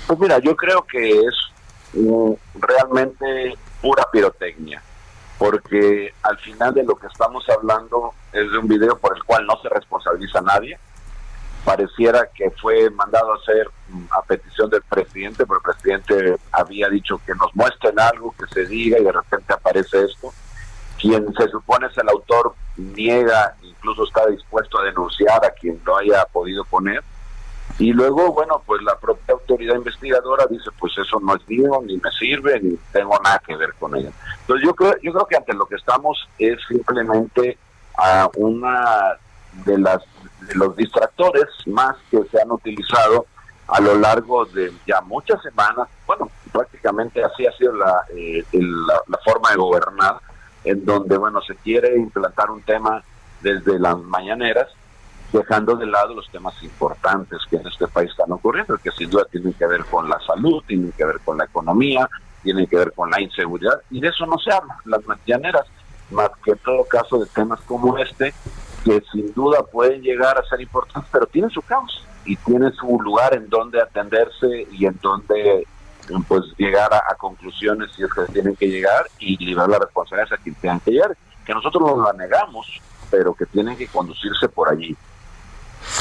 [0.05, 1.35] Pues mira, yo creo que es
[2.55, 4.81] realmente pura pirotecnia,
[5.37, 9.45] porque al final de lo que estamos hablando es de un video por el cual
[9.45, 10.77] no se responsabiliza a nadie,
[11.63, 16.89] pareciera que fue mandado a hacer mm, a petición del presidente, porque el presidente había
[16.89, 20.33] dicho que nos muestren algo, que se diga y de repente aparece esto.
[20.99, 25.97] Quien se supone es el autor niega, incluso está dispuesto a denunciar a quien lo
[25.97, 27.03] haya podido poner.
[27.79, 31.97] Y luego, bueno, pues la propia autoridad investigadora dice, pues eso no es mío, ni
[31.97, 34.11] me sirve, ni tengo nada que ver con ella.
[34.41, 37.57] Entonces yo creo, yo creo que ante lo que estamos es simplemente
[37.97, 39.17] a una
[39.65, 40.03] de las
[40.41, 43.25] de los distractores más que se han utilizado
[43.67, 49.19] a lo largo de ya muchas semanas, bueno, prácticamente así ha sido la, eh, la,
[49.23, 50.17] forma de gobernar,
[50.63, 53.03] en donde, bueno, se quiere implantar un tema
[53.41, 54.69] desde las mañaneras,
[55.31, 59.25] dejando de lado los temas importantes que en este país están ocurriendo, que sin duda
[59.31, 62.09] tienen que ver con la salud, tienen que ver con la economía,
[62.43, 65.65] tienen que ver con la inseguridad, y de eso no se habla, las mañaneras,
[66.11, 68.33] más que en todo caso de temas como este,
[68.83, 72.99] que sin duda pueden llegar a ser importantes, pero tienen su caos y tienen su
[73.01, 75.67] lugar en donde atenderse y en donde
[76.27, 80.41] pues llegar a, conclusiones si es que tienen que llegar y liberar la responsabilidad a
[80.41, 81.15] quien tengan que llegar,
[81.45, 82.67] que nosotros no la negamos,
[83.11, 84.95] pero que tienen que conducirse por allí.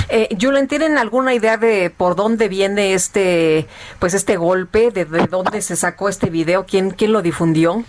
[0.09, 3.67] Eh, Julen, ¿tienen alguna idea de por dónde viene este,
[3.99, 7.85] pues este golpe, de, de dónde se sacó este video, quién, quién lo difundió?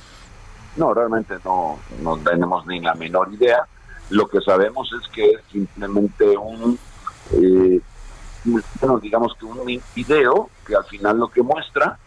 [0.75, 3.65] No, realmente no, no tenemos ni la menor idea.
[4.09, 6.79] Lo que sabemos es que es simplemente un,
[7.33, 7.81] eh,
[8.79, 11.97] bueno, digamos que un video que al final lo que muestra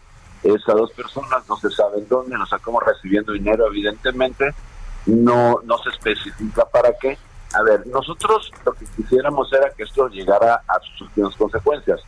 [0.41, 4.53] es a dos personas, no se sabe en dónde, nos sacamos recibiendo dinero evidentemente,
[5.05, 7.17] no, no se especifica para qué.
[7.53, 12.01] A ver, nosotros lo que quisiéramos era que esto llegara a sus últimas consecuencias.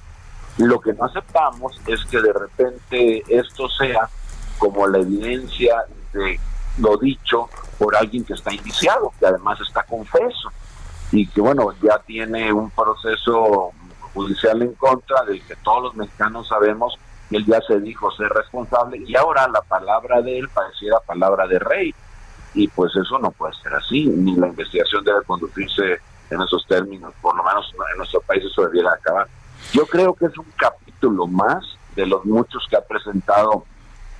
[0.58, 4.10] Lo que no aceptamos es que de repente esto sea
[4.58, 5.84] como la evidencia
[6.14, 6.39] de
[6.80, 10.50] lo dicho por alguien que está indiciado, que además está confeso
[11.12, 13.72] y que bueno, ya tiene un proceso
[14.14, 16.98] judicial en contra del que todos los mexicanos sabemos
[17.30, 21.48] que él ya se dijo ser responsable y ahora la palabra de él pareciera palabra
[21.48, 21.93] de rey
[22.56, 25.99] y pues eso no puede ser así, ni la investigación debe conducirse
[26.30, 29.28] en esos términos, por lo menos en nuestro país eso debiera acabar.
[29.74, 31.64] Yo creo que es un capítulo más
[31.95, 33.66] de los muchos que ha presentado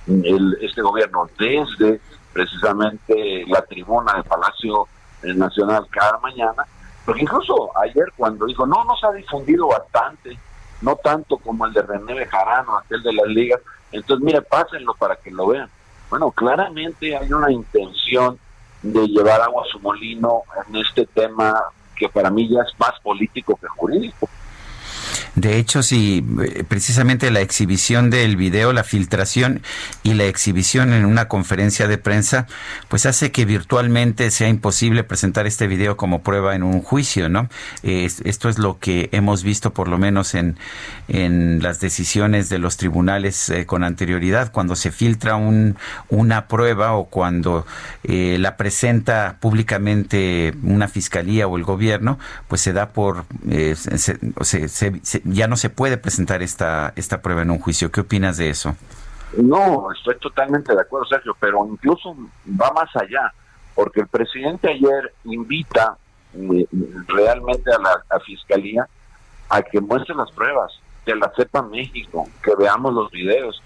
[0.06, 2.00] el, este gobierno desde
[2.32, 4.86] precisamente la tribuna del Palacio
[5.22, 6.64] Nacional cada mañana,
[7.04, 10.38] porque incluso ayer cuando dijo, no, no se ha difundido bastante,
[10.82, 13.60] no tanto como el de René Bejarano, aquel de las ligas,
[13.92, 15.70] entonces mire, pásenlo para que lo vean.
[16.10, 18.38] Bueno, claramente hay una intención
[18.82, 21.60] de llevar agua a su molino en este tema
[21.96, 24.28] que para mí ya es más político que jurídico.
[25.36, 29.60] De hecho, sí, eh, precisamente la exhibición del video, la filtración
[30.02, 32.46] y la exhibición en una conferencia de prensa,
[32.88, 37.50] pues hace que virtualmente sea imposible presentar este video como prueba en un juicio, ¿no?
[37.82, 40.56] esto es lo que hemos visto por lo menos en,
[41.08, 45.76] en las decisiones de los tribunales eh, con anterioridad, cuando se filtra un,
[46.08, 47.66] una prueba o cuando
[48.04, 52.18] eh, la presenta públicamente una fiscalía o el gobierno,
[52.48, 57.50] pues se da por, se, se, ya no se puede presentar esta, esta prueba en
[57.50, 57.90] un juicio.
[57.90, 58.76] ¿Qué opinas de eso?
[59.36, 62.16] No, estoy totalmente de acuerdo, Sergio, pero incluso
[62.48, 63.32] va más allá,
[63.74, 65.96] porque el presidente ayer invita
[66.34, 66.66] eh,
[67.08, 68.88] realmente a la fiscalía
[69.48, 70.72] a que muestre las pruebas,
[71.04, 73.62] que la sepa México, que veamos los videos,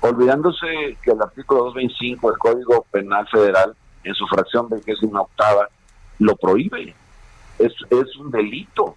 [0.00, 4.68] olvidándose que el artículo 225 del Código Penal Federal, en su fracción
[5.02, 5.68] una octava,
[6.18, 6.94] lo prohíbe.
[7.58, 8.94] Es, es un delito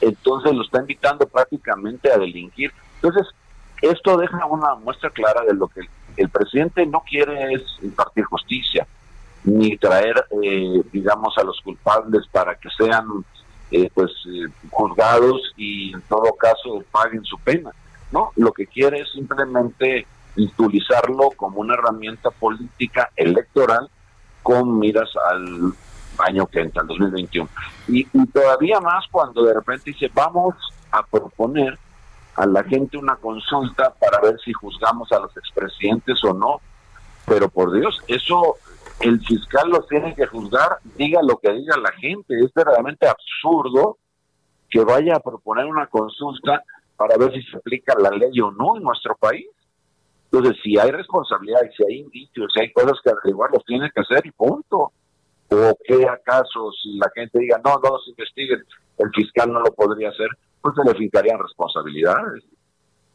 [0.00, 2.72] entonces lo está invitando prácticamente a delinquir.
[2.96, 3.26] Entonces,
[3.82, 5.80] esto deja una muestra clara de lo que
[6.16, 8.86] el presidente no quiere es impartir justicia,
[9.44, 13.06] ni traer, eh, digamos, a los culpables para que sean
[13.70, 17.70] eh, pues eh, juzgados y en todo caso paguen su pena.
[18.12, 20.06] No, lo que quiere es simplemente
[20.36, 23.88] utilizarlo como una herramienta política electoral
[24.42, 25.72] con miras al
[26.20, 27.48] año que entra, el 2021.
[27.88, 30.54] Y, y todavía más cuando de repente dice, vamos
[30.90, 31.78] a proponer
[32.36, 36.60] a la gente una consulta para ver si juzgamos a los expresidentes o no.
[37.26, 38.56] Pero por Dios, eso
[39.00, 42.38] el fiscal lo tiene que juzgar, diga lo que diga la gente.
[42.38, 43.98] Es verdaderamente absurdo
[44.68, 46.62] que vaya a proponer una consulta
[46.96, 49.46] para ver si se aplica la ley o no en nuestro país.
[50.30, 53.90] Entonces, si hay responsabilidad y si hay indicios, si hay cosas que averiguar, los tiene
[53.90, 54.92] que hacer y punto.
[55.50, 58.64] ¿O qué acaso si la gente diga, no, no se investiguen,
[58.98, 60.28] el fiscal no lo podría hacer?
[60.62, 62.44] Pues se le fijarían responsabilidades.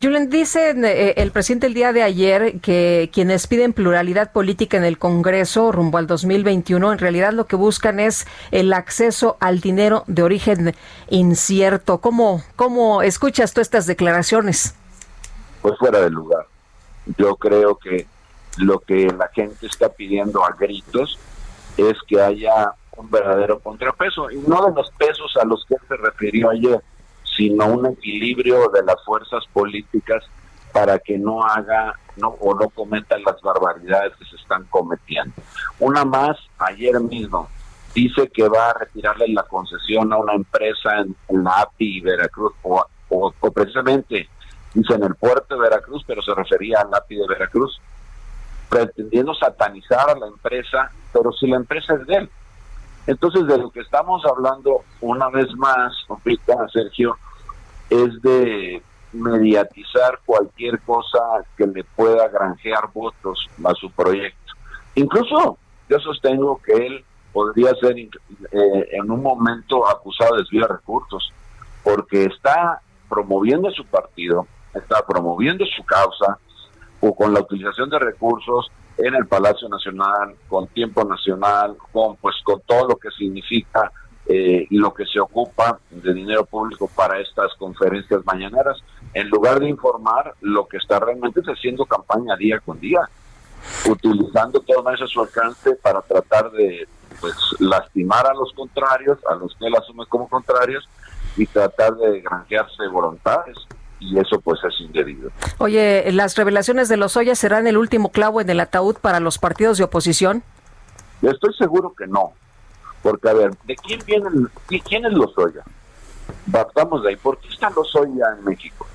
[0.02, 4.84] Julen, dice eh, el presidente el día de ayer que quienes piden pluralidad política en
[4.84, 10.04] el Congreso rumbo al 2021, en realidad lo que buscan es el acceso al dinero
[10.08, 10.76] de origen
[11.10, 12.02] incierto.
[12.02, 14.76] ¿Cómo, cómo escuchas tú estas declaraciones?
[15.62, 16.46] Pues fuera de lugar.
[17.18, 18.06] Yo creo que
[18.58, 21.18] lo que la gente está pidiendo a gritos
[21.78, 25.98] es que haya un verdadero contrapeso, y no de los pesos a los que se
[25.98, 26.82] refirió ayer,
[27.36, 30.24] sino un equilibrio de las fuerzas políticas
[30.72, 35.34] para que no haga no o no cometa las barbaridades que se están cometiendo.
[35.80, 37.50] Una más, ayer mismo,
[37.94, 42.86] dice que va a retirarle la concesión a una empresa en, la API Veracruz, o,
[43.10, 44.30] o, precisamente
[44.74, 47.80] dice en el puerto de Veracruz, pero se refería al API de Veracruz,
[48.70, 52.30] pretendiendo satanizar a la empresa, pero si la empresa es de él.
[53.07, 55.93] Entonces, de lo que estamos hablando una vez más,
[56.74, 57.18] Sergio,
[57.89, 58.82] es de
[59.13, 61.20] mediatizar cualquier cosa
[61.55, 64.53] que le pueda granjear votos a su proyecto.
[64.95, 65.57] Incluso
[65.88, 68.09] yo sostengo que él podría ser eh,
[68.91, 71.32] en un momento acusado de desvío de recursos,
[71.84, 76.39] porque está promoviendo su partido, está promoviendo su causa,
[76.99, 82.36] o con la utilización de recursos en el Palacio Nacional, con tiempo nacional, con pues
[82.43, 83.91] con todo lo que significa
[84.28, 88.78] eh, y lo que se ocupa de dinero público para estas conferencias mañaneras,
[89.14, 93.02] en lugar de informar lo que está realmente haciendo campaña día con día,
[93.89, 96.88] utilizando todo eso a su alcance para tratar de
[97.20, 100.88] pues lastimar a los contrarios, a los que él asume como contrarios,
[101.38, 103.58] y tratar de granjearse voluntades
[104.00, 105.32] y eso pues es indebido.
[105.58, 109.38] Oye, ¿las revelaciones de los Ollas serán el último clavo en el ataúd para los
[109.38, 110.43] partidos de oposición?
[111.22, 112.34] Estoy seguro que no.
[113.02, 115.64] Porque, a ver, ¿de quién vienen, quién es Lozoya?
[116.52, 117.16] Partamos de ahí.
[117.16, 118.88] ¿Por qué está Lozoya en México?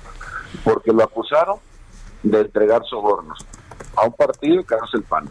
[0.63, 1.59] Porque lo acusaron
[2.23, 3.45] de entregar sobornos
[3.95, 5.29] a un partido que es el PAN.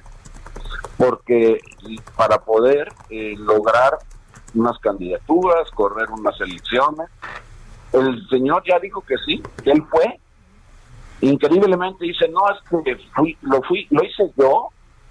[0.97, 1.61] Porque
[2.17, 3.99] para poder eh, lograr
[4.55, 7.09] unas candidaturas, correr unas elecciones,
[7.93, 10.19] el señor ya dijo que sí, que él fue.
[11.23, 14.69] Increíblemente dice, no, es que fui, lo fui, lo hice yo,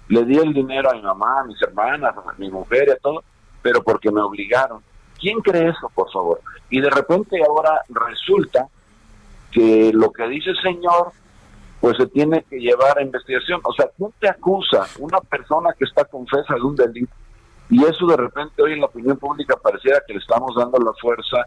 [0.08, 2.96] le di el dinero a mi mamá, a mis hermanas, a mi mujer y a
[2.96, 3.22] todo,
[3.62, 4.82] pero porque me obligaron.
[5.18, 6.40] ¿Quién cree eso, por favor?
[6.70, 8.68] Y de repente ahora resulta
[9.52, 11.12] que lo que dice el señor,
[11.80, 13.60] pues se tiene que llevar a investigación.
[13.64, 14.86] O sea, ¿quién te acusa?
[14.98, 17.12] Una persona que está confesa de un delito.
[17.68, 20.92] Y eso de repente hoy en la opinión pública pareciera que le estamos dando la
[21.00, 21.44] fuerza,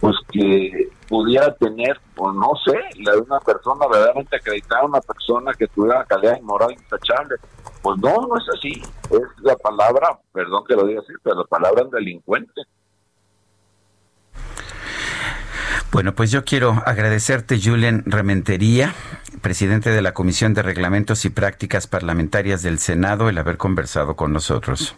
[0.00, 5.52] pues que pudiera tener, o no sé, la de una persona verdaderamente acreditada, una persona
[5.52, 7.36] que tuviera calidad moral intachable.
[7.82, 8.82] Pues no, no es así.
[9.10, 12.62] Es la palabra, perdón que lo diga así, pero la palabra es delincuente.
[15.92, 18.94] Bueno, pues yo quiero agradecerte, Julian Rementería,
[19.42, 24.32] presidente de la Comisión de Reglamentos y Prácticas Parlamentarias del Senado, el haber conversado con
[24.32, 24.94] nosotros.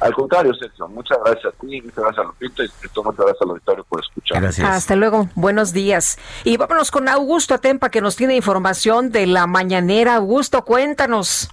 [0.00, 2.68] Al contrario, Sergio, muchas gracias a ti, muchas gracias a Lupita y
[3.04, 4.42] muchas gracias al auditorio por escuchar.
[4.42, 4.68] Gracias.
[4.68, 6.18] Hasta luego, buenos días.
[6.44, 10.16] Y vámonos con Augusto Atempa que nos tiene información de la mañanera.
[10.16, 11.50] Augusto, cuéntanos.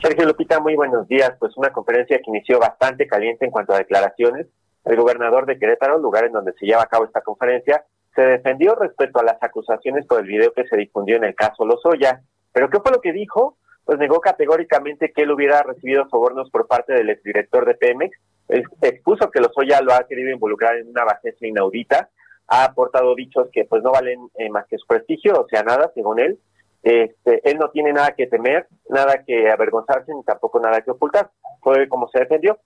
[0.00, 1.32] Sergio Lupita, muy buenos días.
[1.38, 4.46] Pues una conferencia que inició bastante caliente en cuanto a declaraciones.
[4.84, 7.84] El gobernador de Querétaro, lugar en donde se lleva a cabo esta conferencia,
[8.14, 11.66] se defendió respecto a las acusaciones por el video que se difundió en el caso
[11.66, 12.22] Lozoya.
[12.52, 13.58] ¿Pero qué fue lo que dijo?
[13.86, 18.18] Pues negó categóricamente que él hubiera recibido sobornos por parte del exdirector de Pemex,
[18.82, 22.10] expuso que Lozoya lo ha querido involucrar en una bajeza inaudita,
[22.48, 25.90] ha aportado dichos que pues no valen eh, más que su prestigio, o sea, nada,
[25.94, 26.38] según él.
[26.82, 31.30] Este, él no tiene nada que temer, nada que avergonzarse, ni tampoco nada que ocultar.
[31.60, 32.58] Fue como se defendió.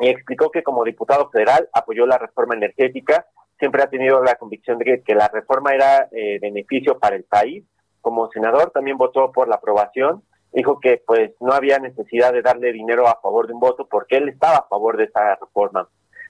[0.00, 3.26] Y explicó que como diputado federal apoyó la reforma energética,
[3.58, 7.64] siempre ha tenido la convicción de que, la reforma era eh, beneficio para el país
[8.04, 10.22] como senador también votó por la aprobación.
[10.54, 14.16] Dijo que pues no había necesidad de darle dinero a favor de un voto porque
[14.16, 15.88] él estaba a favor de esa reforma.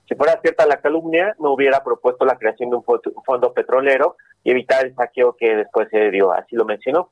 [0.09, 2.85] Si fuera cierta la calumnia, no hubiera propuesto la creación de un
[3.25, 6.33] fondo petrolero y evitar el saqueo que después se dio.
[6.33, 7.11] Así lo mencionó.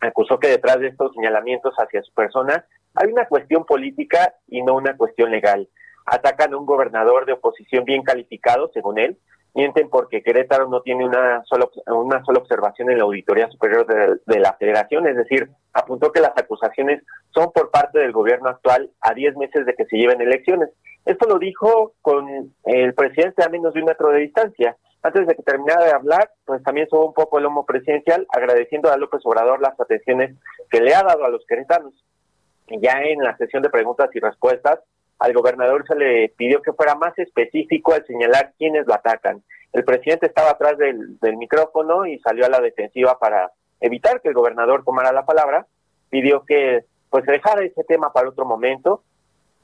[0.00, 2.64] Acusó que detrás de estos señalamientos hacia su persona
[2.94, 5.68] hay una cuestión política y no una cuestión legal.
[6.04, 9.18] Atacan a un gobernador de oposición bien calificado, según él,
[9.54, 14.18] mienten porque Querétaro no tiene una sola, una sola observación en la Auditoría Superior de,
[14.24, 17.02] de, la Federación, es decir, apuntó que las acusaciones
[17.34, 20.70] son por parte del gobierno actual a 10 meses de que se lleven elecciones.
[21.04, 24.76] Esto lo dijo con el presidente a menos de un metro de distancia.
[25.02, 28.92] Antes de que terminara de hablar, pues también subo un poco el lomo presidencial, agradeciendo
[28.92, 30.36] a López Obrador las atenciones
[30.70, 31.94] que le ha dado a los queretanos.
[32.68, 34.80] Ya en la sesión de preguntas y respuestas,
[35.20, 39.42] al gobernador se le pidió que fuera más específico al señalar quiénes lo atacan.
[39.72, 44.28] El presidente estaba atrás del, del micrófono y salió a la defensiva para evitar que
[44.28, 45.66] el gobernador tomara la palabra.
[46.08, 49.02] Pidió que pues dejara ese tema para otro momento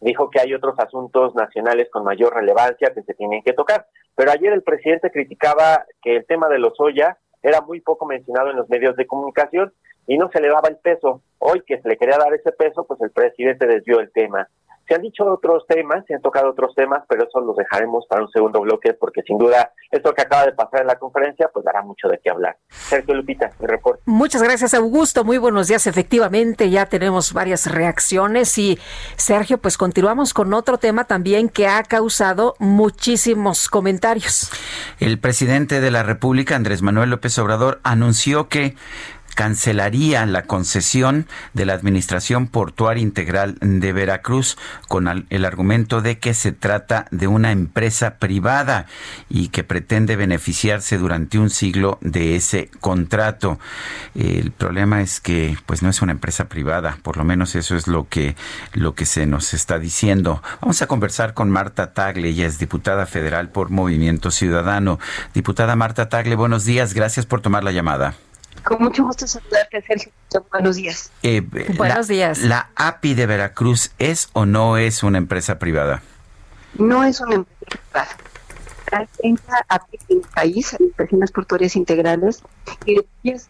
[0.01, 3.87] dijo que hay otros asuntos nacionales con mayor relevancia que se tienen que tocar.
[4.15, 8.51] Pero ayer el presidente criticaba que el tema de los Oya era muy poco mencionado
[8.51, 9.73] en los medios de comunicación
[10.07, 11.23] y no se le daba el peso.
[11.39, 14.49] Hoy que se le quería dar ese peso, pues el presidente desvió el tema.
[14.87, 18.23] Se han dicho otros temas, se han tocado otros temas, pero eso los dejaremos para
[18.23, 21.65] un segundo bloque porque sin duda esto que acaba de pasar en la conferencia pues
[21.65, 22.57] dará mucho de qué hablar.
[22.69, 24.03] Sergio Lupita, mi reporte.
[24.07, 25.87] Muchas gracias Augusto, muy buenos días.
[25.87, 28.79] Efectivamente ya tenemos varias reacciones y
[29.17, 34.51] Sergio pues continuamos con otro tema también que ha causado muchísimos comentarios.
[35.01, 38.77] El presidente de la República, Andrés Manuel López Obrador, anunció que
[39.37, 44.57] cancelaría la concesión de la Administración Portuaria Integral de Veracruz
[44.89, 48.87] con el argumento de que se trata de una empresa privada
[49.29, 53.61] y que pretende beneficiarse durante un siglo de ese contrato.
[54.15, 57.89] El problema es que pues no es una empresa privada, por lo menos eso es
[57.89, 58.37] lo que
[58.73, 60.43] lo que se nos está diciendo.
[60.63, 64.99] Vamos a conversar con Marta Tagle, ella es diputada federal por Movimiento Ciudadano.
[65.35, 68.15] Diputada Marta Tagle, buenos días, gracias por tomar la llamada.
[68.67, 70.11] Con mucho gusto saludarte, Sergio.
[70.51, 71.13] Buenos días.
[71.23, 71.41] Eh,
[71.77, 72.41] Buenos días.
[72.43, 76.03] ¿La API de Veracruz es o no es una empresa privada?
[76.77, 78.09] No es una empresa privada.
[78.93, 79.09] Hay
[79.69, 82.43] API en el país, personas portuarias integrales,
[82.85, 82.97] y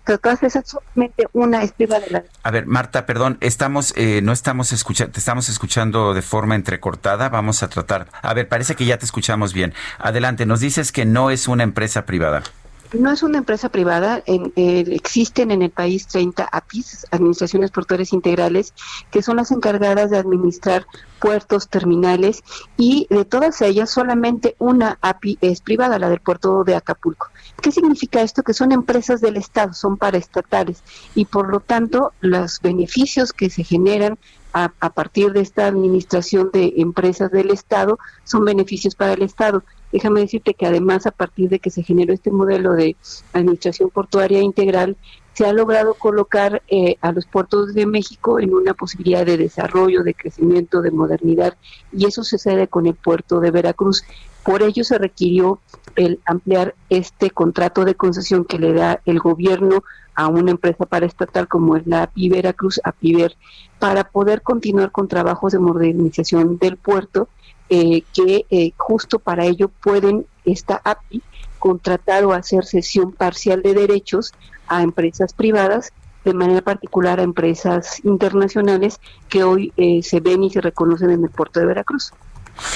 [0.04, 2.04] todas esas solamente una es privada.
[2.04, 2.24] De la...
[2.42, 7.30] A ver, Marta, perdón, estamos, eh, no estamos escuchando, te estamos escuchando de forma entrecortada.
[7.30, 8.08] Vamos a tratar.
[8.20, 9.72] A ver, parece que ya te escuchamos bien.
[9.98, 12.42] Adelante, nos dices que no es una empresa privada.
[12.92, 18.12] No es una empresa privada, en, eh, existen en el país 30 APIs, Administraciones Portuarias
[18.12, 18.74] Integrales,
[19.10, 20.86] que son las encargadas de administrar
[21.20, 22.42] puertos, terminales,
[22.76, 27.28] y de todas ellas solamente una API es privada, la del puerto de Acapulco.
[27.60, 28.42] ¿Qué significa esto?
[28.42, 30.82] Que son empresas del Estado, son paraestatales,
[31.14, 34.18] y por lo tanto los beneficios que se generan
[34.52, 39.62] a, a, partir de esta administración de empresas del Estado son beneficios para el Estado.
[39.92, 42.96] Déjame decirte que además a partir de que se generó este modelo de
[43.32, 44.96] administración portuaria integral,
[45.36, 50.02] se ha logrado colocar eh, a los puertos de México en una posibilidad de desarrollo,
[50.02, 51.58] de crecimiento, de modernidad,
[51.92, 54.04] y eso sucede con el puerto de Veracruz.
[54.42, 55.60] Por ello se requirió
[55.94, 59.84] el ampliar este contrato de concesión que le da el gobierno
[60.14, 63.36] a una empresa paraestatal como es la API Veracruz, APIVER,
[63.78, 67.28] para poder continuar con trabajos de modernización del puerto
[67.68, 71.22] eh, que eh, justo para ello pueden esta API
[71.58, 74.32] contratar o hacer cesión parcial de derechos
[74.68, 75.92] a empresas privadas,
[76.24, 81.24] de manera particular a empresas internacionales que hoy eh, se ven y se reconocen en
[81.24, 82.12] el puerto de Veracruz.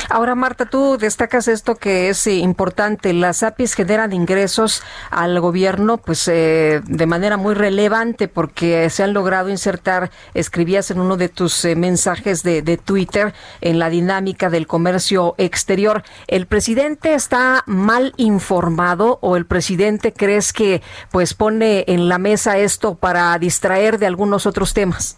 [0.08, 3.12] Ahora, Marta, tú destacas esto que es importante.
[3.12, 9.12] Las APIs generan ingresos al gobierno, pues eh, de manera muy relevante, porque se han
[9.12, 14.50] logrado insertar, escribías en uno de tus eh, mensajes de, de, Twitter, en la dinámica
[14.50, 16.02] del comercio exterior.
[16.26, 22.58] ¿El presidente está mal informado o el presidente crees que pues pone en la mesa
[22.58, 25.16] esto para distraer de algunos otros temas?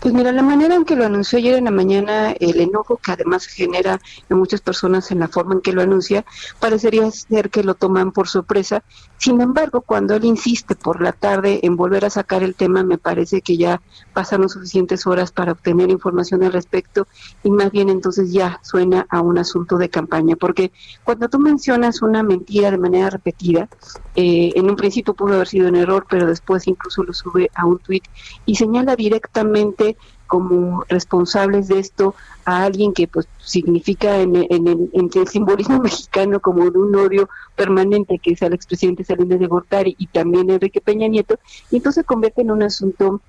[0.00, 3.12] Pues mira, la manera en que lo anunció ayer en la mañana, el enojo que
[3.12, 6.24] además genera en muchas personas en la forma en que lo anuncia,
[6.58, 8.82] parecería ser que lo toman por sorpresa.
[9.18, 12.98] Sin embargo, cuando él insiste por la tarde en volver a sacar el tema, me
[12.98, 13.80] parece que ya
[14.12, 17.06] pasaron suficientes horas para obtener información al respecto
[17.44, 20.34] y más bien entonces ya suena a un asunto de campaña.
[20.34, 20.72] Porque
[21.04, 23.68] cuando tú mencionas una mentira de manera repetida,
[24.14, 27.64] eh, en un principio pudo haber sido un error, pero después incluso lo sube a
[27.64, 28.04] un tuit
[28.44, 32.14] y señala directamente como responsables de esto
[32.44, 36.94] a alguien que pues significa en, en, el, en el simbolismo mexicano como de un
[36.94, 41.38] odio permanente que es al expresidente Salinas de Gortari y también Enrique Peña Nieto,
[41.70, 43.20] y entonces convierte en un asunto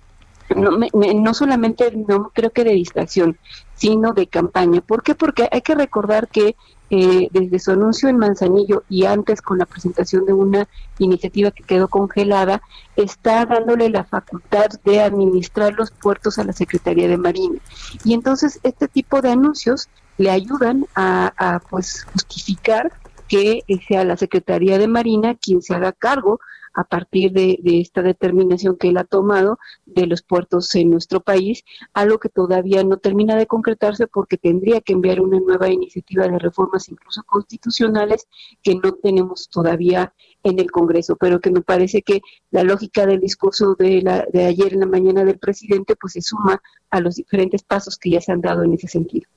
[0.56, 3.38] no, no solamente no creo que de distracción,
[3.76, 4.82] sino de campaña.
[4.82, 5.16] ¿Por qué?
[5.16, 6.56] Porque hay que recordar que
[6.96, 10.68] eh, desde su anuncio en Manzanillo y antes con la presentación de una
[11.00, 12.62] iniciativa que quedó congelada,
[12.96, 17.60] está dándole la facultad de administrar los puertos a la Secretaría de Marina.
[18.04, 19.90] Y entonces este tipo de anuncios
[20.20, 22.92] le ayudan a, a pues justificar
[23.28, 26.40] que sea la Secretaría de Marina quien se haga cargo
[26.74, 31.64] a partir de, esta determinación que él ha tomado de los puertos en nuestro país,
[31.94, 36.40] algo que todavía no termina de concretarse porque tendría que enviar una nueva iniciativa de
[36.40, 38.28] reformas incluso constitucionales
[38.62, 40.14] que no tenemos todavía
[40.44, 42.22] en el Congreso, pero que me parece que
[42.52, 46.22] la lógica del discurso de, la, de ayer en la mañana del presidente pues se
[46.22, 49.28] suma a los diferentes pasos que ya se han dado en ese sentido.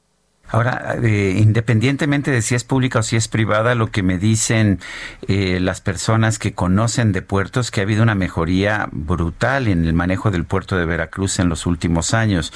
[0.49, 4.79] Ahora, eh, independientemente de si es pública o si es privada, lo que me dicen
[5.27, 9.93] eh, las personas que conocen de puertos, que ha habido una mejoría brutal en el
[9.93, 12.53] manejo del puerto de Veracruz en los últimos años,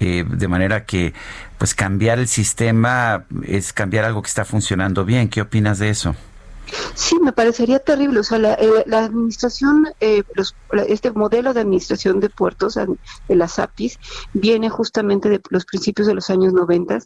[0.00, 1.12] eh, de manera que,
[1.58, 5.28] pues, cambiar el sistema es cambiar algo que está funcionando bien.
[5.28, 6.16] ¿Qué opinas de eso?
[6.94, 8.20] Sí, me parecería terrible.
[8.20, 10.22] O sea, la, eh, administración, eh,
[10.88, 13.98] este modelo de administración de puertos, de las APIs,
[14.32, 16.98] viene justamente de los principios de los años 90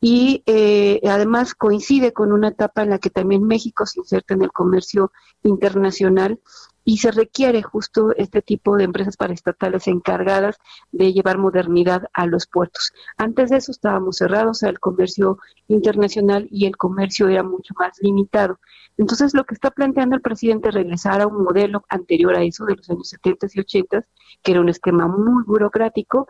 [0.00, 4.42] y eh, además coincide con una etapa en la que también México se inserta en
[4.42, 5.12] el comercio
[5.42, 6.40] internacional
[6.84, 10.58] y se requiere justo este tipo de empresas paraestatales encargadas
[10.90, 12.92] de llevar modernidad a los puertos.
[13.16, 18.58] Antes de eso estábamos cerrados al comercio internacional y el comercio era mucho más limitado.
[18.96, 22.64] Entonces, lo que está planteando el presidente es regresar a un modelo anterior a eso
[22.64, 24.06] de los años 70 y 80,
[24.42, 26.28] que era un esquema muy burocrático.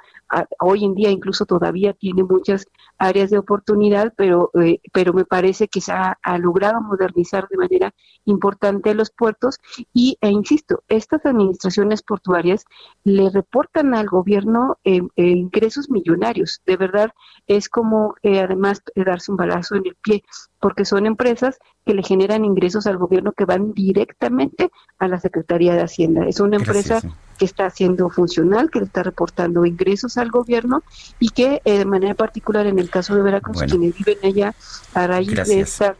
[0.61, 2.67] hoy en día incluso todavía tiene muchas
[2.99, 7.95] áreas de oportunidad, pero, eh, pero me parece que se ha, logrado modernizar de manera
[8.25, 9.59] importante los puertos
[9.93, 12.65] y, e insisto, estas administraciones portuarias
[13.05, 16.63] le reportan al gobierno eh, eh, ingresos millonarios.
[16.67, 17.11] De verdad,
[17.47, 20.23] es como además darse un balazo en el pie
[20.61, 25.75] porque son empresas que le generan ingresos al gobierno que van directamente a la Secretaría
[25.75, 26.27] de Hacienda.
[26.27, 27.01] Es una empresa
[27.43, 30.85] que está siendo funcional, que le está reportando ingresos al gobierno
[31.19, 34.55] y que eh, de manera particular en el caso de Veracruz, quienes viven allá
[34.95, 35.97] a raíz de esta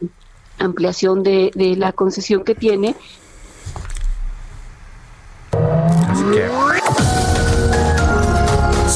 [0.57, 2.95] ampliación de, de la concesión que tiene,
[6.07, 6.82] Así que...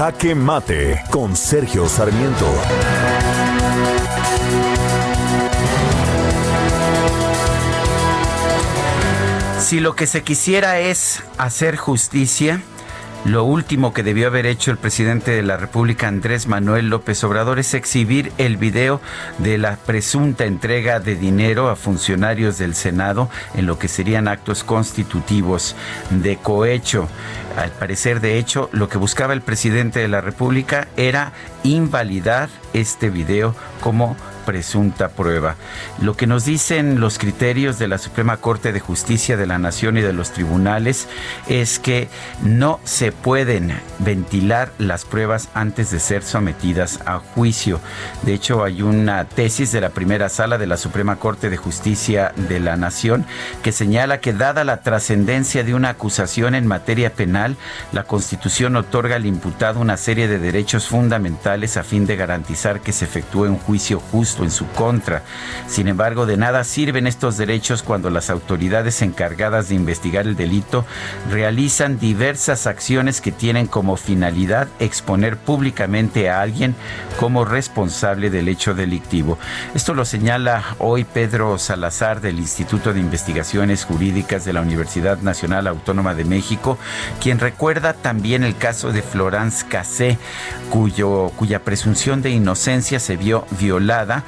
[0.00, 2.46] Jaque Mate con Sergio Sarmiento.
[9.58, 12.62] Si lo que se quisiera es hacer justicia,
[13.24, 17.58] lo último que debió haber hecho el presidente de la República, Andrés Manuel López Obrador,
[17.58, 19.00] es exhibir el video
[19.38, 24.64] de la presunta entrega de dinero a funcionarios del Senado en lo que serían actos
[24.64, 25.76] constitutivos
[26.10, 27.08] de cohecho.
[27.56, 31.32] Al parecer, de hecho, lo que buscaba el presidente de la República era
[31.62, 34.16] invalidar este video como
[34.50, 35.54] presunta prueba.
[36.02, 39.96] Lo que nos dicen los criterios de la Suprema Corte de Justicia de la Nación
[39.96, 41.06] y de los tribunales
[41.46, 42.08] es que
[42.42, 47.78] no se pueden ventilar las pruebas antes de ser sometidas a juicio.
[48.22, 52.32] De hecho, hay una tesis de la primera sala de la Suprema Corte de Justicia
[52.34, 53.26] de la Nación
[53.62, 57.56] que señala que dada la trascendencia de una acusación en materia penal,
[57.92, 62.90] la Constitución otorga al imputado una serie de derechos fundamentales a fin de garantizar que
[62.90, 65.22] se efectúe un juicio justo en su contra.
[65.66, 70.84] Sin embargo, de nada sirven estos derechos cuando las autoridades encargadas de investigar el delito
[71.30, 76.74] realizan diversas acciones que tienen como finalidad exponer públicamente a alguien
[77.18, 79.38] como responsable del hecho delictivo.
[79.74, 85.66] Esto lo señala hoy Pedro Salazar del Instituto de Investigaciones Jurídicas de la Universidad Nacional
[85.66, 86.78] Autónoma de México,
[87.20, 90.18] quien recuerda también el caso de Florence Cassé,
[90.70, 94.19] cuya presunción de inocencia se vio violada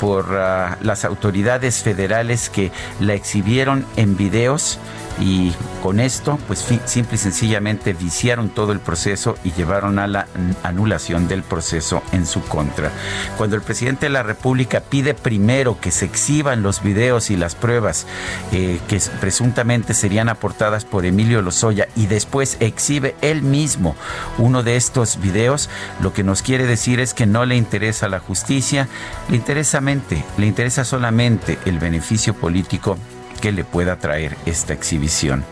[0.00, 2.70] por ah, las autoridades federales que
[3.00, 4.78] la exhibieron en videos
[5.20, 5.52] y
[5.82, 10.26] con esto, pues simple y sencillamente viciaron todo el proceso y llevaron a la
[10.62, 12.90] anulación del proceso en su contra.
[13.36, 17.54] Cuando el presidente de la República pide primero que se exhiban los videos y las
[17.54, 18.06] pruebas
[18.52, 23.96] eh, que presuntamente serían aportadas por Emilio Lozoya y después exhibe él mismo
[24.38, 25.68] uno de estos videos,
[26.00, 28.88] lo que nos quiere decir es que no le interesa la justicia,
[29.28, 32.96] le interesa mente, le interesa solamente el beneficio político
[33.40, 35.44] que le pueda traer esta exhibición.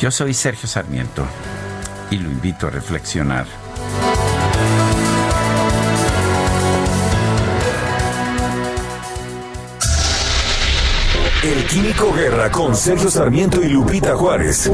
[0.00, 1.24] Yo soy Sergio Sarmiento
[2.10, 3.46] y lo invito a reflexionar.
[11.42, 14.70] El Químico Guerra con Sergio Sarmiento y Lupita Juárez.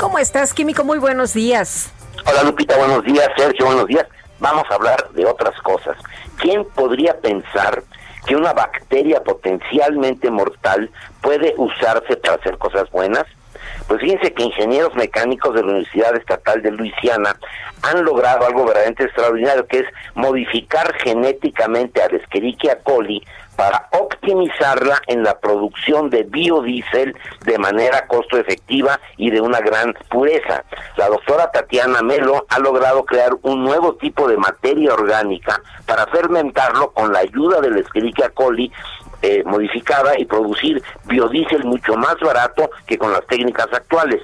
[0.00, 0.82] ¿Cómo estás, Químico?
[0.82, 1.90] Muy buenos días.
[2.26, 3.28] Hola, Lupita, buenos días.
[3.36, 4.04] Sergio, buenos días.
[4.40, 5.96] Vamos a hablar de otras cosas.
[6.38, 7.84] ¿Quién podría pensar
[8.26, 10.90] que una bacteria potencialmente mortal
[11.20, 13.24] puede usarse para hacer cosas buenas?
[13.88, 17.36] Pues fíjense que ingenieros mecánicos de la Universidad Estatal de Luisiana
[17.82, 23.22] han logrado algo verdaderamente extraordinario, que es modificar genéticamente a Escherichia coli
[23.56, 29.94] para optimizarla en la producción de biodiesel de manera costo efectiva y de una gran
[30.10, 30.64] pureza.
[30.96, 36.92] La doctora Tatiana Melo ha logrado crear un nuevo tipo de materia orgánica para fermentarlo
[36.92, 38.72] con la ayuda del Escherichia coli
[39.22, 44.20] eh, modificada y producir biodiesel mucho más barato que con las técnicas actuales.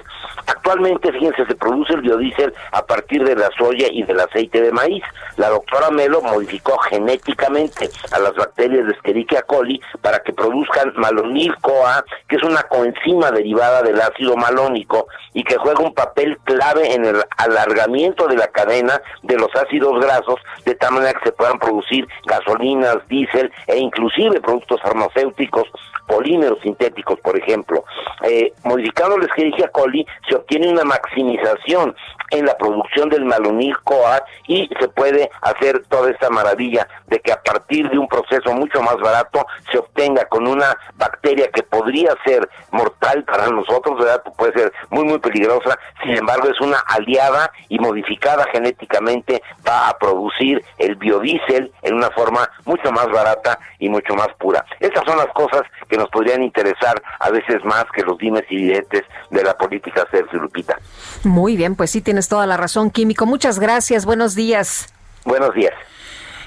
[0.47, 4.71] Actualmente, fíjense, se produce el biodiesel a partir de la soya y del aceite de
[4.71, 5.03] maíz.
[5.37, 11.55] La doctora Melo modificó genéticamente a las bacterias de Escherichia coli para que produzcan malonil
[11.61, 16.93] CoA, que es una coenzima derivada del ácido malónico y que juega un papel clave
[16.93, 21.31] en el alargamiento de la cadena de los ácidos grasos, de tal manera que se
[21.31, 25.67] puedan producir gasolinas, diésel e inclusive productos farmacéuticos,
[26.07, 27.83] polímeros sintéticos, por ejemplo.
[28.23, 31.95] Eh, modificando la Escherichia coli se obtiene una maximización
[32.31, 37.31] en la producción del malonil CoA y se puede hacer toda esta maravilla de que
[37.31, 42.15] a partir de un proceso mucho más barato se obtenga con una bacteria que podría
[42.25, 44.23] ser mortal para nosotros, ¿verdad?
[44.37, 49.97] puede ser muy muy peligrosa, sin embargo es una aliada y modificada genéticamente va a
[49.97, 54.65] producir el biodiesel en una forma mucho más barata y mucho más pura.
[54.79, 58.57] Estas son las cosas que nos podrían interesar a veces más que los dimes y
[58.57, 60.77] diretes de la política Sergio Lupita.
[61.23, 63.25] Muy bien, pues sí tienes toda la razón, Químico.
[63.25, 64.87] Muchas gracias, buenos días.
[65.25, 65.73] Buenos días.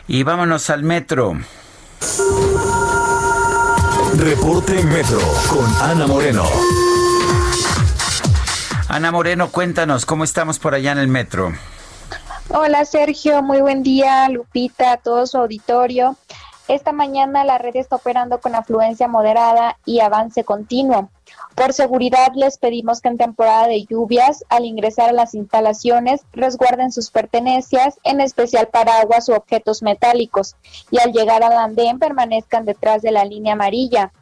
[0.06, 1.34] Y vámonos al metro.
[4.18, 5.18] Reporte Metro
[5.48, 6.44] con Ana Moreno.
[8.88, 11.52] Ana Moreno, cuéntanos, ¿cómo estamos por allá en el metro?
[12.48, 16.16] Hola Sergio, muy buen día, Lupita, todo su auditorio.
[16.68, 21.10] Esta mañana la red está operando con afluencia moderada y avance continuo.
[21.54, 26.90] Por seguridad les pedimos que en temporada de lluvias, al ingresar a las instalaciones, resguarden
[26.90, 30.56] sus pertenencias, en especial paraguas u objetos metálicos,
[30.90, 34.12] y al llegar al andén permanezcan detrás de la línea amarilla.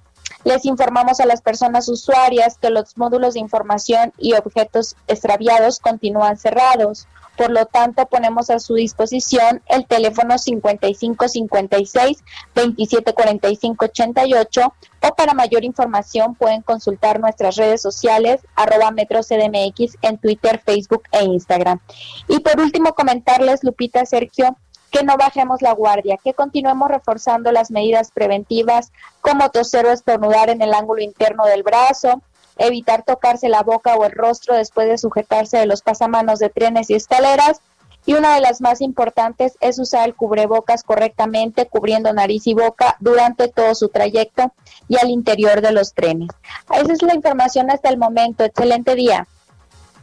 [0.44, 6.36] Les informamos a las personas usuarias que los módulos de información y objetos extraviados continúan
[6.36, 7.06] cerrados.
[7.36, 12.18] Por lo tanto, ponemos a su disposición el teléfono 5556
[12.54, 20.60] 2745 88 o para mayor información pueden consultar nuestras redes sociales arroba metrocdmx en Twitter,
[20.64, 21.80] Facebook e Instagram.
[22.28, 24.56] Y por último, comentarles, Lupita, Sergio,
[24.92, 28.92] que no bajemos la guardia, que continuemos reforzando las medidas preventivas
[29.22, 32.22] como toser o estornudar en el ángulo interno del brazo,
[32.58, 36.90] evitar tocarse la boca o el rostro después de sujetarse de los pasamanos de trenes
[36.90, 37.60] y escaleras.
[38.04, 42.96] Y una de las más importantes es usar el cubrebocas correctamente, cubriendo nariz y boca
[43.00, 44.52] durante todo su trayecto
[44.88, 46.28] y al interior de los trenes.
[46.70, 48.44] Esa es la información hasta el momento.
[48.44, 49.26] Excelente día.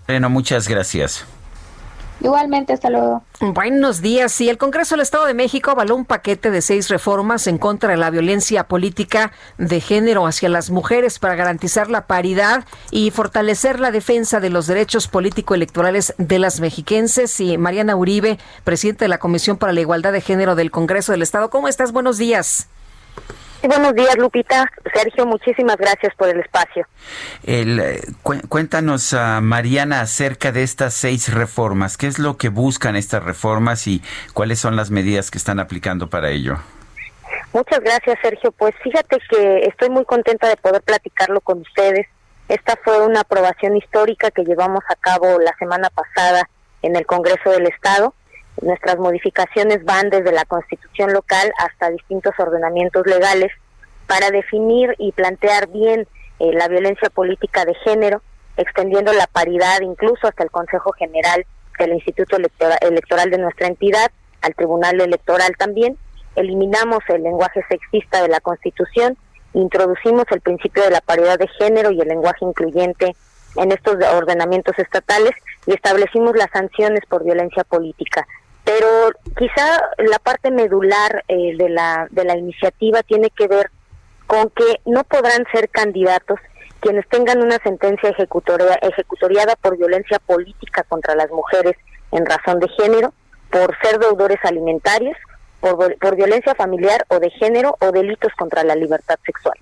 [0.08, 1.26] Bueno, muchas gracias.
[2.22, 3.24] Igualmente, hasta luego.
[3.40, 4.32] Buenos días.
[4.32, 7.92] Sí, el Congreso del Estado de México avaló un paquete de seis reformas en contra
[7.92, 13.80] de la violencia política de género hacia las mujeres para garantizar la paridad y fortalecer
[13.80, 17.40] la defensa de los derechos político-electorales de las mexiquenses.
[17.40, 21.22] Y Mariana Uribe, presidente de la Comisión para la Igualdad de Género del Congreso del
[21.22, 21.50] Estado.
[21.50, 21.94] ¿Cómo estás?
[21.94, 22.68] Buenos días.
[23.62, 24.72] Buenos días, Lupita.
[24.94, 26.88] Sergio, muchísimas gracias por el espacio.
[27.44, 28.02] El, eh,
[28.48, 31.98] cuéntanos, uh, Mariana, acerca de estas seis reformas.
[31.98, 34.02] ¿Qué es lo que buscan estas reformas y
[34.34, 36.58] cuáles son las medidas que están aplicando para ello?
[37.52, 38.52] Muchas gracias, Sergio.
[38.54, 42.08] Pues fíjate que estoy muy contenta de poder platicarlo con ustedes.
[42.48, 46.50] Esta fue una aprobación histórica que llevamos a cabo la semana pasada
[46.82, 48.14] en el Congreso del Estado
[48.62, 53.52] Nuestras modificaciones van desde la constitución local hasta distintos ordenamientos legales
[54.08, 56.08] para definir y plantear bien
[56.40, 58.22] eh, la violencia política de género,
[58.58, 61.46] extendiendo la paridad incluso hasta el Consejo General
[61.78, 64.12] del Instituto Electoral de nuestra entidad,
[64.42, 65.98] al Tribunal Electoral también.
[66.36, 69.18] Eliminamos el lenguaje sexista de la Constitución,
[69.54, 73.16] introducimos el principio de la paridad de género y el lenguaje incluyente
[73.56, 75.32] en estos ordenamientos estatales
[75.66, 78.28] y establecimos las sanciones por violencia política.
[78.70, 83.72] Pero quizá la parte medular eh, de, la, de la iniciativa tiene que ver
[84.28, 86.40] con que no podrán ser candidatos
[86.80, 91.78] quienes tengan una sentencia ejecutoria, ejecutoriada por violencia política contra las mujeres
[92.12, 93.12] en razón de género,
[93.50, 95.18] por ser deudores alimentarios,
[95.62, 99.58] por, por violencia familiar o de género o delitos contra la libertad sexual.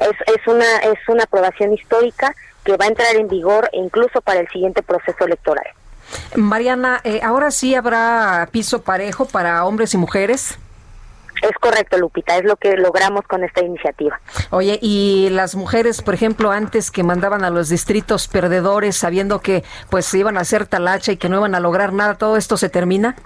[0.00, 4.40] Es, es, una, es una aprobación histórica que va a entrar en vigor incluso para
[4.40, 5.66] el siguiente proceso electoral.
[6.36, 10.58] Mariana, eh, ¿ahora sí habrá piso parejo para hombres y mujeres?
[11.42, 14.20] Es correcto, Lupita, es lo que logramos con esta iniciativa.
[14.50, 19.64] Oye, y las mujeres, por ejemplo, antes que mandaban a los distritos perdedores sabiendo que
[19.90, 22.56] pues se iban a hacer talacha y que no iban a lograr nada, ¿todo esto
[22.56, 23.16] se termina?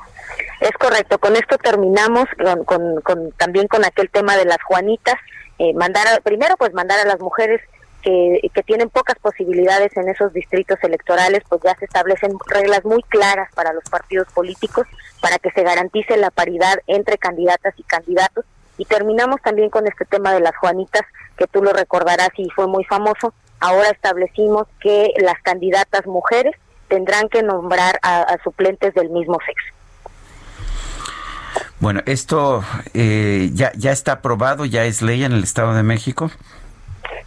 [0.61, 2.25] Es correcto, con esto terminamos
[2.65, 5.17] con, con, también con aquel tema de las Juanitas,
[5.59, 7.61] eh, mandar primero pues mandar a las mujeres
[8.53, 13.49] que, tienen pocas posibilidades en esos distritos electorales, pues ya se establecen reglas muy claras
[13.55, 14.87] para los partidos políticos
[15.21, 18.45] para que se garantice la paridad entre candidatas y candidatos.
[18.79, 21.03] Y terminamos también con este tema de las Juanitas,
[21.37, 23.35] que tú lo recordarás y fue muy famoso.
[23.59, 26.55] Ahora establecimos que las candidatas mujeres
[26.89, 29.75] tendrán que nombrar a, suplentes del mismo sexo.
[31.81, 32.63] Bueno, esto
[32.95, 36.31] eh, ya, ya está aprobado, ya es ley en el Estado de México.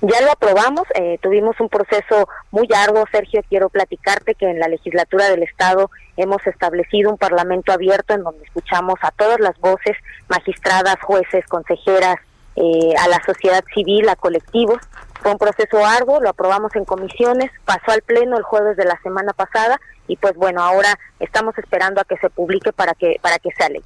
[0.02, 4.70] Ya lo aprobamos, eh, tuvimos un proceso muy largo, Sergio, quiero platicarte que en la
[4.70, 9.98] legislatura del Estado hemos establecido un parlamento abierto en donde escuchamos a todas las voces,
[10.30, 12.16] magistradas, jueces, consejeras,
[12.56, 14.78] eh, a la sociedad civil, a colectivos.
[15.22, 18.98] Fue un proceso arduo, lo aprobamos en comisiones, pasó al Pleno el jueves de la
[19.04, 23.38] semana pasada y pues bueno, ahora estamos esperando a que se publique para que, para
[23.38, 23.84] que sea ley.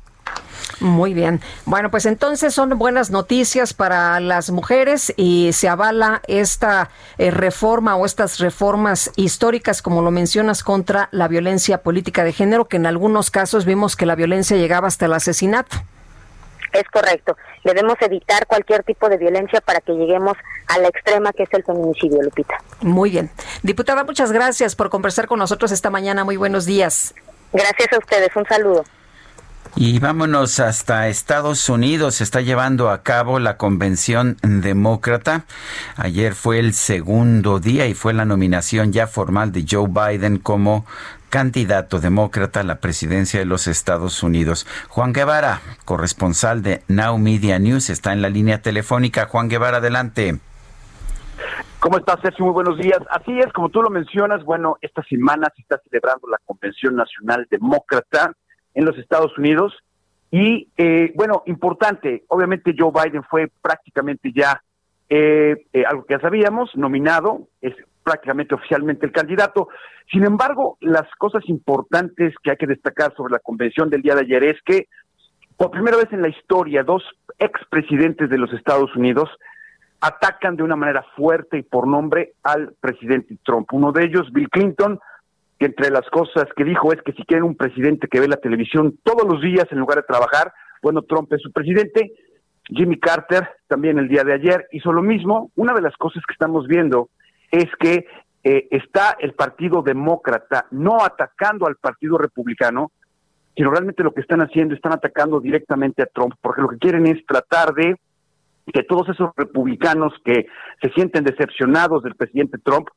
[0.80, 1.42] Muy bien.
[1.66, 7.96] Bueno, pues entonces son buenas noticias para las mujeres y se avala esta eh, reforma
[7.96, 12.86] o estas reformas históricas, como lo mencionas, contra la violencia política de género, que en
[12.86, 15.78] algunos casos vimos que la violencia llegaba hasta el asesinato.
[16.74, 17.38] Es correcto.
[17.64, 20.36] Debemos evitar cualquier tipo de violencia para que lleguemos
[20.68, 22.58] a la extrema que es el feminicidio, Lupita.
[22.82, 23.30] Muy bien.
[23.62, 26.24] Diputada, muchas gracias por conversar con nosotros esta mañana.
[26.24, 27.14] Muy buenos días.
[27.54, 28.36] Gracias a ustedes.
[28.36, 28.84] Un saludo.
[29.76, 32.16] Y vámonos hasta Estados Unidos.
[32.16, 35.46] Se está llevando a cabo la convención demócrata.
[35.96, 40.86] Ayer fue el segundo día y fue la nominación ya formal de Joe Biden como
[41.30, 44.68] candidato demócrata a la presidencia de los Estados Unidos.
[44.90, 49.26] Juan Guevara, corresponsal de Now Media News, está en la línea telefónica.
[49.26, 50.38] Juan Guevara, adelante.
[51.80, 52.46] ¿Cómo estás, Sergio?
[52.46, 53.00] Muy buenos días.
[53.10, 57.48] Así es, como tú lo mencionas, bueno, esta semana se está celebrando la Convención Nacional
[57.50, 58.34] Demócrata
[58.74, 59.74] en los Estados Unidos.
[60.32, 64.62] Y eh, bueno, importante, obviamente Joe Biden fue prácticamente ya
[65.10, 69.70] eh, eh, algo que ya sabíamos, nominado, es prácticamente oficialmente el candidato.
[70.12, 74.22] Sin embargo, las cosas importantes que hay que destacar sobre la convención del día de
[74.22, 74.88] ayer es que
[75.56, 77.04] por primera vez en la historia dos
[77.38, 79.30] expresidentes de los Estados Unidos
[80.02, 83.72] atacan de una manera fuerte y por nombre al presidente Trump.
[83.72, 85.00] Uno de ellos, Bill Clinton,
[85.64, 88.36] que entre las cosas que dijo es que si quieren un presidente que ve la
[88.36, 92.12] televisión todos los días en lugar de trabajar, bueno, Trump es su presidente.
[92.66, 95.52] Jimmy Carter también el día de ayer hizo lo mismo.
[95.56, 97.12] Una de las cosas que estamos viendo
[97.50, 98.06] es que
[98.44, 102.92] eh, está el Partido Demócrata no atacando al Partido Republicano,
[103.56, 107.08] sino realmente lo que están haciendo, están atacando directamente a Trump, porque lo que quieren
[107.08, 107.96] es tratar de
[108.74, 110.46] que todos esos republicanos que
[110.82, 112.90] se sienten decepcionados del presidente Trump,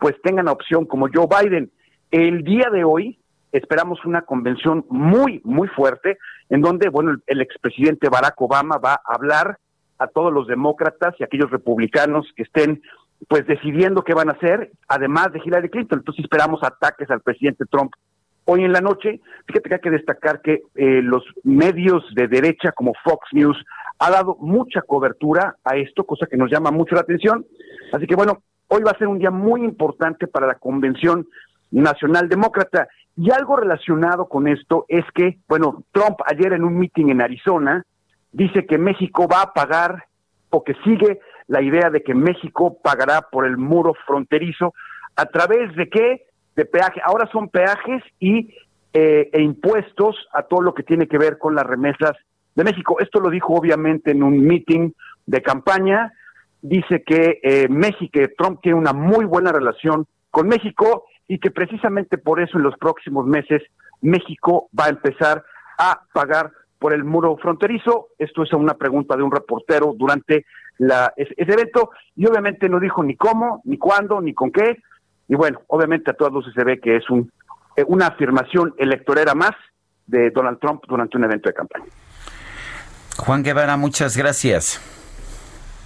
[0.00, 1.70] pues tengan opción como Joe Biden.
[2.10, 3.18] El día de hoy
[3.52, 6.18] esperamos una convención muy, muy fuerte,
[6.50, 9.58] en donde, bueno, el, expresidente Barack Obama va a hablar
[9.98, 12.82] a todos los demócratas y aquellos republicanos que estén
[13.28, 16.00] pues decidiendo qué van a hacer, además de Hillary Clinton.
[16.00, 17.92] Entonces esperamos ataques al presidente Trump.
[18.44, 22.72] Hoy en la noche, fíjate que hay que destacar que eh, los medios de derecha
[22.72, 23.56] como Fox News
[23.98, 27.46] ha dado mucha cobertura a esto, cosa que nos llama mucho la atención.
[27.92, 31.26] Así que bueno, hoy va a ser un día muy importante para la convención
[31.70, 32.88] nacional demócrata.
[33.16, 37.84] Y algo relacionado con esto es que, bueno, Trump ayer en un meeting en Arizona
[38.32, 40.04] dice que México va a pagar
[40.50, 44.74] o que sigue la idea de que México pagará por el muro fronterizo
[45.16, 46.26] a través de qué?
[46.56, 47.00] De peaje.
[47.04, 48.54] Ahora son peajes y
[48.92, 52.12] eh, e impuestos a todo lo que tiene que ver con las remesas
[52.54, 52.96] de México.
[53.00, 54.92] Esto lo dijo obviamente en un meeting
[55.26, 56.12] de campaña
[56.64, 62.18] dice que eh, México, Trump tiene una muy buena relación con México y que precisamente
[62.18, 63.62] por eso en los próximos meses
[64.02, 65.44] México va a empezar
[65.78, 68.08] a pagar por el muro fronterizo.
[68.18, 70.44] Esto es una pregunta de un reportero durante
[70.78, 74.82] la, ese, evento y obviamente no dijo ni cómo, ni cuándo, ni con qué.
[75.28, 77.32] Y bueno, obviamente a todas luces se ve que es un,
[77.76, 79.52] eh, una afirmación electorera más
[80.06, 81.86] de Donald Trump durante un evento de campaña.
[83.16, 85.03] Juan Guevara, muchas gracias.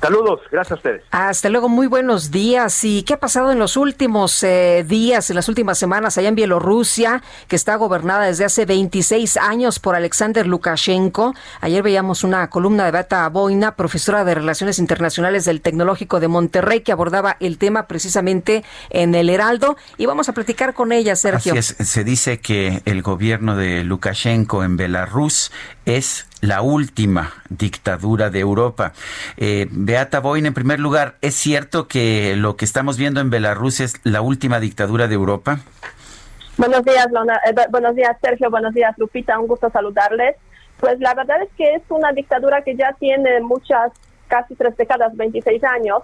[0.01, 1.03] Saludos, gracias a ustedes.
[1.11, 2.85] Hasta luego, muy buenos días.
[2.85, 6.37] ¿Y qué ha pasado en los últimos eh, días, en las últimas semanas allá en
[6.37, 11.35] Bielorrusia, que está gobernada desde hace 26 años por Alexander Lukashenko?
[11.61, 16.83] Ayer veíamos una columna de Bata Boina, profesora de Relaciones Internacionales del Tecnológico de Monterrey,
[16.83, 19.77] que abordaba el tema precisamente en el Heraldo.
[19.97, 21.55] Y vamos a platicar con ella, Sergio.
[21.55, 25.51] Así es, se dice que el gobierno de Lukashenko en Belarus
[25.89, 28.93] es la última dictadura de Europa.
[29.36, 33.81] Eh, Beata Boin, en primer lugar, ¿es cierto que lo que estamos viendo en Belarus
[33.81, 35.60] es la última dictadura de Europa?
[36.59, 38.51] Buenos días, eh, buenos días, Sergio.
[38.51, 39.39] Buenos días, Lupita.
[39.39, 40.36] Un gusto saludarles.
[40.78, 43.90] Pues la verdad es que es una dictadura que ya tiene muchas,
[44.28, 46.02] casi tres décadas, 26 años.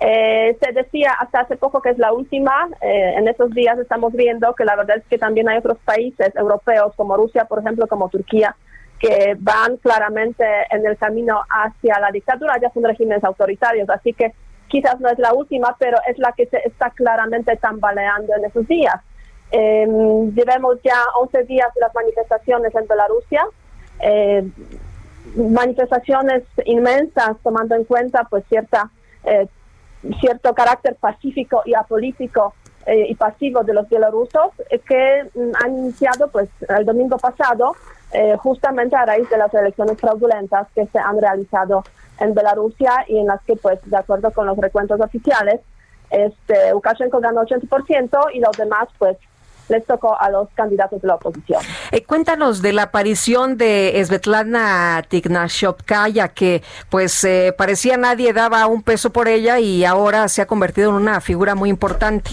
[0.00, 2.68] Eh, se decía hasta hace poco que es la última.
[2.80, 6.94] en estos días estamos viendo que la verdad es que también hay otros países europeos,
[6.96, 8.56] como Rusia, por ejemplo, como Turquía,
[9.00, 14.34] que van claramente en el camino hacia la dictadura, ya son regímenes autoritarios, así que
[14.68, 18.68] quizás no es la última, pero es la que se está claramente tambaleando en esos
[18.68, 18.96] días.
[19.52, 19.86] Eh,
[20.84, 23.44] ya 11 días de las manifestaciones en Belarusia,
[24.00, 24.48] eh,
[25.34, 28.90] manifestaciones inmensas tomando en cuenta pues cierta
[29.24, 29.48] eh,
[30.20, 32.54] cierto carácter pacífico y apolítico
[32.86, 34.52] eh, y pasivo de los bielorrusos
[34.86, 37.74] que mm, han iniciado pues el domingo pasado
[38.12, 41.84] eh, justamente a raíz de las elecciones fraudulentas que se han realizado
[42.18, 45.60] en Belarusia y en las que, pues, de acuerdo con los recuentos oficiales,
[46.10, 49.16] este, Lukashenko ganó 80% y los demás, pues,
[49.68, 51.62] les tocó a los candidatos de la oposición.
[51.92, 58.82] Eh, cuéntanos de la aparición de Svetlana Tignashopkaya, que pues eh, parecía nadie daba un
[58.82, 62.32] peso por ella y ahora se ha convertido en una figura muy importante.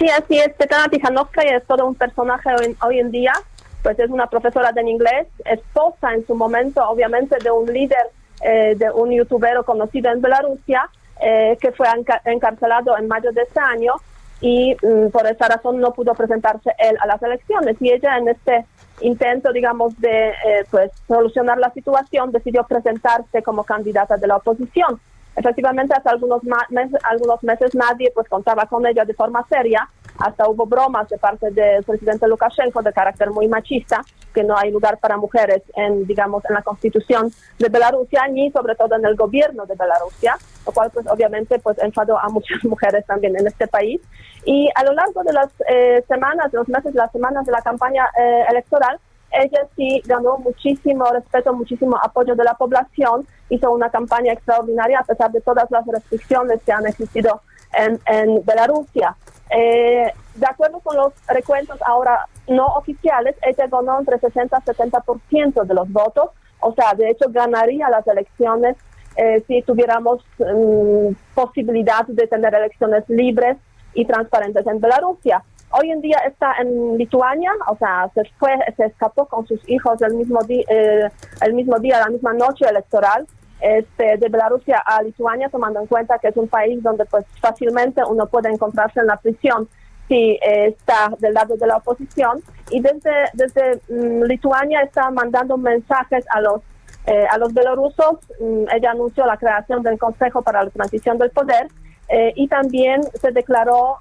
[0.00, 0.56] Sí, así es.
[0.56, 2.50] Svetlana Tignashopkaya es todo un personaje
[2.80, 3.34] hoy en día
[3.82, 8.10] pues es una profesora de inglés, esposa en su momento, obviamente, de un líder,
[8.42, 10.88] eh, de un youtuber conocido en Belarusia,
[11.20, 11.86] eh, que fue
[12.24, 13.94] encarcelado en mayo de este año
[14.40, 17.76] y mm, por esa razón no pudo presentarse él a las elecciones.
[17.80, 18.64] Y ella en este
[19.00, 25.00] intento, digamos, de eh, pues solucionar la situación, decidió presentarse como candidata de la oposición.
[25.36, 29.88] Efectivamente, hace algunos, meses, algunos meses nadie pues contaba con ella de forma seria,
[30.18, 34.02] hasta hubo bromas de parte del presidente Lukashenko de carácter muy machista,
[34.34, 38.74] que no hay lugar para mujeres en, digamos, en la constitución de Belarusia, ni sobre
[38.74, 40.36] todo en el gobierno de Belarusia,
[40.66, 44.00] lo cual pues obviamente pues enfadó a muchas mujeres también en este país.
[44.44, 47.62] Y a lo largo de las eh, semanas, de los meses, las semanas de la
[47.62, 48.98] campaña eh, electoral,
[49.32, 55.04] ella sí ganó muchísimo respeto, muchísimo apoyo de la población, hizo una campaña extraordinaria a
[55.04, 57.42] pesar de todas las restricciones que han existido
[57.72, 59.16] en, en Belarusia.
[59.50, 65.64] Eh, de acuerdo con los recuentos ahora no oficiales, ella ganó entre 60 y 70%
[65.64, 66.30] de los votos,
[66.60, 68.76] o sea, de hecho ganaría las elecciones
[69.16, 73.56] eh, si tuviéramos mm, posibilidad de tener elecciones libres
[73.92, 75.42] y transparentes en Belarusia.
[75.72, 80.02] Hoy en día está en Lituania, o sea, se fue, se escapó con sus hijos
[80.02, 81.08] el mismo, día, eh,
[81.42, 83.26] el mismo día, la misma noche electoral
[83.60, 88.02] este, de Belarusia a Lituania, tomando en cuenta que es un país donde pues fácilmente
[88.04, 89.68] uno puede encontrarse en la prisión
[90.08, 92.42] si eh, está del lado de la oposición.
[92.70, 96.62] Y desde, desde mm, Lituania está mandando mensajes a los
[97.06, 98.18] eh, a los belorusos.
[98.40, 101.68] Mm, ella anunció la creación del Consejo para la Transición del Poder
[102.10, 103.98] eh, y también se declaró,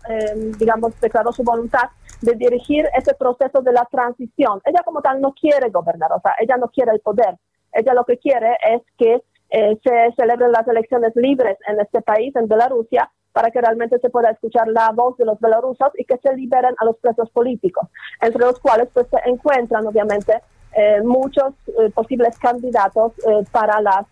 [0.58, 1.90] digamos, declaró su voluntad
[2.22, 4.62] de dirigir ese proceso de la transición.
[4.66, 7.38] Ella como tal no quiere gobernar, o sea, ella no quiere el poder.
[7.72, 9.22] Ella lo que quiere es que
[9.52, 14.10] eh, se celebren las elecciones libres en este país, en Bielorrusia, para que realmente se
[14.10, 17.88] pueda escuchar la voz de los belarusos y que se liberen a los presos políticos,
[18.22, 20.42] entre los cuales pues se encuentran obviamente
[20.76, 23.14] eh, muchos eh, posibles candidatos
[23.52, 24.06] para las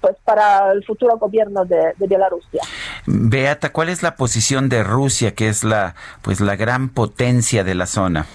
[0.00, 2.62] pues para el futuro gobierno de, de, Bielorrusia.
[3.06, 7.74] Beata, ¿cuál es la posición de Rusia, que es la pues la gran potencia de
[7.74, 8.26] la zona?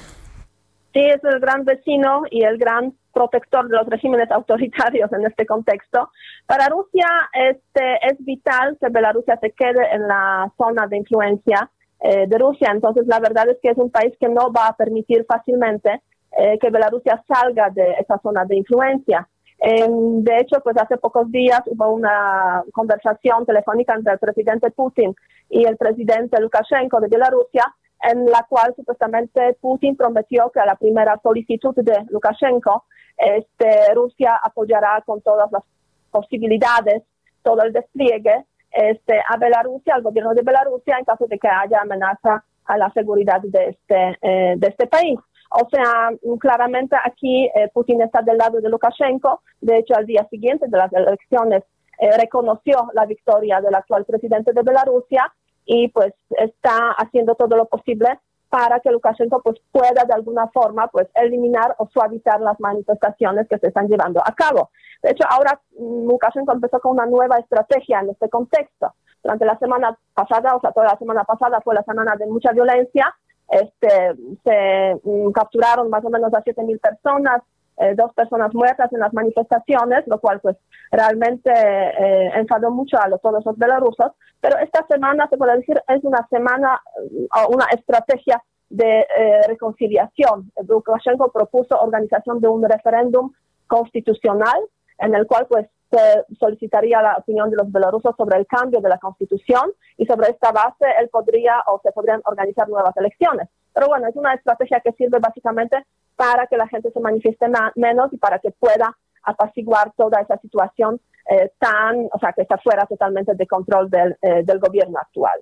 [0.94, 5.46] Sí, es el gran vecino y el gran protector de los regímenes autoritarios en este
[5.46, 6.10] contexto.
[6.46, 11.70] Para Rusia este, es vital que Bielorrusia se quede en la zona de influencia
[12.02, 12.70] eh, de Rusia.
[12.72, 16.02] Entonces, la verdad es que es un país que no va a permitir fácilmente
[16.38, 19.28] eh, que Bielorrusia salga de esa zona de influencia.
[19.62, 25.16] De hecho, pues hace pocos días hubo una conversación telefónica entre el presidente Putin
[25.50, 27.66] y el presidente Lukashenko de Bielorrusia,
[28.02, 32.86] en la cual supuestamente Putin prometió que a la primera solicitud de Lukashenko,
[33.18, 35.64] este, Rusia apoyará con todas las
[36.10, 37.04] posibilidades
[37.44, 41.82] todo el despliegue este, a Bielorrusia, al gobierno de Bielorrusia, en caso de que haya
[41.82, 45.20] amenaza a la seguridad de este, eh, de este país.
[45.54, 49.42] O sea, claramente aquí eh, Putin está del lado de Lukashenko.
[49.60, 51.64] De hecho, al día siguiente de las elecciones
[52.00, 55.32] eh, reconoció la victoria del actual presidente de Bielorrusia
[55.66, 58.20] y pues está haciendo todo lo posible
[58.50, 63.58] para que Lukashenko pues pueda de alguna forma pues eliminar o suavizar las manifestaciones que
[63.58, 64.72] se están llevando a cabo.
[65.04, 68.94] De hecho, ahora mm, Lukashenko empezó con una nueva estrategia en este contexto.
[69.22, 72.54] Durante la semana pasada, o sea, toda la semana pasada fue la semana de mucha
[72.54, 73.14] violencia
[73.52, 77.42] este, se mm, capturaron más o menos a 7.000 personas,
[77.78, 80.56] eh, dos personas muertas en las manifestaciones, lo cual pues
[80.92, 84.12] realmente eh, enfadó mucho a los, todos los belorrusos.
[84.40, 89.42] Pero esta semana, se puede decir, es una semana mm, o una estrategia de eh,
[89.48, 90.52] reconciliación.
[90.68, 93.32] Lukashenko propuso organización de un referéndum
[93.68, 94.60] constitucional
[95.00, 98.90] en el cual pues se solicitaría la opinión de los belorusos sobre el cambio de
[98.90, 103.50] la constitución y sobre esta base él podría o se podrían organizar nuevas elecciones.
[103.74, 105.86] Pero bueno, es una estrategia que sirve básicamente
[106.16, 107.46] para que la gente se manifieste
[107.76, 111.00] menos y para que pueda apaciguar toda esa situación
[111.30, 115.40] eh, tan, o sea, que está fuera totalmente de control del, eh, del gobierno actual.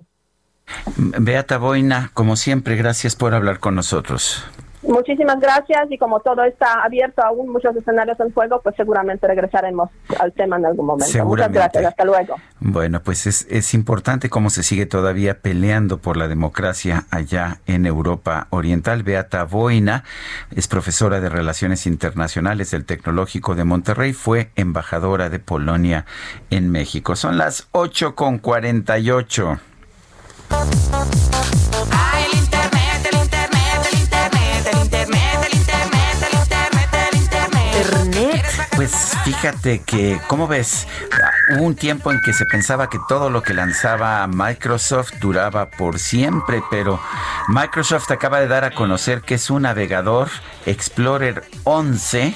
[0.96, 4.44] Beata Boina, como siempre, gracias por hablar con nosotros.
[4.90, 9.90] Muchísimas gracias y como todo está abierto aún muchos escenarios en juego, pues seguramente regresaremos
[10.18, 11.24] al tema en algún momento.
[11.24, 12.34] Muchas gracias, hasta luego.
[12.58, 17.86] Bueno, pues es, es importante cómo se sigue todavía peleando por la democracia allá en
[17.86, 19.02] Europa Oriental.
[19.02, 20.04] Beata Boina
[20.54, 26.04] es profesora de Relaciones Internacionales del Tecnológico de Monterrey, fue embajadora de Polonia
[26.50, 27.16] en México.
[27.16, 28.40] Son las 8 con
[39.32, 40.88] fíjate que, ¿cómo ves?
[41.54, 46.00] Hubo un tiempo en que se pensaba que todo lo que lanzaba Microsoft duraba por
[46.00, 46.98] siempre, pero
[47.46, 50.28] Microsoft acaba de dar a conocer que su navegador
[50.66, 52.34] Explorer 11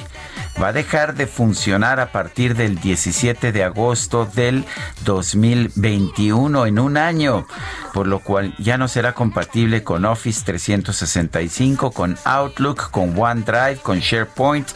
[0.62, 4.64] va a dejar de funcionar a partir del 17 de agosto del
[5.04, 7.46] 2021 en un año,
[7.92, 13.98] por lo cual ya no será compatible con Office 365, con Outlook, con OneDrive, con
[13.98, 14.68] SharePoint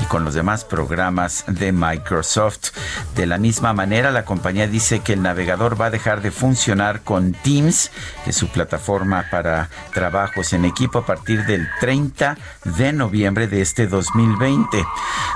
[0.00, 2.72] y con los demás programas de Microsoft.
[3.16, 7.02] De la misma manera, la compañía dice que el navegador va a dejar de funcionar
[7.02, 7.90] con Teams,
[8.24, 13.62] que es su plataforma para trabajos en equipo a partir del 30 de noviembre de
[13.62, 14.84] este 2020.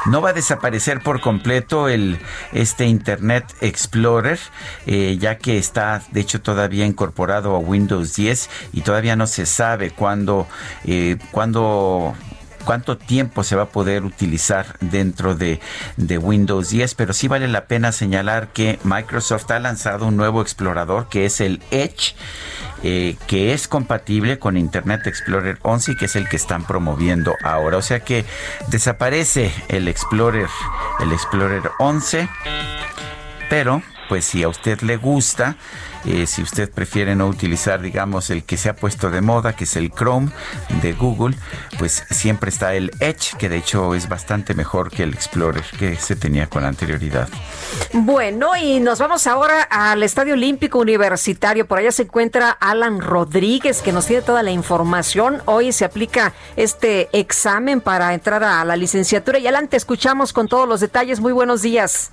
[0.07, 2.19] No va a desaparecer por completo el
[2.53, 4.39] este Internet Explorer,
[4.87, 9.47] eh, ya que está de hecho todavía incorporado a Windows 10 y todavía no se
[9.47, 10.47] sabe cuándo,
[10.85, 12.15] eh, cuándo
[12.65, 15.59] cuánto tiempo se va a poder utilizar dentro de,
[15.97, 20.43] de, Windows 10, pero sí vale la pena señalar que Microsoft ha lanzado un nuevo
[20.43, 22.15] explorador que es el Edge
[22.83, 27.35] eh, que es compatible con Internet Explorer 11 y que es el que están promoviendo
[27.43, 27.77] ahora.
[27.77, 28.25] O sea que
[28.69, 30.49] desaparece el Explorer,
[31.01, 32.29] el Explorer 11,
[33.51, 35.57] pero pues si a usted le gusta,
[36.27, 39.77] si usted prefiere no utilizar, digamos, el que se ha puesto de moda, que es
[39.77, 40.31] el Chrome
[40.83, 41.37] de Google,
[41.79, 45.97] pues siempre está el Edge, que de hecho es bastante mejor que el Explorer que
[45.97, 47.29] se tenía con anterioridad.
[47.93, 51.67] Bueno, y nos vamos ahora al Estadio Olímpico Universitario.
[51.67, 55.43] Por allá se encuentra Alan Rodríguez, que nos tiene toda la información.
[55.45, 59.39] Hoy se aplica este examen para entrar a la licenciatura.
[59.39, 61.21] Y Alan, te escuchamos con todos los detalles.
[61.21, 62.13] Muy buenos días.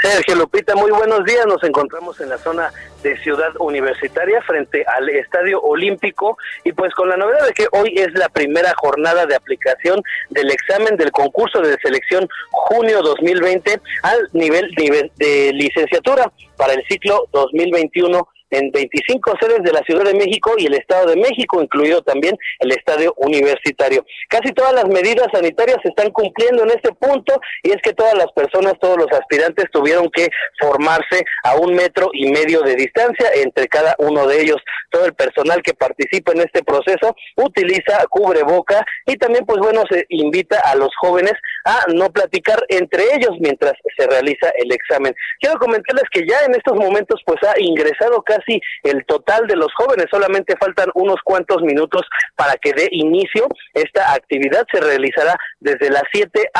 [0.00, 1.46] Sergio Lupita, muy buenos días.
[1.46, 2.70] Nos encontramos en la zona
[3.02, 7.94] de Ciudad Universitaria frente al Estadio Olímpico y pues con la novedad de que hoy
[7.96, 14.28] es la primera jornada de aplicación del examen del concurso de selección junio 2020 al
[14.32, 14.70] nivel
[15.16, 20.66] de licenciatura para el ciclo 2021 en 25 sedes de la Ciudad de México y
[20.66, 24.04] el Estado de México, incluido también el Estadio Universitario.
[24.28, 28.14] Casi todas las medidas sanitarias se están cumpliendo en este punto y es que todas
[28.14, 30.28] las personas, todos los aspirantes tuvieron que
[30.60, 34.58] formarse a un metro y medio de distancia entre cada uno de ellos.
[34.90, 40.06] Todo el personal que participa en este proceso utiliza cubreboca y también pues bueno se
[40.08, 45.14] invita a los jóvenes a no platicar entre ellos mientras se realiza el examen.
[45.40, 49.56] Quiero comentarles que ya en estos momentos pues ha ingresado casi casi el total de
[49.56, 50.06] los jóvenes.
[50.10, 52.02] Solamente faltan unos cuantos minutos
[52.34, 53.46] para que dé inicio.
[53.74, 56.50] Esta actividad se realizará desde las 7,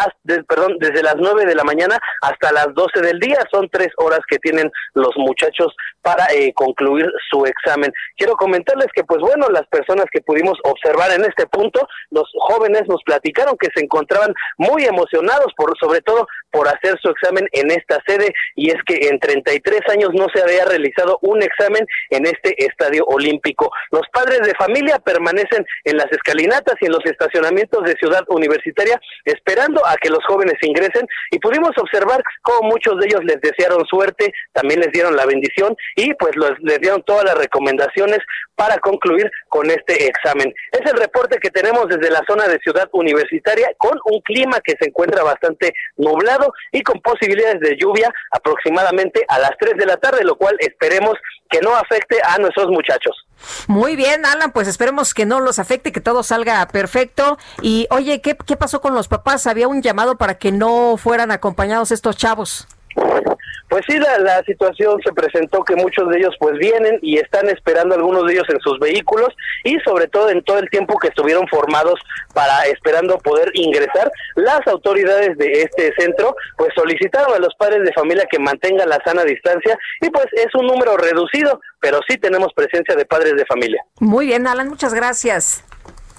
[0.48, 3.38] perdón, desde las 9 de la mañana hasta las 12 del día.
[3.50, 7.92] Son tres horas que tienen los muchachos para eh, concluir su examen.
[8.16, 12.82] Quiero comentarles que, pues bueno, las personas que pudimos observar en este punto, los jóvenes
[12.86, 17.70] nos platicaron que se encontraban muy emocionados, por sobre todo por hacer su examen en
[17.70, 21.65] esta sede, y es que en 33 años no se había realizado un examen
[22.10, 23.70] en este estadio olímpico.
[23.90, 29.00] Los padres de familia permanecen en las escalinatas y en los estacionamientos de Ciudad Universitaria
[29.24, 33.84] esperando a que los jóvenes ingresen y pudimos observar cómo muchos de ellos les desearon
[33.86, 38.18] suerte, también les dieron la bendición y pues les dieron todas las recomendaciones
[38.54, 40.52] para concluir con este examen.
[40.72, 44.74] Es el reporte que tenemos desde la zona de Ciudad Universitaria con un clima que
[44.80, 49.96] se encuentra bastante nublado y con posibilidades de lluvia aproximadamente a las 3 de la
[49.96, 51.14] tarde, lo cual esperemos
[51.50, 53.26] que no afecte a nuestros muchachos.
[53.66, 57.38] Muy bien, Alan, pues esperemos que no los afecte, que todo salga perfecto.
[57.62, 59.46] Y oye, ¿qué, qué pasó con los papás?
[59.46, 62.66] Había un llamado para que no fueran acompañados estos chavos.
[63.68, 67.94] Pues sí, la, situación se presentó que muchos de ellos pues vienen y están esperando
[67.94, 69.28] algunos de ellos en sus vehículos
[69.64, 71.98] y sobre todo en todo el tiempo que estuvieron formados
[72.32, 77.92] para esperando poder ingresar, las autoridades de este centro pues solicitaron a los padres de
[77.92, 82.52] familia que mantengan la sana distancia y pues es un número reducido, pero sí tenemos
[82.54, 83.82] presencia de padres de familia.
[83.98, 85.64] Muy bien, Alan, muchas gracias.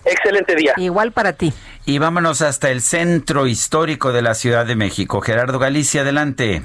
[0.05, 0.73] Excelente día.
[0.77, 1.53] Igual para ti.
[1.89, 5.21] Y vámonos hasta el centro histórico de la Ciudad de México.
[5.21, 6.61] Gerardo Galicia, adelante.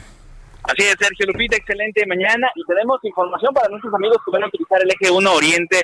[0.64, 4.48] Así es, Sergio Lupita, excelente mañana y tenemos información para nuestros amigos que van a
[4.48, 5.82] utilizar el eje 1 Oriente,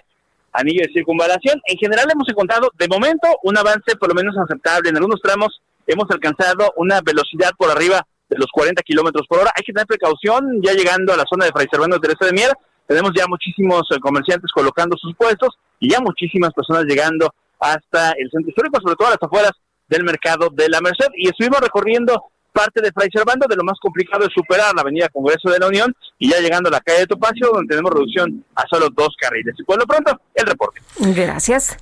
[0.53, 1.63] anillo de circunvalación.
[1.67, 4.91] En general hemos encontrado, de momento, un avance por lo menos aceptable.
[4.91, 9.53] En algunos tramos hemos alcanzado una velocidad por arriba de los 40 kilómetros por hora.
[9.55, 12.51] Hay que tener precaución, ya llegando a la zona de Fray Servando Teresa de Mier,
[12.89, 18.31] tenemos ya muchísimos eh, comerciantes colocando sus puestos y ya muchísimas personas llegando hasta el
[18.31, 19.53] centro histórico, sobre todo a las afueras
[19.89, 21.09] del mercado de la Merced.
[21.17, 25.09] Y estuvimos recorriendo parte de Fray Servando, de lo más complicado es superar la avenida
[25.09, 28.45] Congreso de la Unión y ya llegando a la calle de Topacio, donde tenemos reducción
[28.55, 29.55] a solo dos carriles.
[29.59, 30.81] Y por lo pronto, el reporte.
[30.99, 31.77] Gracias.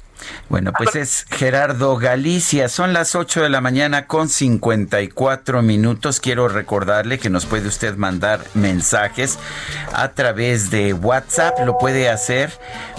[0.49, 2.69] Bueno, pues es Gerardo Galicia.
[2.69, 6.21] Son las 8 de la mañana con 54 minutos.
[6.21, 9.39] Quiero recordarle que nos puede usted mandar mensajes
[9.93, 11.59] a través de WhatsApp.
[11.65, 12.53] Lo puede hacer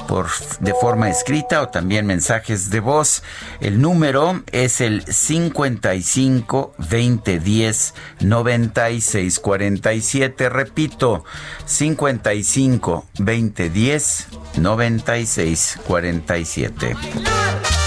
[0.07, 0.27] por
[0.60, 3.23] de forma escrita o también mensajes de voz.
[3.60, 10.49] El número es el 55 20 10 96 47.
[10.49, 11.23] Repito,
[11.65, 14.27] 55 20 10
[14.57, 16.95] 96 47.
[17.15, 17.86] bailar.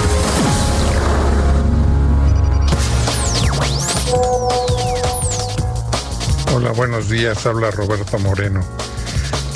[6.61, 7.43] Hola, buenos días.
[7.47, 8.63] Habla Roberto Moreno.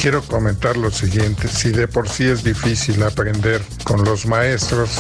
[0.06, 1.48] Quiero comentar lo siguiente.
[1.48, 4.91] Si de por sí es difícil aprender con los maestros,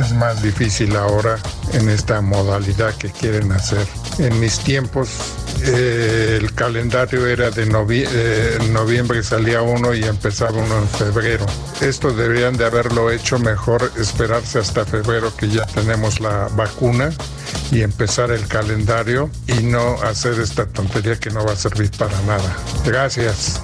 [0.00, 1.38] es más difícil ahora
[1.74, 3.86] en esta modalidad que quieren hacer.
[4.18, 5.10] En mis tiempos
[5.62, 11.44] eh, el calendario era de eh, noviembre salía uno y empezaba uno en febrero.
[11.82, 17.10] Esto deberían de haberlo hecho mejor, esperarse hasta febrero que ya tenemos la vacuna
[17.70, 22.18] y empezar el calendario y no hacer esta tontería que no va a servir para
[22.22, 22.56] nada.
[22.86, 23.60] Gracias.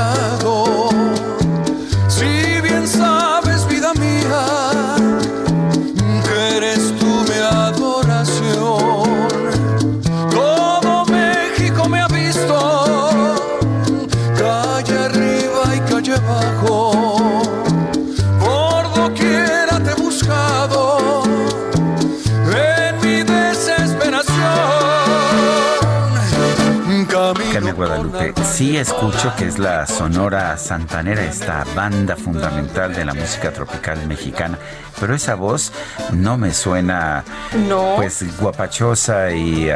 [0.00, 0.29] Has
[28.60, 34.58] sí escucho que es la Sonora Santanera, esta banda fundamental de la música tropical mexicana
[35.00, 35.72] pero esa voz
[36.12, 37.24] no me suena
[37.68, 37.94] no.
[37.96, 39.70] pues guapachosa y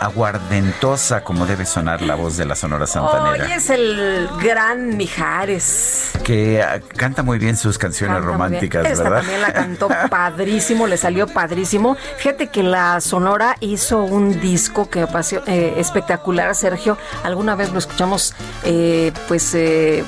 [0.00, 3.44] aguardentosa como debe sonar la voz de la Sonora Santanera.
[3.44, 6.12] Hoy es el gran Mijares.
[6.24, 9.18] Que ah, canta muy bien sus canciones románticas, Esta ¿verdad?
[9.18, 11.96] también la cantó padrísimo, le salió padrísimo.
[12.18, 16.96] Fíjate que la Sonora hizo un disco que pasó eh, espectacular, Sergio.
[17.22, 18.34] Alguna vez lo escuchamos,
[18.64, 20.04] eh, pues, eh,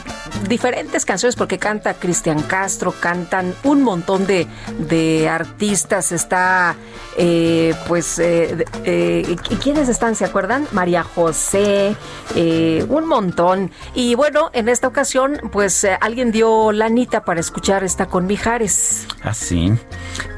[0.47, 4.47] diferentes canciones porque canta Cristian Castro, cantan un montón de,
[4.79, 6.13] de artistas.
[6.13, 6.77] Está,
[7.17, 10.15] eh, pues, eh, eh, ¿quiénes están?
[10.15, 10.67] ¿Se acuerdan?
[10.73, 11.97] María José,
[12.89, 13.71] un montón.
[13.95, 19.07] Y bueno, en esta ocasión, pues, alguien dio lanita para escuchar esta con Mijares.
[19.23, 19.73] Ah, sí.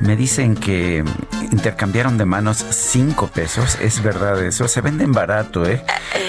[0.00, 1.04] Me dicen que
[1.52, 3.78] intercambiaron de manos cinco pesos.
[3.80, 4.68] Es verdad eso.
[4.68, 5.84] Se venden barato, ¿eh?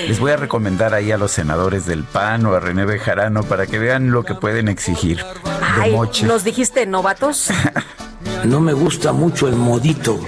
[0.07, 3.60] Les voy a recomendar ahí a los senadores del PAN o a René Bejarano para
[3.65, 5.23] que vean lo que pueden exigir.
[5.61, 7.49] Ay, ¿nos dijiste novatos?
[8.45, 10.19] no me gusta mucho el modito.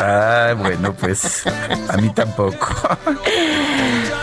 [0.00, 2.68] Ah, bueno, pues a mí tampoco.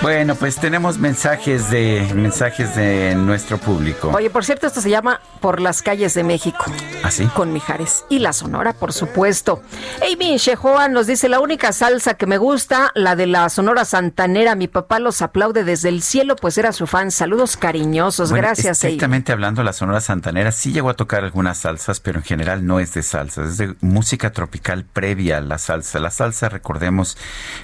[0.02, 4.12] Bueno, pues tenemos mensajes de mensajes de nuestro público.
[4.14, 6.64] Oye, por cierto, esto se llama Por las calles de México.
[7.04, 7.28] ¿Así?
[7.28, 9.64] ¿Ah, Con Mijares y la Sonora, por supuesto.
[10.02, 14.56] Amy Shehoa nos dice la única salsa que me gusta, la de la Sonora Santanera.
[14.56, 17.10] Mi papá los aplaude desde el cielo, pues era su fan.
[17.12, 18.84] Saludos cariñosos, gracias.
[18.84, 22.80] Exactamente hablando, la Sonora Santanera sí llegó a tocar algunas salsas, pero en general no
[22.80, 26.00] es de salsa, es de música tropical previa a la salsa.
[26.00, 27.18] La salsa, recordemos,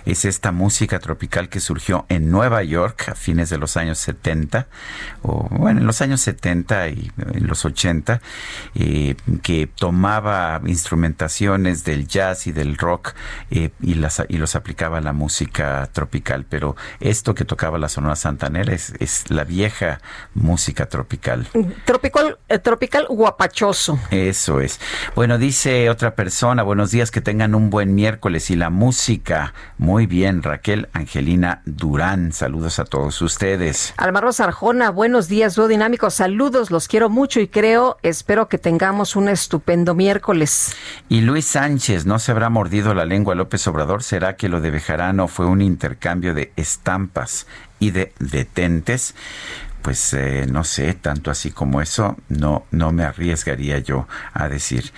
[0.06, 4.68] es esta música tropical que surgió en Nueva York a fines de los años 70,
[5.22, 8.22] o bueno, en los años 70 y en los 80,
[8.76, 13.14] eh, que tomaba instrumentaciones del jazz y del rock
[13.52, 16.46] eh, y, las, y los aplicaba a la música tropical.
[16.50, 20.02] Pero esto que tocaba la Sonora Santanera es, es la vieja
[20.34, 21.48] música tropical.
[21.86, 24.00] Tropical, eh, tropical guapachoso.
[24.10, 24.80] Eso es.
[25.16, 29.54] Bueno, dice otra persona, buenos días, que tengan un buen miércoles y la música.
[29.78, 32.32] Muy bien, Raquel Angelina Durán.
[32.32, 33.94] Saludos a todos ustedes.
[33.98, 36.10] Almaro Arjona, buenos días, dúo dinámico.
[36.10, 40.76] Saludos, los quiero mucho y creo, espero que tengamos un estupendo miércoles.
[41.10, 44.04] Y Luis Sánchez, ¿no se habrá mordido la lengua López Obrador?
[44.04, 47.48] ¿Será que lo de Bejarano fue un intercambio de estampas
[47.80, 49.16] y de detentes?
[49.82, 54.92] pues eh, no sé, tanto así como eso, no, no me arriesgaría yo a decir.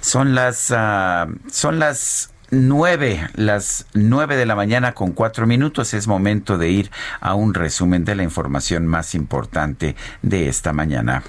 [0.00, 5.94] Son las, uh, son las 9, las 9 de la mañana con cuatro minutos.
[5.94, 11.22] Es momento de ir a un resumen de la información más importante de esta mañana.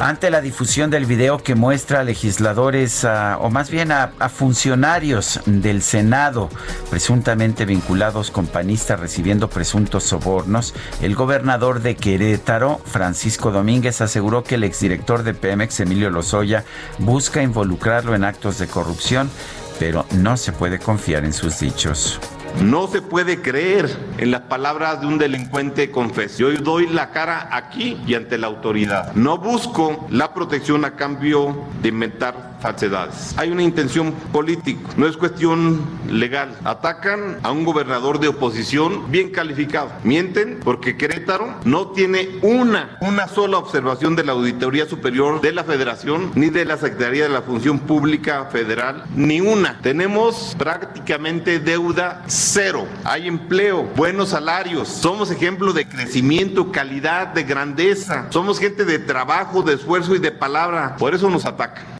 [0.00, 5.40] Ante la difusión del video que muestra a legisladores, o más bien a, a, funcionarios
[5.44, 6.48] del Senado,
[6.88, 14.54] presuntamente vinculados con panistas recibiendo presuntos sobornos, el gobernador de Querétaro, Francisco Domínguez, aseguró que
[14.54, 16.64] el exdirector de Pemex, Emilio Lozoya,
[16.98, 19.30] busca involucrarlo en actos de corrupción,
[19.78, 22.18] pero no se puede confiar en sus dichos.
[22.62, 26.50] No se puede creer en las palabras de un delincuente confeso.
[26.50, 29.14] Yo doy la cara aquí y ante la autoridad.
[29.14, 33.34] No busco la protección a cambio de inventar falsedades.
[33.36, 36.56] Hay una intención política, no es cuestión legal.
[36.64, 39.90] Atacan a un gobernador de oposición bien calificado.
[40.04, 45.64] Mienten porque Querétaro no tiene una, una sola observación de la Auditoría Superior de la
[45.64, 49.78] Federación ni de la Secretaría de la Función Pública Federal, ni una.
[49.80, 52.86] Tenemos prácticamente deuda cero.
[53.04, 54.88] Hay empleo, buenos salarios.
[54.88, 58.26] Somos ejemplo de crecimiento, calidad, de grandeza.
[58.30, 60.96] Somos gente de trabajo, de esfuerzo y de palabra.
[60.96, 61.99] Por eso nos atacan.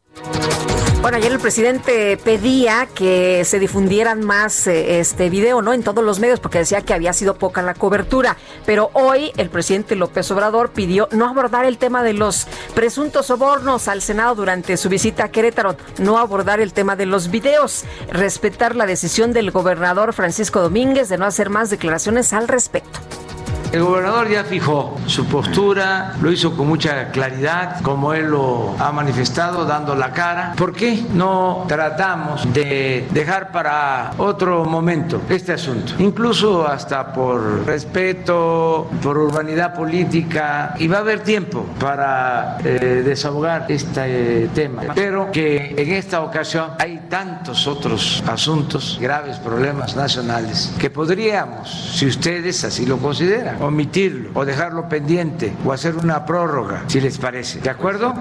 [1.02, 5.72] Bueno, ayer el presidente pedía que se difundieran más eh, este video, ¿no?
[5.72, 8.36] En todos los medios, porque decía que había sido poca la cobertura.
[8.66, 13.88] Pero hoy el presidente López Obrador pidió no abordar el tema de los presuntos sobornos
[13.88, 18.76] al Senado durante su visita a Querétaro, no abordar el tema de los videos, respetar
[18.76, 23.00] la decisión del gobernador Francisco Domínguez de no hacer más declaraciones al respecto.
[23.72, 28.90] El gobernador ya fijó su postura, lo hizo con mucha claridad, como él lo ha
[28.90, 30.54] manifestado, dando la cara.
[30.56, 35.92] ¿Por qué no tratamos de dejar para otro momento este asunto?
[36.00, 43.66] Incluso hasta por respeto, por urbanidad política, y va a haber tiempo para eh, desahogar
[43.68, 44.00] este
[44.44, 44.82] eh, tema.
[44.96, 52.06] Pero que en esta ocasión hay tantos otros asuntos, graves problemas nacionales, que podríamos, si
[52.06, 57.60] ustedes así lo consideran, omitirlo o dejarlo pendiente o hacer una prórroga, si les parece.
[57.60, 58.14] ¿De acuerdo?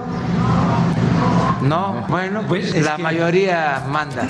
[1.61, 4.27] No, bueno, pues la mayoría manda.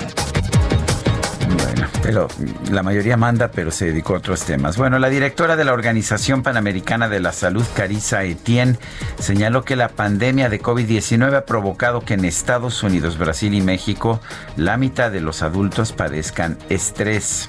[1.62, 2.28] Bueno, pero
[2.70, 4.76] la mayoría manda, pero se dedicó a otros temas.
[4.76, 8.78] Bueno, la directora de la Organización Panamericana de la Salud, Carissa Etienne,
[9.18, 14.20] señaló que la pandemia de COVID-19 ha provocado que en Estados Unidos, Brasil y México
[14.56, 17.46] la mitad de los adultos padezcan estrés.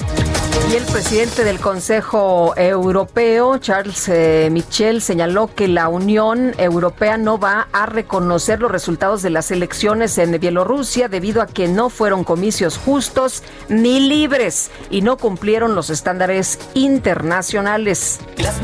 [0.72, 7.38] Y el presidente del Consejo Europeo, Charles eh, Michel, señaló que la Unión Europea no
[7.38, 12.24] va a reconocer los resultados de las elecciones en Bielorrusia debido a que no fueron
[12.24, 18.22] comicios justos ni libres y no cumplieron los estándares internacionales.
[18.38, 18.62] Y los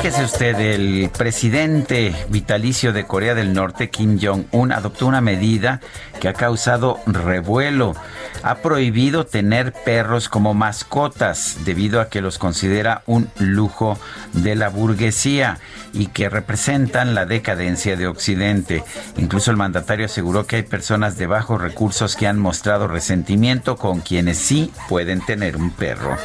[0.00, 5.80] Fíjese usted, el presidente vitalicio de Corea del Norte, Kim Jong-un, adoptó una medida
[6.20, 7.96] que ha causado revuelo.
[8.44, 13.98] Ha prohibido tener perros como mascotas debido a que los considera un lujo
[14.34, 15.58] de la burguesía
[15.92, 18.84] y que representan la decadencia de Occidente.
[19.16, 24.00] Incluso el mandatario aseguró que hay personas de bajos recursos que han mostrado resentimiento con
[24.00, 26.16] quienes sí pueden tener un perro.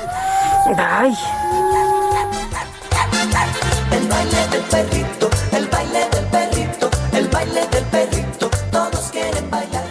[0.78, 1.16] Ay.
[3.94, 9.84] El baile del perrito, el baile del perrito, el baile del perrito, todos quieren bailar.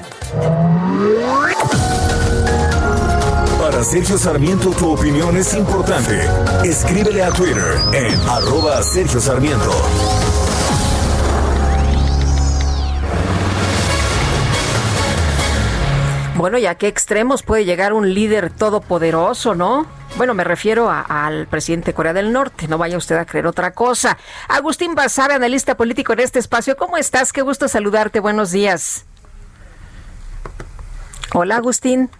[3.60, 6.20] Para Sergio Sarmiento tu opinión es importante.
[6.64, 9.70] Escríbele a Twitter en arroba Sergio Sarmiento.
[16.36, 20.01] Bueno, ¿y a qué extremos puede llegar un líder todopoderoso, no?
[20.16, 23.72] Bueno, me refiero al presidente de Corea del Norte, no vaya usted a creer otra
[23.72, 24.18] cosa.
[24.46, 27.32] Agustín Basabe, analista político en este espacio, ¿cómo estás?
[27.32, 29.06] Qué gusto saludarte, buenos días.
[31.32, 32.10] Hola, Agustín.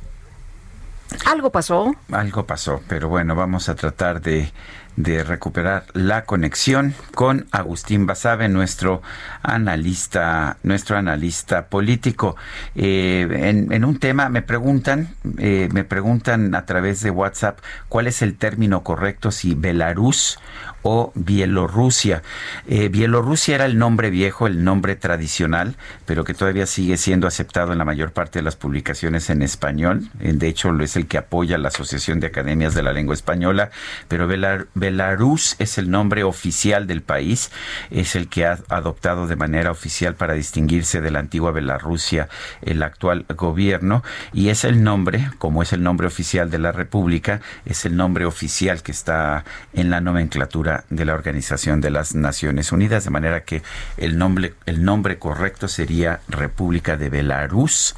[1.26, 1.94] ¿Algo pasó?
[2.10, 4.50] Algo pasó, pero bueno, vamos a tratar de
[4.96, 9.02] de recuperar la conexión con Agustín Basabe, nuestro
[9.42, 12.36] analista, nuestro analista político.
[12.74, 13.26] Eh,
[13.70, 15.08] en, un tema me preguntan,
[15.38, 17.58] eh, me preguntan a través de WhatsApp
[17.88, 20.38] cuál es el término correcto, si Belarus
[20.82, 22.22] o Bielorrusia.
[22.66, 25.76] Eh, Bielorrusia era el nombre viejo, el nombre tradicional,
[26.06, 30.08] pero que todavía sigue siendo aceptado en la mayor parte de las publicaciones en español.
[30.18, 33.70] De hecho, es el que apoya la Asociación de Academias de la Lengua Española,
[34.08, 34.26] pero
[34.74, 37.50] Belarus es el nombre oficial del país,
[37.90, 42.28] es el que ha adoptado de manera oficial para distinguirse de la antigua Belarrusia
[42.62, 44.02] el actual gobierno,
[44.32, 48.24] y es el nombre, como es el nombre oficial de la República, es el nombre
[48.24, 53.44] oficial que está en la nomenclatura de la Organización de las Naciones Unidas, de manera
[53.44, 53.62] que
[53.96, 57.94] el nombre, el nombre correcto sería República de Belarus.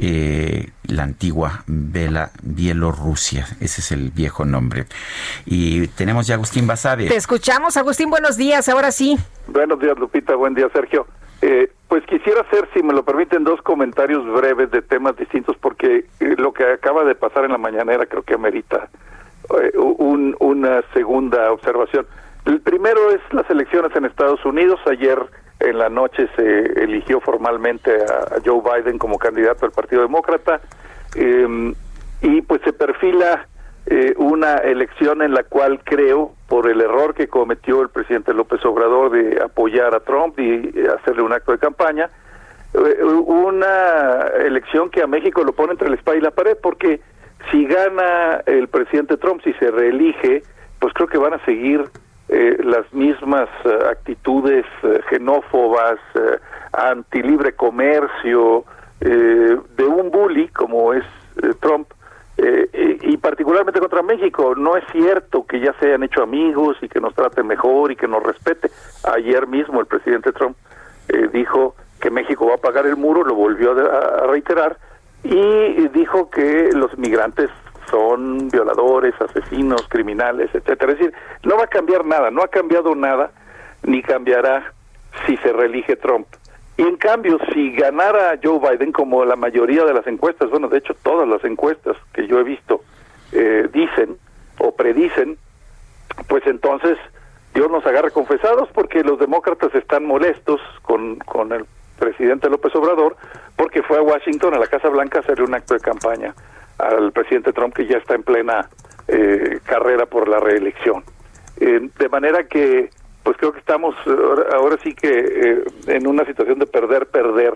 [0.00, 3.46] Eh, la antigua Bela, Bielorrusia.
[3.60, 4.84] Ese es el viejo nombre.
[5.46, 7.08] Y tenemos ya Agustín Basabe.
[7.08, 8.10] Te escuchamos, Agustín.
[8.10, 8.68] Buenos días.
[8.68, 9.16] Ahora sí.
[9.46, 10.34] Buenos días, Lupita.
[10.34, 11.06] Buen día, Sergio.
[11.40, 16.04] Eh, pues quisiera hacer, si me lo permiten, dos comentarios breves de temas distintos, porque
[16.20, 18.88] eh, lo que acaba de pasar en la mañanera creo que amerita
[19.74, 22.06] un, una segunda observación.
[22.44, 24.80] El primero es las elecciones en Estados Unidos.
[24.86, 25.18] Ayer
[25.60, 30.60] en la noche se eligió formalmente a, Joe Biden como candidato al Partido Demócrata
[31.14, 31.74] em,
[32.22, 33.46] y pues se perfila
[33.86, 38.64] eh, una elección en la cual creo, por el error que cometió el presidente López
[38.64, 42.10] Obrador de apoyar a Trump y hacerle un acto de campaña,
[42.74, 47.00] eh, una elección que a México lo pone entre la espada y la pared porque
[47.50, 50.42] si gana el presidente Trump, si se reelige,
[50.78, 51.88] pues creo que van a seguir
[52.28, 55.98] eh, las mismas eh, actitudes eh, xenófobas,
[56.72, 58.64] anti libre comercio,
[59.00, 61.04] de un bully como es
[61.60, 61.88] Trump,
[62.36, 64.54] y, y, particularmente contra México.
[64.56, 67.96] No es cierto que ya se hayan hecho amigos y que nos trate mejor y
[67.96, 68.70] que nos respete.
[69.04, 70.56] Ayer mismo el presidente Trump
[71.32, 74.76] dijo que México va a pagar el muro, lo volvió a reiterar,
[75.24, 77.50] y dijo que los migrantes
[77.90, 80.92] son violadores, asesinos, criminales, etcétera.
[80.92, 83.30] Es decir, no va a cambiar nada, no ha cambiado nada,
[83.82, 84.72] ni cambiará
[85.26, 86.26] si se reelige Trump.
[86.76, 90.78] Y en cambio, si ganara Joe Biden, como la mayoría de las encuestas, bueno, de
[90.78, 92.82] hecho todas las encuestas que yo he visto
[93.32, 94.16] eh, dicen
[94.58, 95.38] o predicen,
[96.28, 96.96] pues entonces
[97.54, 101.66] Dios nos agarre confesados porque los demócratas están molestos con, con el
[101.98, 103.16] presidente López Obrador,
[103.56, 106.34] porque fue a Washington, a la Casa Blanca, a hacerle un acto de campaña
[106.78, 108.68] al presidente Trump, que ya está en plena
[109.08, 111.02] eh, carrera por la reelección.
[111.60, 112.90] Eh, de manera que,
[113.22, 113.94] pues creo que estamos
[114.52, 117.54] ahora, sí que eh, en una situación de perder, perder,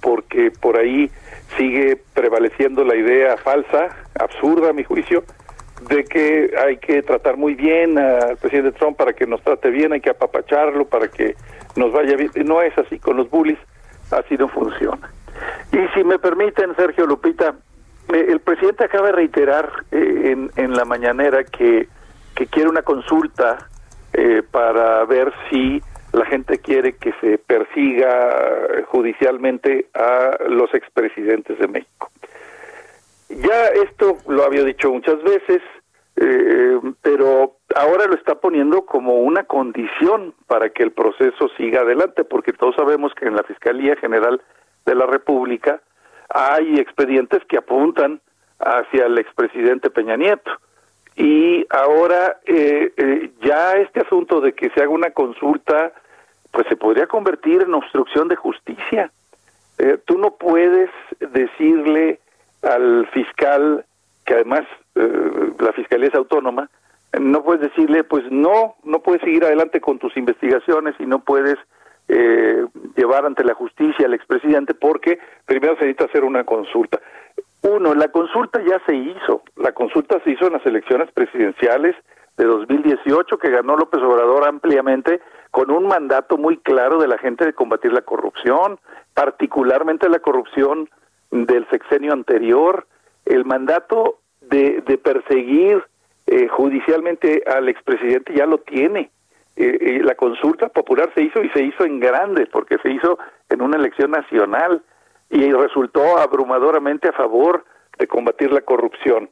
[0.00, 1.08] porque por ahí
[1.56, 5.22] sigue prevaleciendo la idea falsa, absurda a mi juicio,
[5.88, 9.92] de que hay que tratar muy bien al presidente Trump para que nos trate bien,
[9.92, 11.36] hay que apapacharlo para que
[11.76, 12.30] nos vaya bien.
[12.44, 13.58] No es así con los bullies,
[14.10, 15.10] así no funciona.
[15.72, 17.54] Y si me permiten, Sergio Lupita,
[18.12, 21.88] eh, el presidente acaba de reiterar eh, en, en la mañanera que,
[22.34, 23.68] que quiere una consulta
[24.12, 25.82] eh, para ver si
[26.12, 32.10] la gente quiere que se persiga judicialmente a los expresidentes de México.
[33.28, 35.60] Ya esto lo había dicho muchas veces,
[36.16, 42.24] eh, pero ahora lo está poniendo como una condición para que el proceso siga adelante,
[42.24, 44.40] porque todos sabemos que en la Fiscalía General
[44.86, 45.80] de la República
[46.28, 48.20] hay expedientes que apuntan
[48.58, 50.50] hacia el expresidente Peña Nieto.
[51.16, 55.92] Y ahora eh, eh, ya este asunto de que se haga una consulta,
[56.50, 59.10] pues se podría convertir en obstrucción de justicia.
[59.78, 60.90] Eh, tú no puedes
[61.20, 62.20] decirle
[62.62, 63.84] al fiscal,
[64.24, 64.64] que además
[64.96, 66.68] eh, la fiscalía es autónoma,
[67.18, 71.56] no puedes decirle, pues no, no puedes seguir adelante con tus investigaciones y no puedes
[72.08, 72.66] eh,
[72.96, 77.00] llevar ante la justicia al expresidente porque primero se necesita hacer una consulta.
[77.62, 81.96] Uno, la consulta ya se hizo, la consulta se hizo en las elecciones presidenciales
[82.36, 85.20] de 2018 que ganó López Obrador ampliamente
[85.50, 88.78] con un mandato muy claro de la gente de combatir la corrupción,
[89.14, 90.88] particularmente la corrupción
[91.30, 92.86] del sexenio anterior,
[93.24, 94.18] el mandato
[94.50, 95.82] de, de perseguir
[96.26, 99.10] eh, judicialmente al expresidente ya lo tiene.
[99.56, 103.18] Eh, eh, la consulta popular se hizo y se hizo en grande, porque se hizo
[103.48, 104.82] en una elección nacional
[105.30, 107.64] y resultó abrumadoramente a favor
[107.98, 109.30] de combatir la corrupción.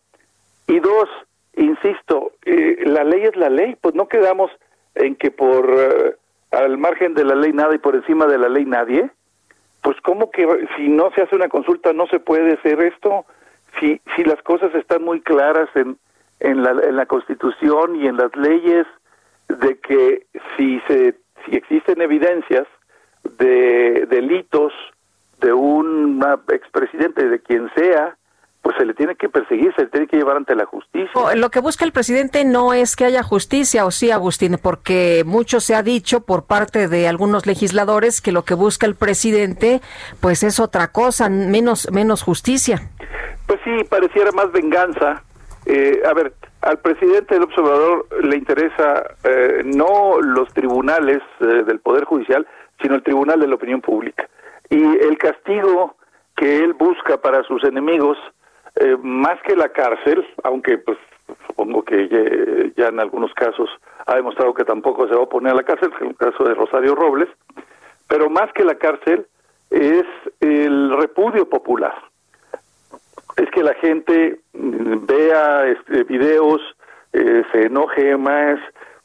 [0.66, 1.08] Y dos,
[1.56, 4.50] insisto, la ley es la ley, pues no quedamos
[4.94, 6.16] en que por
[6.50, 9.10] al margen de la ley nada y por encima de la ley nadie,
[9.82, 10.46] pues cómo que
[10.76, 13.26] si no se hace una consulta no se puede hacer esto,
[13.78, 15.98] si, si las cosas están muy claras en,
[16.40, 18.86] en, la, en la Constitución y en las leyes
[19.48, 20.26] de que
[20.56, 22.66] si, se, si existen evidencias
[23.38, 24.72] de delitos
[25.40, 28.16] de un expresidente, de quien sea,
[28.62, 31.34] pues se le tiene que perseguir, se le tiene que llevar ante la justicia.
[31.34, 35.60] Lo que busca el presidente no es que haya justicia, o sí, Agustín, porque mucho
[35.60, 39.82] se ha dicho por parte de algunos legisladores que lo que busca el presidente,
[40.20, 42.88] pues es otra cosa, menos, menos justicia.
[43.46, 45.22] Pues sí, pareciera más venganza.
[45.66, 51.80] Eh, a ver, al presidente del observador le interesa eh, no los tribunales eh, del
[51.80, 52.46] Poder Judicial,
[52.80, 54.28] sino el Tribunal de la Opinión Pública.
[54.70, 55.96] Y el castigo
[56.36, 58.16] que él busca para sus enemigos,
[58.76, 60.98] eh, más que la cárcel, aunque pues
[61.46, 63.68] supongo que ya, ya, en algunos casos
[64.06, 66.54] ha demostrado que tampoco se va a oponer a la cárcel, en el caso de
[66.54, 67.28] Rosario Robles,
[68.08, 69.26] pero más que la cárcel
[69.70, 70.04] es
[70.40, 71.94] el repudio popular
[73.36, 76.60] es que la gente mm, vea este, videos,
[77.12, 78.58] eh, se enoje más,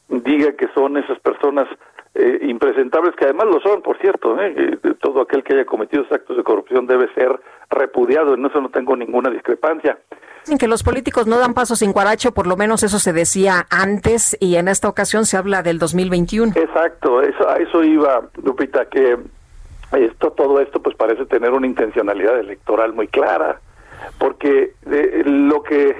[0.08, 1.68] diga que son esas personas
[2.14, 4.78] eh, impresentables, que además lo son, por cierto, ¿eh?
[5.00, 7.38] todo aquel que haya cometido actos de corrupción debe ser
[7.70, 9.96] repudiado, en eso no tengo ninguna discrepancia.
[10.44, 13.66] Dicen que los políticos no dan pasos sin cuaracho, por lo menos eso se decía
[13.70, 16.54] antes y en esta ocasión se habla del 2021.
[16.56, 19.16] Exacto, eso, a eso iba, Lupita, que
[19.92, 23.60] esto, todo esto pues parece tener una intencionalidad electoral muy clara
[24.18, 25.96] porque eh, lo que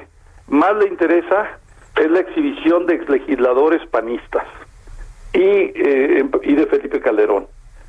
[0.49, 1.59] más le interesa
[1.97, 4.45] es la exhibición de exlegisladores panistas
[5.33, 7.47] y, eh, y de Felipe Calderón.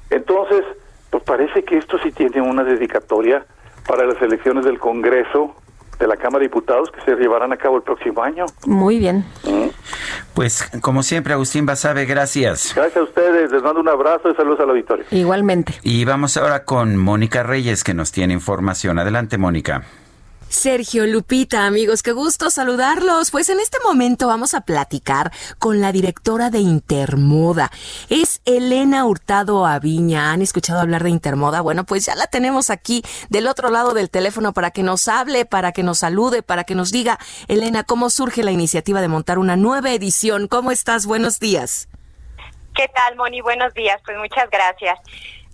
[0.09, 0.63] Entonces,
[1.09, 3.45] pues parece que esto sí tiene una dedicatoria
[3.87, 5.55] para las elecciones del Congreso
[5.99, 8.45] de la Cámara de Diputados que se llevarán a cabo el próximo año.
[8.65, 9.23] Muy bien.
[9.43, 9.67] ¿Mm?
[10.33, 12.73] Pues como siempre, Agustín Basabe, gracias.
[12.75, 15.05] Gracias a ustedes, les mando un abrazo y saludos a la victoria.
[15.11, 15.73] Igualmente.
[15.83, 18.97] Y vamos ahora con Mónica Reyes que nos tiene información.
[18.97, 19.83] Adelante, Mónica.
[20.51, 23.31] Sergio Lupita, amigos, qué gusto saludarlos.
[23.31, 27.71] Pues en este momento vamos a platicar con la directora de Intermoda.
[28.09, 30.33] Es Elena Hurtado Aviña.
[30.33, 31.61] ¿Han escuchado hablar de Intermoda?
[31.61, 35.45] Bueno, pues ya la tenemos aquí del otro lado del teléfono para que nos hable,
[35.45, 37.17] para que nos salude, para que nos diga,
[37.47, 40.49] Elena, cómo surge la iniciativa de montar una nueva edición.
[40.49, 41.05] ¿Cómo estás?
[41.05, 41.87] Buenos días.
[42.75, 43.39] ¿Qué tal, Moni?
[43.39, 44.01] Buenos días.
[44.03, 44.99] Pues muchas gracias.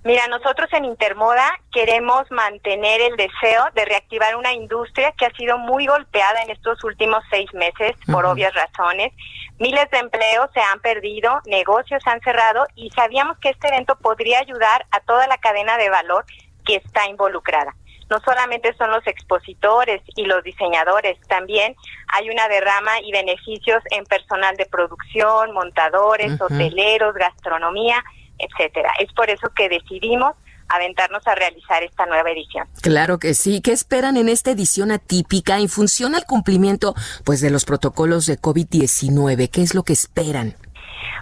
[0.08, 5.58] Mira, nosotros en Intermoda queremos mantener el deseo de reactivar una industria que ha sido
[5.58, 9.12] muy golpeada en estos últimos seis meses por obvias razones.
[9.60, 13.98] Miles de empleos se han perdido, negocios se han cerrado y sabíamos que este evento
[13.98, 16.24] podría ayudar a toda la cadena de valor
[16.66, 17.76] que está involucrada.
[18.10, 21.76] No solamente son los expositores y los diseñadores, también
[22.08, 28.02] hay una derrama y beneficios en personal de producción, montadores, hoteleros, gastronomía
[28.39, 28.91] etcétera.
[28.99, 30.34] Es por eso que decidimos
[30.69, 32.68] aventarnos a realizar esta nueva edición.
[32.81, 33.61] Claro que sí.
[33.61, 36.93] ¿Qué esperan en esta edición atípica en función al cumplimiento
[37.26, 39.49] pues de los protocolos de COVID-19?
[39.49, 40.55] ¿Qué es lo que esperan?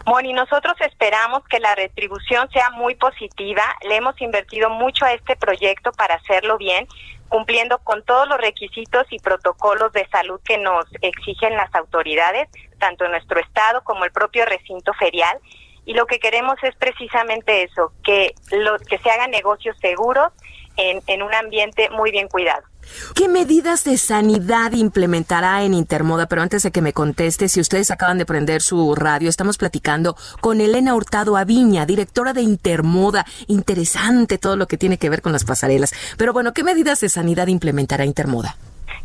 [0.06, 3.64] Moni, nosotros esperamos que la retribución sea muy positiva.
[3.88, 6.88] Le hemos invertido mucho a este proyecto para hacerlo bien,
[7.28, 12.48] cumpliendo con todos los requisitos y protocolos de salud que nos exigen las autoridades,
[12.80, 15.40] tanto en nuestro estado como el propio recinto ferial.
[15.86, 20.32] Y lo que queremos es precisamente eso, que, lo, que se hagan negocios seguros
[20.78, 22.64] en, en un ambiente muy bien cuidado.
[23.16, 26.28] ¿Qué medidas de sanidad implementará en Intermoda?
[26.28, 30.16] Pero antes de que me conteste, si ustedes acaban de prender su radio, estamos platicando
[30.42, 33.26] con Elena Hurtado Aviña, directora de Intermoda.
[33.48, 35.94] Interesante todo lo que tiene que ver con las pasarelas.
[36.18, 38.56] Pero bueno, ¿qué medidas de sanidad implementará Intermoda?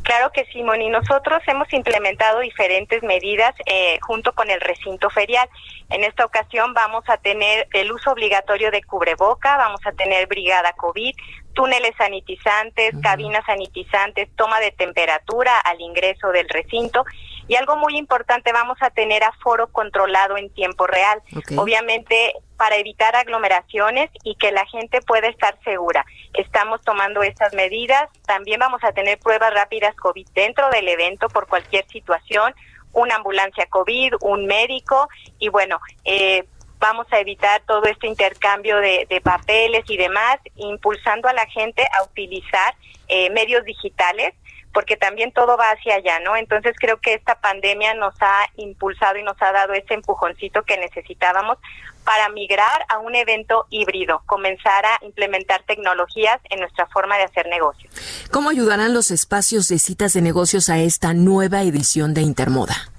[0.02, 0.88] Claro que sí, Moni.
[0.88, 5.48] Nosotros hemos implementado diferentes medidas eh, junto con el recinto ferial.
[5.90, 10.72] En esta ocasión vamos a tener el uso obligatorio de cubreboca, vamos a tener brigada
[10.72, 11.14] COVID,
[11.52, 17.04] túneles sanitizantes, cabinas sanitizantes, toma de temperatura al ingreso del recinto
[17.48, 21.20] y algo muy importante, vamos a tener aforo controlado en tiempo real.
[21.56, 26.04] Obviamente para evitar aglomeraciones y que la gente pueda estar segura.
[26.34, 28.10] Estamos tomando estas medidas.
[28.26, 32.54] También vamos a tener pruebas rápidas COVID dentro del evento por cualquier situación,
[32.92, 35.08] una ambulancia COVID, un médico
[35.38, 36.44] y bueno, eh,
[36.78, 42.02] vamos a evitar todo este intercambio de, papeles y demás, impulsando a la gente a
[42.02, 42.74] utilizar
[43.08, 44.34] eh, medios digitales,
[44.72, 46.36] porque también todo va hacia allá, ¿no?
[46.36, 50.76] Entonces creo que esta pandemia nos ha impulsado y nos ha dado ese empujoncito que
[50.78, 51.58] necesitábamos
[52.04, 57.46] para migrar a un evento híbrido, comenzar a implementar tecnologías en nuestra forma de hacer
[57.48, 57.92] negocios.
[58.30, 62.90] ¿Cómo ayudarán los espacios de citas de negocios a esta nueva edición de Intermoda?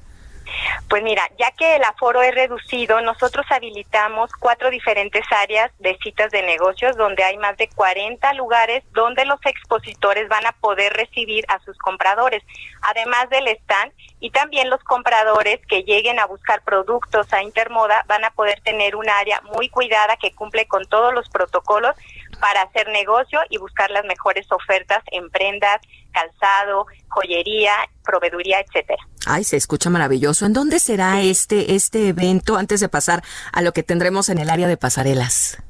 [0.89, 6.31] Pues mira, ya que el aforo es reducido, nosotros habilitamos cuatro diferentes áreas de citas
[6.31, 11.45] de negocios donde hay más de 40 lugares donde los expositores van a poder recibir
[11.47, 12.43] a sus compradores,
[12.81, 18.23] además del stand y también los compradores que lleguen a buscar productos a Intermoda van
[18.23, 21.95] a poder tener un área muy cuidada que cumple con todos los protocolos
[22.41, 25.79] para hacer negocio y buscar las mejores ofertas en prendas,
[26.11, 27.73] calzado, joyería,
[28.03, 29.01] proveeduría, etcétera.
[29.25, 30.45] Ay, se escucha maravilloso.
[30.45, 33.23] ¿En dónde será este este evento antes de pasar
[33.53, 35.63] a lo que tendremos en el área de pasarelas?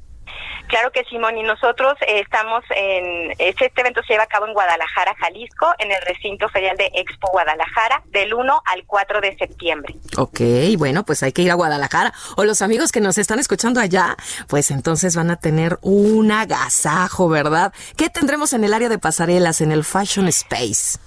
[0.71, 4.53] Claro que Simón, y nosotros eh, estamos en, este evento se lleva a cabo en
[4.53, 9.95] Guadalajara, Jalisco, en el recinto ferial de Expo Guadalajara, del 1 al 4 de septiembre.
[10.15, 10.39] Ok,
[10.77, 12.13] bueno, pues hay que ir a Guadalajara.
[12.37, 14.15] O los amigos que nos están escuchando allá,
[14.47, 17.73] pues entonces van a tener un agasajo, ¿verdad?
[17.97, 20.99] ¿Qué tendremos en el área de pasarelas, en el Fashion Space?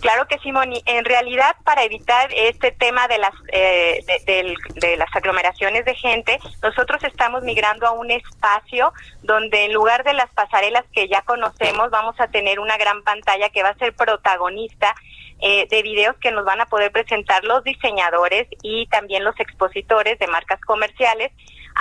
[0.00, 0.82] Claro que sí, Moni.
[0.86, 7.04] En realidad, para evitar este tema de las eh, de, las aglomeraciones de gente, nosotros
[7.04, 12.18] estamos migrando a un espacio donde en lugar de las pasarelas que ya conocemos, vamos
[12.18, 14.94] a tener una gran pantalla que va a ser protagonista
[15.40, 20.18] eh, de videos que nos van a poder presentar los diseñadores y también los expositores
[20.18, 21.30] de marcas comerciales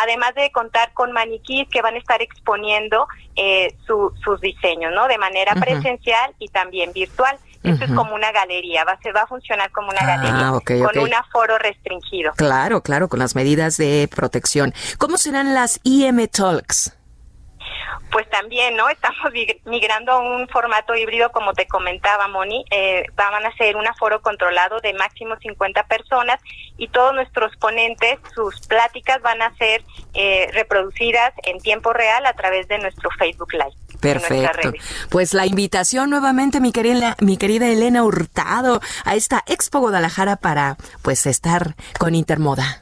[0.01, 5.07] además de contar con maniquís que van a estar exponiendo eh, sus diseños, ¿no?
[5.07, 7.37] De manera presencial y también virtual.
[7.63, 10.59] Esto es como una galería, va a, ser, va a funcionar como una galería, ah,
[10.63, 12.31] con un aforo restringido.
[12.37, 14.73] Claro, claro, con las medidas de protección.
[14.97, 16.95] ¿Cómo serán las IM Talks?
[18.11, 18.89] Pues también, ¿no?
[18.89, 19.31] Estamos
[19.65, 22.65] migrando a un formato híbrido, como te comentaba, Moni.
[22.71, 26.39] Eh, van a ser un aforo controlado de máximo 50 personas
[26.77, 29.83] y todos nuestros ponentes, sus pláticas van a ser
[30.13, 33.88] eh, reproducidas en tiempo real a través de nuestro Facebook Live.
[33.99, 34.71] Perfecto.
[35.09, 40.77] Pues la invitación nuevamente, mi querida, mi querida Elena Hurtado, a esta Expo Guadalajara para
[41.01, 42.81] pues estar con Intermoda.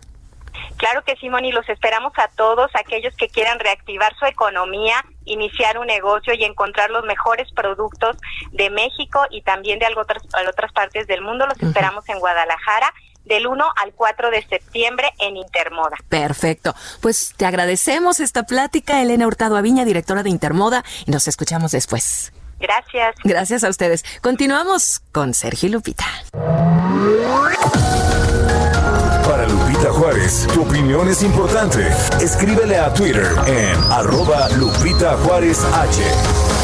[0.77, 5.80] Claro que sí, Moni, los esperamos a todos, aquellos que quieran reactivar su economía, iniciar
[5.80, 8.15] un negocio y encontrar los mejores productos
[8.52, 11.48] de México y también de algo otras, otras partes del mundo.
[11.48, 12.94] Los esperamos en Guadalajara
[13.28, 15.98] del 1 al 4 de septiembre en Intermoda.
[16.10, 16.74] Perfecto.
[17.02, 22.32] Pues te agradecemos esta plática, Elena Hurtado Aviña, directora de Intermoda, y nos escuchamos después.
[22.60, 23.16] Gracias.
[23.24, 24.04] Gracias a ustedes.
[24.22, 26.06] Continuamos con Sergio Lupita.
[29.28, 31.88] Para Lupita Juárez, tu opinión es importante.
[32.22, 36.57] Escríbele a Twitter en arroba Lupita Juárez H.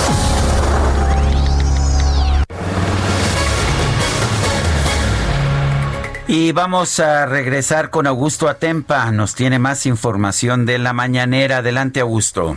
[6.25, 9.11] Y vamos a regresar con Augusto Atempa.
[9.11, 11.57] Nos tiene más información de la mañanera.
[11.57, 12.55] Adelante, Augusto.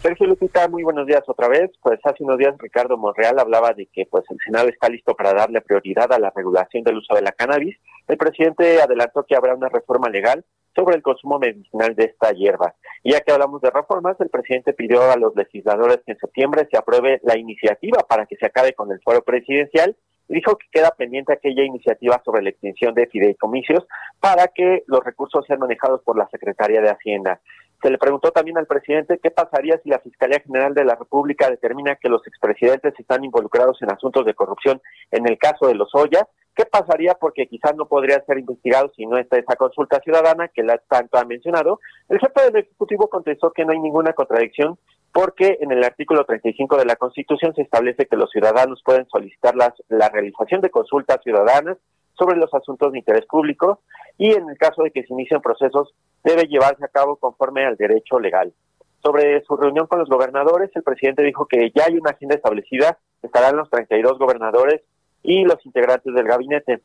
[0.00, 1.70] Sergio Lupita, muy buenos días otra vez.
[1.82, 5.34] Pues hace unos días Ricardo Monreal hablaba de que pues el Senado está listo para
[5.34, 7.76] darle prioridad a la regulación del uso de la cannabis.
[8.08, 10.42] El presidente adelantó que habrá una reforma legal
[10.74, 12.74] sobre el consumo medicinal de esta hierba.
[13.02, 16.66] Y ya que hablamos de reformas, el presidente pidió a los legisladores que en septiembre
[16.70, 19.94] se apruebe la iniciativa para que se acabe con el foro presidencial
[20.34, 23.86] dijo que queda pendiente aquella iniciativa sobre la extinción de fideicomisos
[24.20, 27.40] para que los recursos sean manejados por la Secretaría de Hacienda.
[27.82, 31.48] Se le preguntó también al presidente qué pasaría si la Fiscalía General de la República
[31.48, 35.94] determina que los expresidentes están involucrados en asuntos de corrupción en el caso de los
[35.94, 36.28] Oya.
[36.54, 37.14] ¿Qué pasaría?
[37.14, 41.18] Porque quizás no podrían ser investigados si no está esa consulta ciudadana que la tanto
[41.18, 41.80] ha mencionado.
[42.08, 44.78] El jefe del Ejecutivo contestó que no hay ninguna contradicción
[45.12, 49.56] porque en el artículo 35 de la Constitución se establece que los ciudadanos pueden solicitar
[49.56, 51.78] las, la realización de consultas ciudadanas
[52.18, 53.80] sobre los asuntos de interés público
[54.18, 57.76] y en el caso de que se inicien procesos debe llevarse a cabo conforme al
[57.76, 58.52] derecho legal.
[59.02, 62.98] Sobre su reunión con los gobernadores, el presidente dijo que ya hay una agenda establecida,
[63.22, 64.82] estarán los 32 gobernadores
[65.22, 66.80] y los integrantes del gabinete.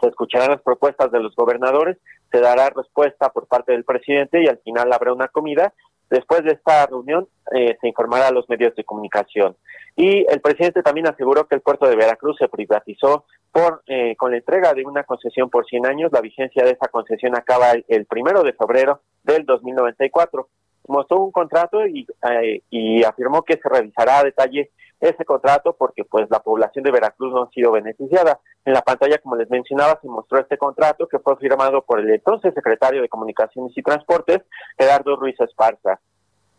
[0.00, 1.98] Se escucharán las propuestas de los gobernadores,
[2.30, 5.72] se dará respuesta por parte del presidente y al final habrá una comida.
[6.10, 9.56] Después de esta reunión eh, se informará a los medios de comunicación.
[9.96, 14.32] Y el presidente también aseguró que el puerto de Veracruz se privatizó por eh, con
[14.32, 16.12] la entrega de una concesión por 100 años.
[16.12, 20.48] La vigencia de esa concesión acaba el, primero de febrero del 2094.
[20.88, 26.04] Mostró un contrato y, eh, y afirmó que se revisará a detalle ese contrato porque
[26.04, 28.40] pues la población de Veracruz no ha sido beneficiada.
[28.64, 32.10] En la pantalla, como les mencionaba, se mostró este contrato que fue firmado por el
[32.10, 34.40] entonces secretario de Comunicaciones y Transportes,
[34.78, 36.00] Gerardo Ruiz Esparza.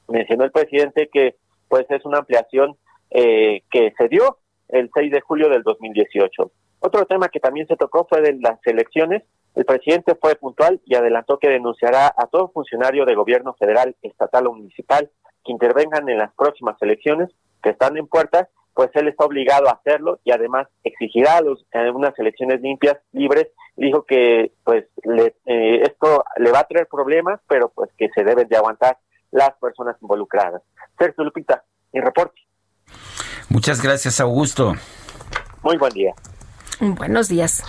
[0.08, 1.36] Mencionó el presidente que
[1.68, 2.78] pues es una ampliación
[3.10, 4.38] eh, que se dio
[4.70, 6.52] el 6 de julio del 2018.
[6.80, 9.24] Otro tema que también se tocó fue de las elecciones.
[9.56, 14.48] El presidente fue puntual y adelantó que denunciará a todo funcionario de gobierno federal, estatal
[14.48, 15.10] o municipal
[15.44, 17.30] que intervengan en las próximas elecciones
[17.66, 21.66] que están en puerta, pues él está obligado a hacerlo y además exigirá a los,
[21.96, 23.48] unas elecciones limpias, libres.
[23.76, 24.86] Dijo que pues
[25.48, 29.00] eh, esto le va a traer problemas, pero pues que se deben de aguantar
[29.32, 30.62] las personas involucradas.
[31.00, 32.40] Sergio Lupita, mi reporte.
[33.50, 34.76] Muchas gracias, Augusto.
[35.64, 36.14] Muy buen día.
[36.80, 37.64] Buenos días.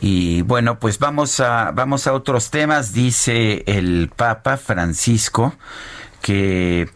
[0.00, 2.92] Y bueno, pues vamos a vamos a otros temas.
[2.92, 5.54] Dice el Papa Francisco
[6.26, 6.88] que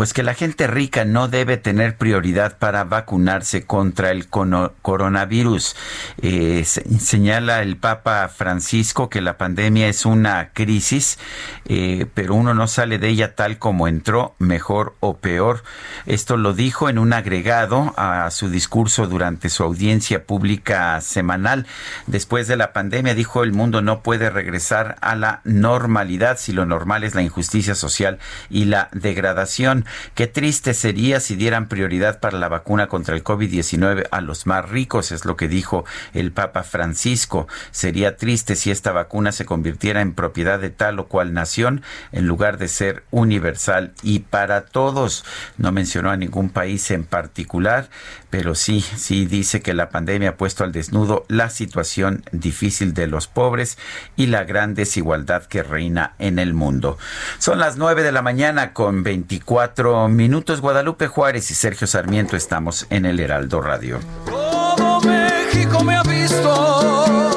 [0.00, 5.76] pues que la gente rica no debe tener prioridad para vacunarse contra el coronavirus.
[6.22, 11.18] Eh, señala el Papa Francisco que la pandemia es una crisis,
[11.66, 15.64] eh, pero uno no sale de ella tal como entró, mejor o peor.
[16.06, 21.66] Esto lo dijo en un agregado a su discurso durante su audiencia pública semanal.
[22.06, 26.64] Después de la pandemia dijo el mundo no puede regresar a la normalidad si lo
[26.64, 28.18] normal es la injusticia social
[28.48, 29.84] y la degradación.
[30.14, 34.68] Qué triste sería si dieran prioridad para la vacuna contra el COVID-19 a los más
[34.68, 35.84] ricos, es lo que dijo
[36.14, 37.48] el Papa Francisco.
[37.70, 42.26] Sería triste si esta vacuna se convirtiera en propiedad de tal o cual nación en
[42.26, 45.24] lugar de ser universal y para todos.
[45.56, 47.88] No mencionó a ningún país en particular,
[48.30, 53.08] pero sí, sí dice que la pandemia ha puesto al desnudo la situación difícil de
[53.08, 53.76] los pobres
[54.16, 56.96] y la gran desigualdad que reina en el mundo.
[57.38, 60.60] Son las nueve de la mañana con 24 minutos.
[60.60, 63.98] Guadalupe Juárez y Sergio Sarmiento estamos en el Heraldo Radio.
[64.26, 67.30] Todo México me ha visto,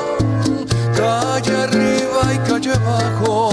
[0.96, 3.53] calle arriba y calle abajo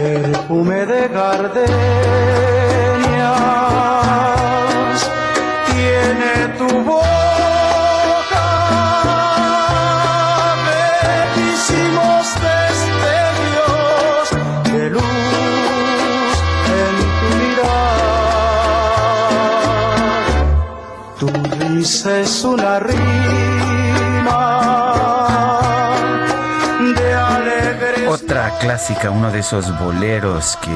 [0.00, 2.49] Perfume de gardenias
[28.60, 30.70] clásica, uno de esos boleros que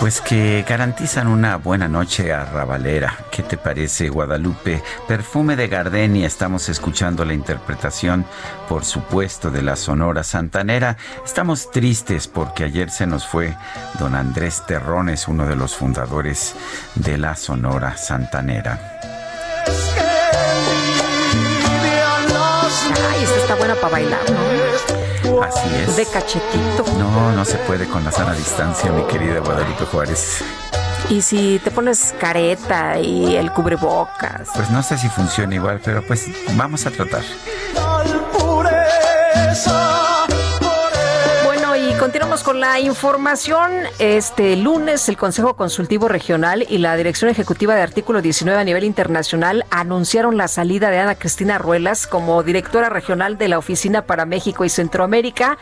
[0.00, 3.16] Pues que garantizan una buena noche a Ravalera.
[3.32, 4.80] ¿Qué te parece, Guadalupe?
[5.08, 6.24] Perfume de Gardenia.
[6.24, 8.24] Estamos escuchando la interpretación,
[8.68, 10.96] por supuesto, de la Sonora Santanera.
[11.24, 13.56] Estamos tristes porque ayer se nos fue
[13.98, 16.54] don Andrés Terrones, uno de los fundadores
[16.94, 19.00] de la Sonora Santanera.
[23.10, 24.67] Ay, esta está buena para bailar, ¿no?
[25.42, 25.96] Así es.
[25.96, 26.84] De cachetito.
[26.98, 30.42] No, no se puede con la sana distancia, mi querida Guadalupe Juárez.
[31.08, 34.48] Y si te pones careta y el cubrebocas.
[34.54, 37.22] Pues no sé si funciona igual, pero pues vamos a tratar.
[41.98, 43.72] Continuamos con la información.
[43.98, 48.84] Este lunes, el Consejo Consultivo Regional y la Dirección Ejecutiva de Artículo 19 a nivel
[48.84, 54.26] internacional anunciaron la salida de Ana Cristina Ruelas como directora regional de la Oficina para
[54.26, 55.58] México y Centroamérica.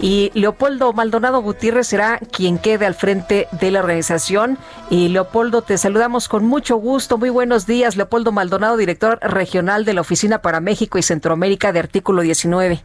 [0.00, 4.58] Y Leopoldo Maldonado Gutiérrez será quien quede al frente de la organización.
[4.90, 7.16] Y Leopoldo, te saludamos con mucho gusto.
[7.16, 7.96] Muy buenos días.
[7.96, 12.82] Leopoldo Maldonado, director regional de la Oficina para México y Centroamérica de Artículo 19.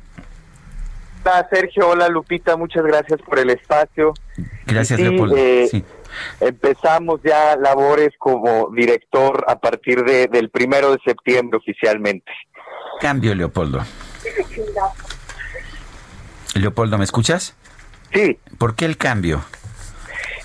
[1.23, 4.13] Hola Sergio, hola Lupita, muchas gracias por el espacio.
[4.65, 5.35] Gracias Leopoldo.
[5.37, 5.83] Eh,
[6.39, 12.31] empezamos ya labores como director a partir de, del primero de septiembre oficialmente.
[12.99, 13.83] Cambio Leopoldo.
[16.55, 17.55] Leopoldo, ¿me escuchas?
[18.13, 18.39] Sí.
[18.57, 19.43] ¿Por qué el cambio?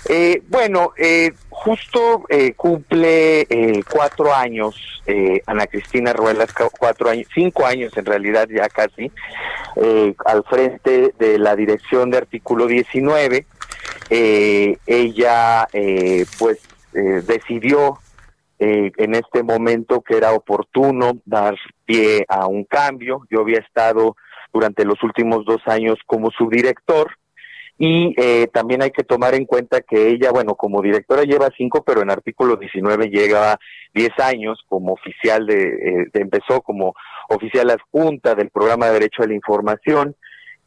[0.09, 7.27] Eh, bueno, eh, justo eh, cumple eh, cuatro años eh, Ana Cristina Ruelas, cuatro años,
[7.33, 9.11] cinco años en realidad ya casi,
[10.25, 13.45] al frente de la dirección de artículo 19.
[14.09, 15.67] ella
[16.37, 16.59] pues
[16.93, 17.99] decidió
[18.59, 21.55] en este momento que era oportuno dar
[21.85, 23.21] pie a un cambio.
[23.29, 24.15] Yo había estado
[24.51, 27.17] durante los últimos dos años como subdirector
[27.77, 31.83] y eh, también hay que tomar en cuenta que ella, bueno, como directora lleva cinco,
[31.85, 33.59] pero en artículo 19 llega
[33.93, 36.95] diez años como oficial de, eh, empezó como
[37.29, 40.15] oficial adjunta del programa de Derecho a la Información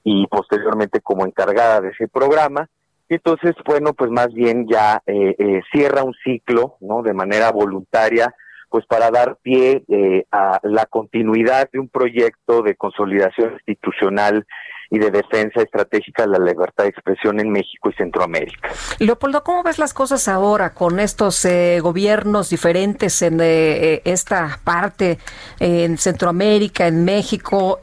[0.05, 2.69] y posteriormente como encargada de ese programa.
[3.09, 7.03] Y entonces, bueno, pues más bien ya eh, eh cierra un ciclo, ¿no?
[7.03, 8.33] De manera voluntaria,
[8.69, 14.47] pues para dar pie eh, a la continuidad de un proyecto de consolidación institucional
[14.91, 18.71] y de defensa estratégica de la libertad de expresión en México y Centroamérica.
[18.99, 24.59] Leopoldo, ¿cómo ves las cosas ahora con estos eh, gobiernos diferentes en eh, eh, esta
[24.65, 25.19] parte,
[25.61, 27.79] en Centroamérica, en México?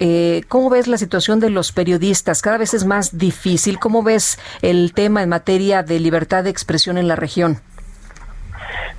[0.50, 2.42] ¿Cómo ves la situación de los periodistas?
[2.42, 3.80] Cada vez es más difícil.
[3.80, 7.62] ¿Cómo ves el tema en materia de libertad de expresión en la región?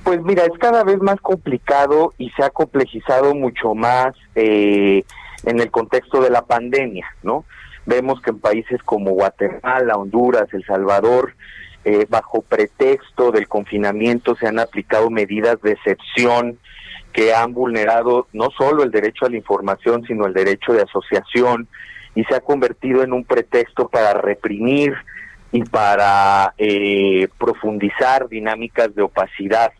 [0.03, 5.03] Pues mira, es cada vez más complicado y se ha complejizado mucho más en
[5.43, 7.45] el contexto de la pandemia, ¿no?
[7.89, 11.33] Vemos que en países como Guatemala, Honduras, El Salvador,
[11.83, 16.59] eh, bajo pretexto del confinamiento se han aplicado medidas de excepción
[17.13, 21.67] que han vulnerado no solo el derecho a la información, sino el derecho de asociación
[22.13, 24.93] y se ha convertido en un pretexto para reprimir
[25.51, 29.71] y para eh, profundizar dinámicas de opacidad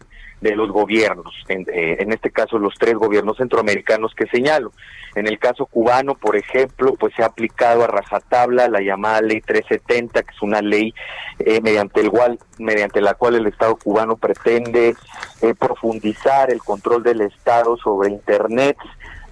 [0.41, 4.71] de los gobiernos, en, eh, en, este caso los tres gobiernos centroamericanos que señalo.
[5.19, 9.41] En el caso cubano, por ejemplo, pues se ha aplicado a rajatabla la llamada ley
[9.41, 10.93] 370, que es una ley
[11.39, 14.95] eh, mediante, el cual, mediante la cual el Estado cubano pretende
[15.41, 18.77] eh, profundizar el control del Estado sobre Internet,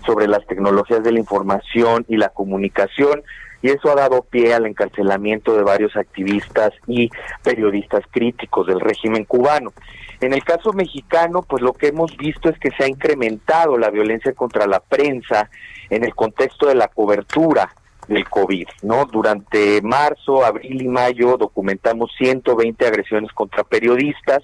[0.06, 3.24] sobre las tecnologías de la información y la comunicación,
[3.62, 7.10] y eso ha dado pie al encarcelamiento de varios activistas y
[7.44, 9.72] periodistas críticos del régimen cubano.
[10.20, 13.90] En el caso mexicano, pues lo que hemos visto es que se ha incrementado la
[13.90, 15.50] violencia contra la prensa
[15.90, 17.70] en el contexto de la cobertura
[18.08, 19.06] del COVID, ¿no?
[19.06, 24.44] Durante marzo, abril y mayo documentamos 120 agresiones contra periodistas,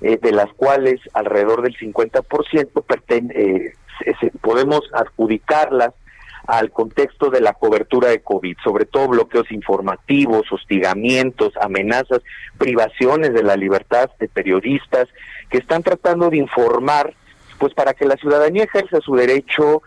[0.00, 3.72] eh, de las cuales alrededor del 50% eh,
[4.40, 5.92] podemos adjudicarlas
[6.46, 12.20] al contexto de la cobertura de COVID, sobre todo bloqueos informativos, hostigamientos, amenazas,
[12.58, 15.08] privaciones de la libertad de periodistas
[15.48, 17.14] que están tratando de informar,
[17.58, 19.82] pues para que la ciudadanía ejerza su derecho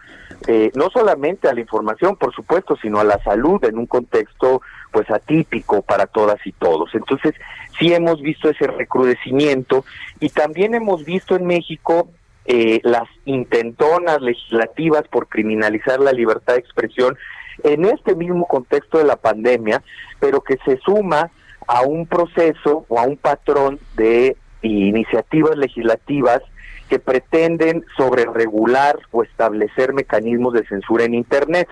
[0.48, 4.62] eh, no solamente a la información, por supuesto, sino a la salud en un contexto
[4.92, 6.94] pues atípico para todas y todos.
[6.94, 7.34] Entonces,
[7.80, 9.86] sí hemos visto ese recrudecimiento
[10.20, 12.10] y también hemos visto en México
[12.46, 17.18] eh, las intentonas legislativas por criminalizar la libertad de expresión
[17.64, 19.82] en este mismo contexto de la pandemia,
[20.20, 21.32] pero que se suma
[21.68, 26.42] a un proceso o a un patrón de iniciativas legislativas
[26.90, 31.68] que pretenden sobreregular o establecer mecanismos de censura en Internet.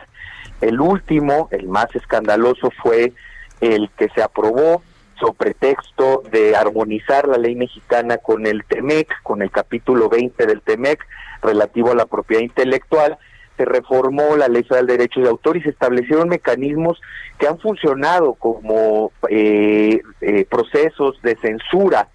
[0.62, 3.14] El último, el más escandaloso, fue
[3.60, 4.82] el que se aprobó
[5.22, 10.62] sobre pretexto de armonizar la ley mexicana con el TEMEC, con el capítulo 20 del
[10.62, 11.00] TEMEC
[11.42, 13.18] relativo a la propiedad intelectual,
[13.58, 17.00] se reformó la ley federal de derechos de autor y se establecieron mecanismos
[17.38, 22.08] que han funcionado como eh, eh, procesos de censura,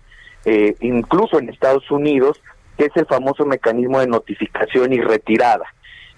[0.45, 2.43] eh, incluso en Estados Unidos,
[2.77, 5.67] que es el famoso mecanismo de notificación y retirada.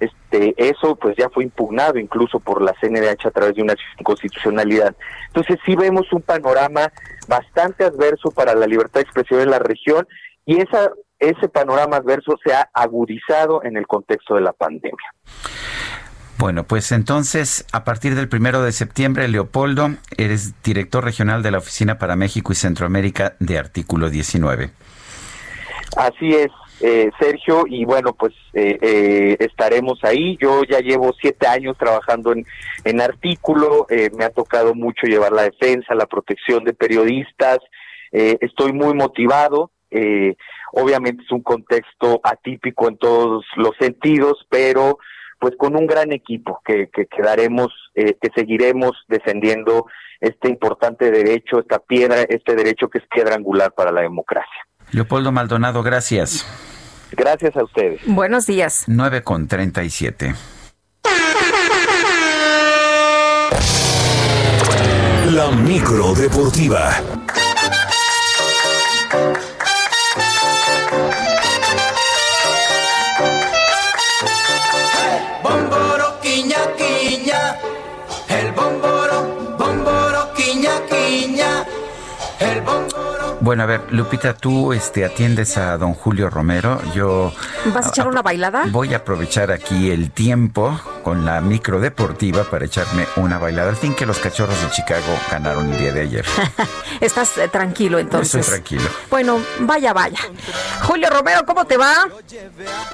[0.01, 4.95] Este, eso pues ya fue impugnado incluso por la CNDH a través de una constitucionalidad.
[5.27, 6.93] Entonces sí vemos un panorama
[7.27, 10.07] bastante adverso para la libertad de expresión en la región
[10.47, 15.13] y esa ese panorama adverso se ha agudizado en el contexto de la pandemia.
[16.39, 21.59] Bueno, pues entonces, a partir del primero de septiembre, Leopoldo, eres director regional de la
[21.59, 24.71] Oficina para México y Centroamérica de Artículo 19.
[25.97, 30.37] Así es, eh, Sergio, y bueno, pues eh, eh, estaremos ahí.
[30.41, 32.45] Yo ya llevo siete años trabajando en,
[32.85, 33.87] en artículo,
[34.17, 37.59] me ha tocado mucho llevar la defensa, la protección de periodistas,
[38.11, 39.71] estoy muy motivado.
[40.73, 44.99] Obviamente es un contexto atípico en todos los sentidos, pero
[45.39, 49.87] pues con un gran equipo que, que eh, que seguiremos defendiendo
[50.21, 54.67] este importante derecho, esta piedra, este derecho que es piedra angular para la democracia.
[54.93, 56.47] Leopoldo Maldonado, gracias.
[57.13, 58.01] Gracias a ustedes.
[58.07, 58.85] Buenos días.
[58.87, 60.35] 9 con 37.
[65.31, 66.91] La micro deportiva.
[83.49, 86.83] Bueno, a ver, Lupita, tú este, atiendes a don Julio Romero.
[86.95, 87.33] Yo.
[87.73, 88.65] ¿Vas a echar una bailada?
[88.69, 93.71] Voy a aprovechar aquí el tiempo con la micro deportiva para echarme una bailada.
[93.71, 96.27] Al fin que los cachorros de Chicago ganaron el día de ayer.
[97.01, 98.35] Estás eh, tranquilo entonces.
[98.35, 98.91] Estoy tranquilo.
[99.09, 100.21] Bueno, vaya, vaya.
[100.83, 102.07] Julio Romero, ¿cómo te va?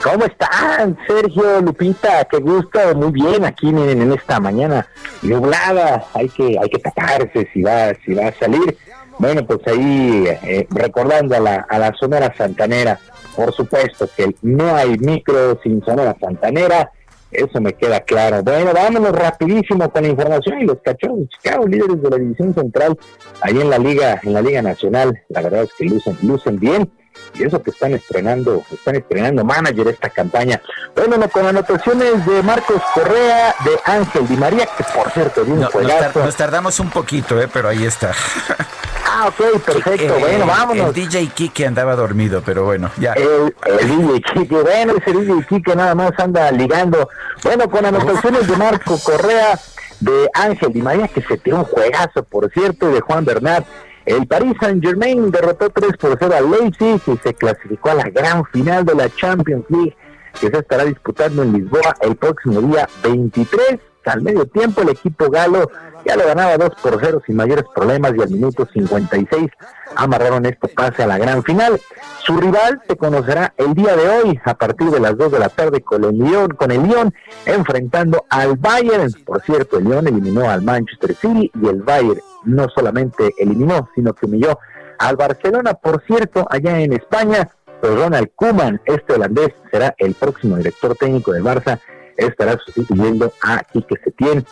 [0.04, 2.26] ¿Cómo están, Sergio, Lupita?
[2.26, 4.86] Qué gusto, muy bien aquí miren, en esta mañana
[5.20, 6.04] nublada.
[6.14, 8.78] Hay que, hay que taparse si va, si va a salir.
[9.18, 12.98] Bueno, pues ahí eh, recordando a la, a la Sonora Santanera,
[13.36, 16.90] por supuesto que no hay micro sin Sonora Santanera,
[17.30, 18.42] eso me queda claro.
[18.42, 22.54] Bueno, vámonos rapidísimo con la información y los cachorros de Chicago, líderes de la división
[22.54, 22.96] central,
[23.40, 26.90] ahí en la liga, en la liga nacional, la verdad es que lucen, lucen bien
[27.34, 30.60] y eso que están estrenando, están estrenando manager esta campaña.
[30.94, 36.36] Bueno, con anotaciones de Marcos Correa, de Ángel Di María, que por cierto, no, nos,
[36.36, 38.12] tardamos un poquito, eh, pero ahí está.
[39.16, 40.16] Ah, ok, perfecto.
[40.16, 40.88] Eh, bueno, vámonos.
[40.88, 43.12] El DJ Kike andaba dormido, pero bueno, ya.
[43.12, 47.08] El, DJ Kike, bueno, ese DJ Kike nada más anda ligando.
[47.44, 49.58] Bueno, con anotaciones de Marco Correa,
[50.00, 53.64] de Ángel Di María, que se tiró un juegazo, por cierto, y de Juan Bernat.
[54.06, 58.10] El Paris Saint Germain derrotó 3 por 0 al Leipzig y se clasificó a la
[58.10, 59.96] gran final de la Champions League
[60.40, 63.80] que se estará disputando en Lisboa el próximo día 23.
[64.06, 65.70] Al medio tiempo el equipo galo
[66.04, 69.50] ya lo ganaba 2 por 0 sin mayores problemas y al minuto 56
[69.96, 71.80] amarraron este pase a la gran final.
[72.18, 75.48] Su rival se conocerá el día de hoy a partir de las 2 de la
[75.48, 77.14] tarde con el Lyon, con el Lyon
[77.46, 79.10] enfrentando al Bayern.
[79.24, 84.12] Por cierto, el Lyon eliminó al Manchester City y el Bayern no solamente eliminó, sino
[84.12, 84.58] que humilló
[84.98, 85.74] al Barcelona.
[85.74, 87.48] Por cierto, allá en España,
[87.82, 91.80] Ronald Koeman, este holandés, será el próximo director técnico de Barça,
[92.16, 94.44] estará sustituyendo a Quique Setién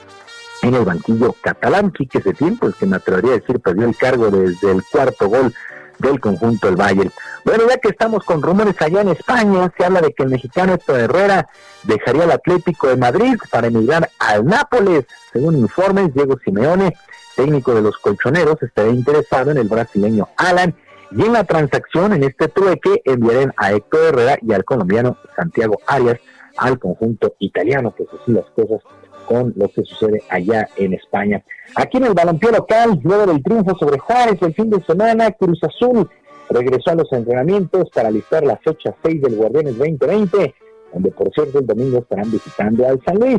[0.62, 1.90] en el banquillo catalán.
[1.90, 5.54] Quique Setién, pues que me atrevería a decir, perdió el cargo desde el cuarto gol
[5.98, 7.12] del conjunto del Bayern.
[7.44, 10.74] Bueno, ya que estamos con rumores allá en España, se habla de que el mexicano
[10.74, 11.48] Héctor Herrera
[11.84, 15.06] dejaría el Atlético de Madrid para emigrar al Nápoles.
[15.32, 16.94] Según informes, Diego Simeone
[17.36, 20.74] técnico de los colchoneros, estaría interesado en el brasileño Alan
[21.10, 25.78] y en la transacción, en este trueque, enviarán a Héctor Herrera y al colombiano Santiago
[25.86, 26.18] Arias
[26.56, 28.80] al conjunto italiano, pues así las cosas
[29.26, 31.42] con lo que sucede allá en España.
[31.76, 35.60] Aquí en el balompié local, luego del triunfo sobre Juárez el fin de semana, Cruz
[35.62, 36.08] Azul
[36.50, 40.54] regresó a los entrenamientos para listar la fecha 6 del Guardianes 2020
[40.92, 43.38] donde por cierto el domingo estarán visitando al San Luis.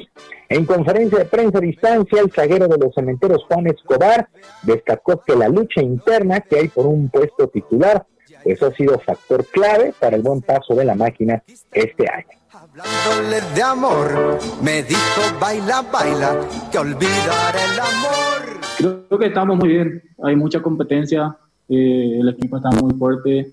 [0.50, 4.28] En conferencia de prensa a distancia, el zaguero de los cementeros Juan Escobar
[4.64, 8.06] destacó que la lucha interna que hay por un puesto titular,
[8.44, 12.43] eso ha sido factor clave para el buen paso de la máquina este año.
[12.76, 16.40] Hablándole de amor, me dijo baila, baila,
[16.72, 19.06] que olvidar el amor.
[19.08, 21.38] Creo que estamos muy bien, hay mucha competencia,
[21.70, 23.52] eh, el equipo está muy fuerte,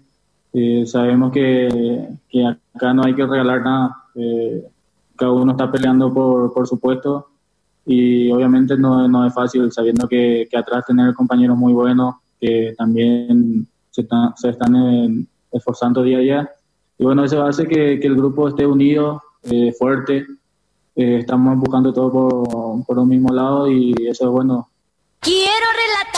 [0.54, 4.04] eh, sabemos que, que, acá no hay que regalar nada.
[4.14, 4.64] Eh,
[5.16, 7.28] cada uno está peleando por, por su puesto
[7.84, 13.68] y obviamente no, no es fácil sabiendo que, atrás tener compañeros muy buenos que también
[13.90, 16.50] se, se están esforzando día a día.
[17.00, 20.26] Y bueno, eso hace que, que el grupo esté unido, eh, fuerte.
[20.94, 24.68] Eh, estamos buscando todo por, por un mismo lado y eso es bueno.
[25.20, 25.66] Quiero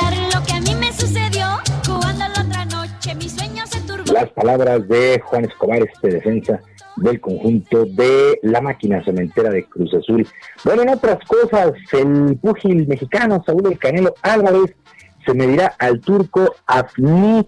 [0.02, 1.46] relatar lo que a mí me sucedió
[1.86, 3.14] jugando la otra noche.
[3.14, 4.12] Mis sueños se turbó.
[4.12, 6.60] Las palabras de Juan Escobar, este defensa
[6.96, 10.26] del conjunto de la máquina cementera de Cruz Azul.
[10.64, 14.74] Bueno, en otras cosas, el púgil mexicano Saúl El Canelo Álvarez
[15.24, 17.46] se medirá al turco Afni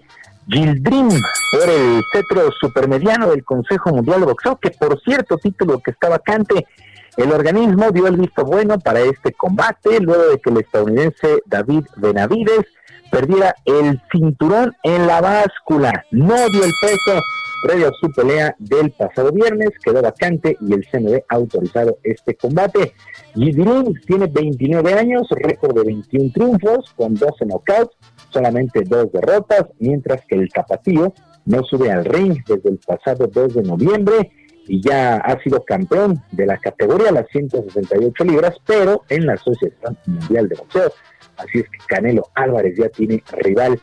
[0.49, 5.91] Gildrim por el cetro supermediano del Consejo Mundial de Boxeo, que por cierto, título que
[5.91, 6.67] está vacante.
[7.17, 11.85] El organismo dio el visto bueno para este combate luego de que el estadounidense David
[11.97, 12.67] Benavides
[13.11, 16.05] perdiera el cinturón en la báscula.
[16.11, 17.21] No dio el peso
[17.65, 22.35] previo a su pelea del pasado viernes, quedó vacante y el CNB ha autorizado este
[22.35, 22.95] combate.
[23.35, 27.97] Gildrim tiene 29 años, récord de 21 triunfos con 12 knockouts
[28.35, 31.15] solamente dos derrotas, mientras que el Tapatío
[31.47, 34.31] no sube al ring desde el pasado 2 de noviembre
[34.67, 39.97] y ya ha sido campeón de la categoría las 168 libras, pero en la Asociación
[40.07, 40.93] Mundial de Boxeo.
[41.37, 43.81] Así es que Canelo Álvarez ya tiene rival.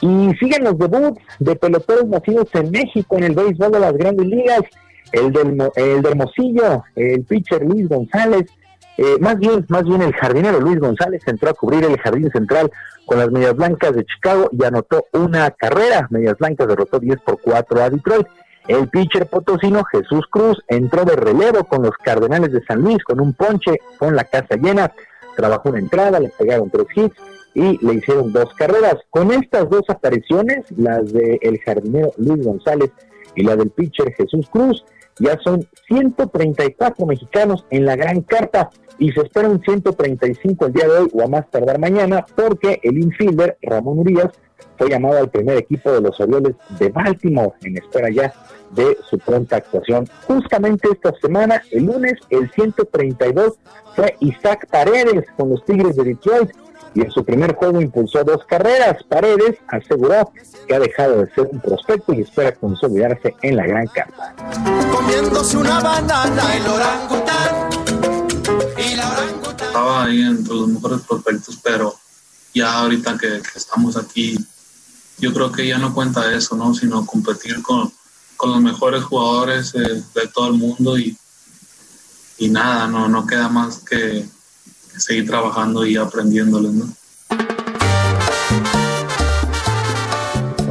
[0.00, 4.26] Y siguen los debuts de peloteros nacidos en México en el béisbol de las grandes
[4.26, 4.62] ligas.
[5.12, 8.44] El del, el de Hermosillo, el pitcher Luis González,
[8.98, 12.70] eh, más bien, más bien el jardinero Luis González entró a cubrir el jardín central
[13.06, 16.06] con las Medias Blancas de Chicago y anotó una carrera.
[16.10, 18.26] Medias Blancas derrotó 10 por 4 a Detroit.
[18.68, 23.20] El pitcher potosino Jesús Cruz entró de relevo con los Cardenales de San Luis con
[23.20, 24.92] un ponche con la casa llena.
[25.36, 27.16] Trabajó una entrada, le pegaron tres hits
[27.54, 28.96] y le hicieron dos carreras.
[29.10, 32.90] Con estas dos apariciones, las del el jardinero Luis González
[33.34, 34.84] y la del pitcher Jesús Cruz,
[35.18, 40.98] ya son 134 mexicanos en la gran carta y se esperan 135 el día de
[40.98, 44.30] hoy o a más tardar mañana porque el infielder Ramón Urias
[44.78, 48.32] fue llamado al primer equipo de los Orioles de Baltimore en espera ya
[48.70, 50.08] de su pronta actuación.
[50.26, 53.58] Justamente esta semana, el lunes, el 132
[53.94, 56.50] fue Isaac Paredes con los Tigres de Detroit
[56.94, 59.02] y en su primer juego impulsó dos carreras.
[59.04, 60.32] Paredes aseguró
[60.66, 64.34] que ha dejado de ser un prospecto y espera consolidarse en la gran carta.
[64.90, 67.72] Comiéndose una banana el orangután
[69.72, 71.94] estaba ahí entre los mejores prospectos, pero
[72.54, 74.36] ya ahorita que, estamos aquí,
[75.18, 76.74] yo creo que ya no cuenta eso, ¿no?
[76.74, 77.90] Sino competir con,
[78.44, 81.16] los mejores jugadores de todo el mundo y,
[82.38, 84.26] y nada, no, no queda más que
[84.98, 86.88] seguir trabajando y aprendiéndoles, ¿no?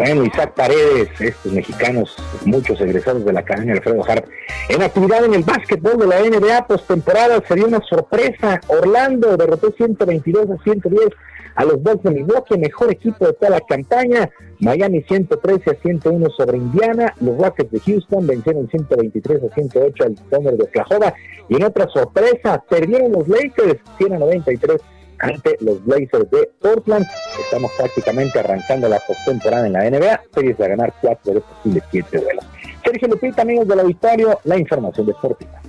[0.04, 4.26] Bueno, Isaac Paredes, estos mexicanos, muchos egresados de la Academia Alfredo Hart.
[4.68, 8.60] En actividad en el básquetbol de la NBA postemporada sería una sorpresa.
[8.68, 11.08] Orlando derrotó 122 a 110
[11.54, 14.28] a los Bucks de Milwaukee, mejor equipo de toda la campaña.
[14.58, 17.14] Miami 113 a 101 sobre Indiana.
[17.22, 21.14] Los Rockets de Houston vencieron 123 a 108 al Thunder de Oklahoma.
[21.48, 24.82] Y en otra sorpresa, perdieron los Lakers 100 a 93
[25.22, 27.06] ante los Blazers de Portland.
[27.40, 32.19] Estamos prácticamente arrancando la postemporada en la NBA, series de ganar cuatro de posibles siete
[32.19, 32.45] duelos.
[32.83, 35.61] Sergio Lupita, amigos del auditorio, la información deportiva.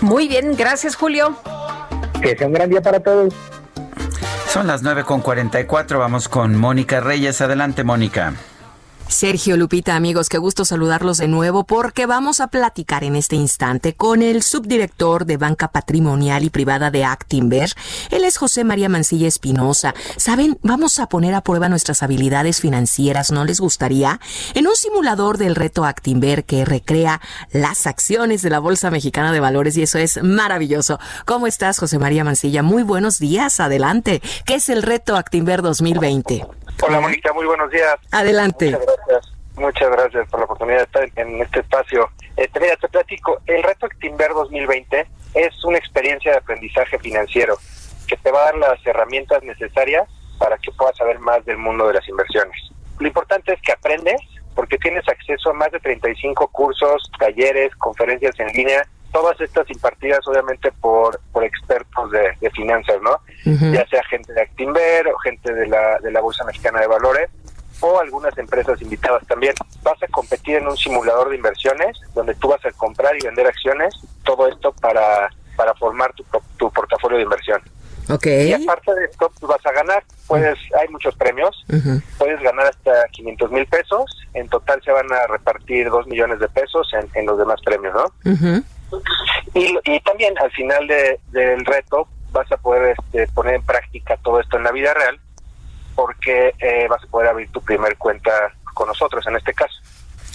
[0.00, 1.36] Muy bien, gracias Julio.
[2.20, 3.34] Que sea un gran día para todos.
[4.48, 7.40] Son las 9.44, vamos con Mónica Reyes.
[7.40, 8.34] Adelante, Mónica.
[9.12, 13.94] Sergio Lupita, amigos, qué gusto saludarlos de nuevo porque vamos a platicar en este instante
[13.94, 17.70] con el subdirector de Banca Patrimonial y Privada de Actinver.
[18.10, 19.94] Él es José María Mancilla Espinosa.
[20.16, 24.18] Saben, vamos a poner a prueba nuestras habilidades financieras, ¿no les gustaría?
[24.54, 27.20] En un simulador del reto Actinver que recrea
[27.52, 30.98] las acciones de la Bolsa Mexicana de Valores y eso es maravilloso.
[31.26, 32.62] ¿Cómo estás, José María Mancilla?
[32.62, 34.22] Muy buenos días, adelante.
[34.46, 36.61] ¿Qué es el reto Actinver 2020?
[36.80, 37.96] Hola, Mónica, muy buenos días.
[38.10, 38.70] Adelante.
[38.70, 39.32] Muchas gracias.
[39.56, 42.10] Muchas gracias por la oportunidad de estar en este espacio.
[42.36, 47.58] Este, mira, te platico, el reto Actinver 2020 es una experiencia de aprendizaje financiero
[48.08, 51.86] que te va a dar las herramientas necesarias para que puedas saber más del mundo
[51.86, 52.56] de las inversiones.
[52.98, 54.20] Lo importante es que aprendes
[54.54, 60.26] porque tienes acceso a más de 35 cursos, talleres, conferencias en línea, todas estas impartidas
[60.26, 63.20] obviamente por, por expertos de, de finanzas, ¿no?
[63.44, 67.28] Ya sea gente de Actinver o gente de la, de la Bolsa Mexicana de Valores
[67.80, 69.54] o algunas empresas invitadas también.
[69.82, 73.46] Vas a competir en un simulador de inversiones donde tú vas a comprar y vender
[73.46, 76.24] acciones, todo esto para, para formar tu,
[76.56, 77.60] tu portafolio de inversión.
[78.08, 78.50] Okay.
[78.50, 81.64] Y aparte de esto, tú vas a ganar, puedes, hay muchos premios,
[82.18, 86.48] puedes ganar hasta 500 mil pesos, en total se van a repartir 2 millones de
[86.48, 88.64] pesos en, en los demás premios, ¿no?
[89.54, 94.16] Y, y, también al final de, del reto vas a poder este, poner en práctica
[94.22, 95.20] todo esto en la vida real
[95.94, 98.30] porque eh, vas a poder abrir tu primer cuenta
[98.74, 99.74] con nosotros en este caso.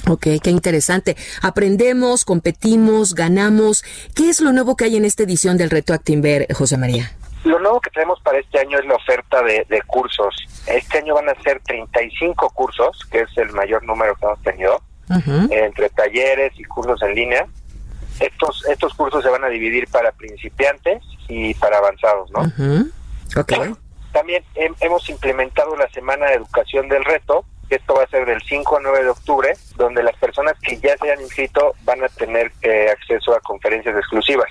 [0.08, 1.18] Ok, qué interesante.
[1.42, 3.84] Aprendemos, competimos, ganamos.
[4.16, 7.12] ¿Qué es lo nuevo que hay en esta edición del Reto Actinver, José María?
[7.44, 10.36] Lo nuevo que tenemos para este año es la oferta de, de, cursos.
[10.68, 14.82] Este año van a ser 35 cursos, que es el mayor número que hemos tenido,
[15.50, 17.48] entre talleres y cursos en línea.
[18.20, 22.42] Estos, estos cursos se van a dividir para principiantes y para avanzados, ¿no?
[22.42, 22.92] Uh-huh.
[23.36, 23.74] Okay.
[24.12, 28.42] También he, hemos implementado la Semana de Educación del Reto, esto va a ser del
[28.42, 32.08] 5 al 9 de octubre, donde las personas que ya se han inscrito van a
[32.10, 34.50] tener eh, acceso a conferencias exclusivas.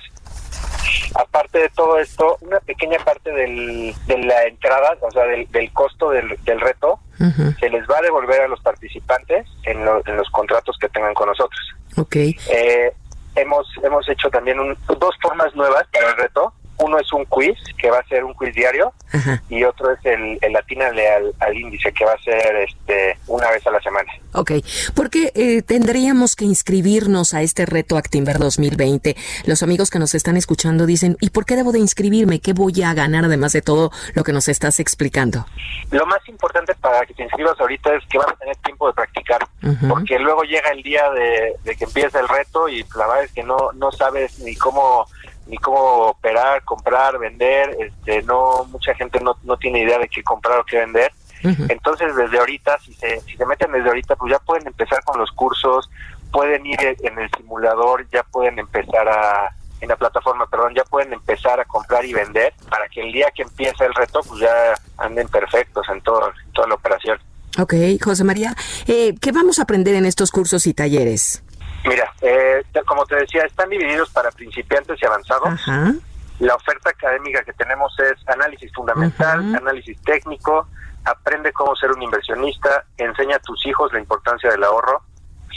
[1.15, 5.71] Aparte de todo esto, una pequeña parte del, de la entrada, o sea, del, del
[5.73, 7.59] costo del, del reto, uh -huh.
[7.59, 11.13] se les va a devolver a los participantes en, lo, en, los contratos que tengan
[11.13, 11.61] con nosotros.
[11.97, 12.15] Ok.
[12.15, 12.93] Eh,
[13.37, 16.53] hemos, hemos hecho también un, dos formas nuevas para el reto.
[16.79, 19.41] Uno es un quiz, que va a ser un quiz diario, Ajá.
[19.49, 23.49] y otro es el, el atínale al, al, índice, que va a ser este una
[23.51, 24.11] vez a la semana.
[24.33, 24.51] Ok,
[24.93, 29.15] porque eh, tendríamos que inscribirnos a este reto Actimber 2020.
[29.45, 32.39] Los amigos que nos están escuchando dicen, ¿y por qué debo de inscribirme?
[32.39, 35.45] ¿Qué voy a ganar además de todo lo que nos estás explicando?
[35.91, 38.93] Lo más importante para que te inscribas ahorita es que vas a tener tiempo de
[38.93, 39.89] practicar, uh -huh.
[39.89, 43.31] porque luego llega el día de, de, que empieza el reto y la verdad es
[43.31, 45.07] que no, no sabes ni cómo
[45.47, 50.23] ni cómo operar, comprar, vender, este, no mucha gente no, no tiene idea de qué
[50.23, 51.11] comprar o qué vender.
[51.43, 51.71] Uh -huh.
[51.71, 55.19] Entonces, desde ahorita, si se, si se meten desde ahorita, pues ya pueden empezar con
[55.19, 55.89] los cursos,
[56.31, 59.49] pueden ir en el simulador, ya pueden empezar a,
[59.81, 63.31] en la plataforma, perdón, ya pueden empezar a comprar y vender para que el día
[63.35, 67.19] que empiece el reto, pues ya anden perfectos en, todo, en toda la operación.
[67.59, 68.55] Ok, José María,
[68.87, 71.43] eh, ¿qué vamos a aprender en estos cursos y talleres?
[71.87, 75.47] Mira, eh, como te decía, están divididos para principiantes y avanzados.
[75.47, 75.93] Ajá.
[76.39, 80.67] La oferta académica que tenemos es análisis fundamental, análisis técnico,
[81.03, 85.01] aprende cómo ser un inversionista, enseña a tus hijos la importancia del ahorro,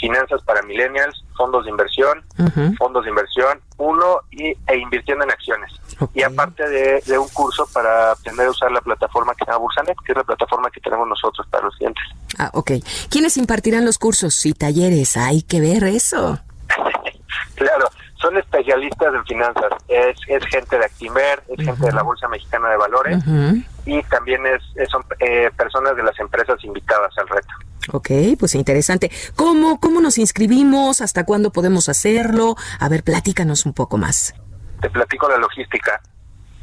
[0.01, 2.77] finanzas para millennials, fondos de inversión, uh -huh.
[2.77, 5.73] fondos de inversión, uno y, e invirtiendo en acciones.
[5.99, 6.21] Okay.
[6.21, 9.65] Y aparte de, de, un curso para aprender a usar la plataforma que se llama
[9.65, 12.05] Bursanet, que es la plataforma que tenemos nosotros para los clientes.
[12.39, 12.73] Ah, ok.
[13.09, 15.17] ¿Quiénes impartirán los cursos y talleres?
[15.17, 16.39] Hay que ver eso.
[17.55, 19.73] claro, son especialistas en finanzas.
[19.89, 21.65] Es, es gente de Actimer, es uh -huh.
[21.65, 23.65] gente de la Bolsa Mexicana de Valores uh -huh.
[23.87, 27.55] y también es, es son eh, personas de las empresas invitadas al reto.
[27.93, 29.11] Ok, pues interesante.
[29.37, 31.01] ¿Cómo, ¿Cómo nos inscribimos?
[31.01, 32.57] ¿Hasta cuándo podemos hacerlo?
[32.79, 34.35] A ver, platícanos un poco más.
[34.81, 36.01] Te platico la logística.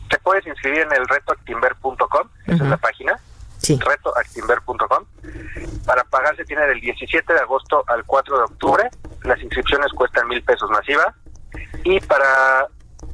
[0.09, 1.97] Te puedes inscribir en el retoactimber.com,
[2.45, 2.63] esa uh -huh.
[2.63, 3.19] es la página.
[3.57, 3.79] Sí.
[3.83, 5.05] retoactimber.com.
[5.85, 8.89] Para pagar se tiene del 17 de agosto al 4 de octubre.
[9.23, 11.15] Las inscripciones cuestan mil pesos masiva.
[11.83, 12.67] Y para,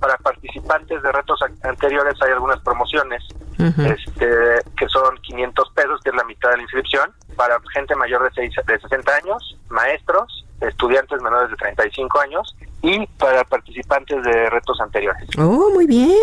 [0.04, 3.24] para participantes de retos anteriores hay algunas promociones
[3.58, 3.96] uh -huh.
[3.96, 7.10] este, que son 500 pesos, que es la mitad de la inscripción.
[7.38, 13.08] Para gente mayor de, 6, de 60 años, maestros, estudiantes menores de 35 años y
[13.18, 15.30] para participantes de retos anteriores.
[15.38, 16.20] Oh, muy bien.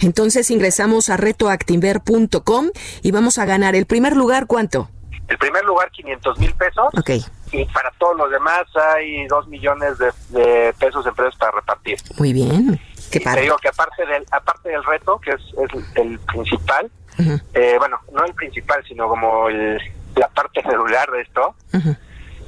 [0.00, 2.70] Entonces ingresamos a retoactimber.com
[3.02, 4.88] y vamos a ganar el primer lugar, ¿cuánto?
[5.26, 6.86] El primer lugar, 500 mil pesos.
[6.96, 7.10] Ok.
[7.50, 8.64] Y para todos los demás
[8.94, 11.96] hay 2 millones de, de, pesos en precios para repartir.
[12.18, 12.80] Muy bien.
[13.10, 17.22] Qué Te digo que aparte del, aparte del reto, que es, es el principal, uh
[17.22, 17.42] -huh.
[17.54, 19.80] eh, bueno, no el principal, sino como el,
[20.16, 21.96] la parte celular de esto, uh -huh.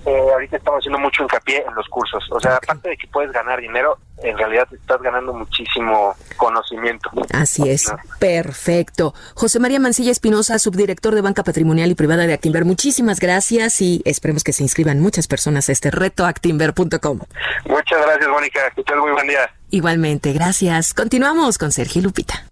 [0.06, 2.24] Eh, ahorita estamos haciendo mucho hincapié en los cursos.
[2.30, 2.68] O sea, okay.
[2.68, 7.10] aparte de que puedes ganar dinero, en realidad estás ganando muchísimo conocimiento.
[7.32, 7.98] Así es, ¿no?
[8.20, 9.14] perfecto.
[9.34, 14.02] José María Mancilla Espinosa, subdirector de Banca Patrimonial y Privada de Actimber, muchísimas gracias y
[14.04, 17.20] esperemos que se inscriban muchas personas a este reto actimber.com.
[17.66, 18.60] Muchas gracias, Mónica.
[18.76, 19.50] Que tengas muy buen día.
[19.70, 20.94] Igualmente, gracias.
[20.94, 22.44] Continuamos con Sergio Lupita.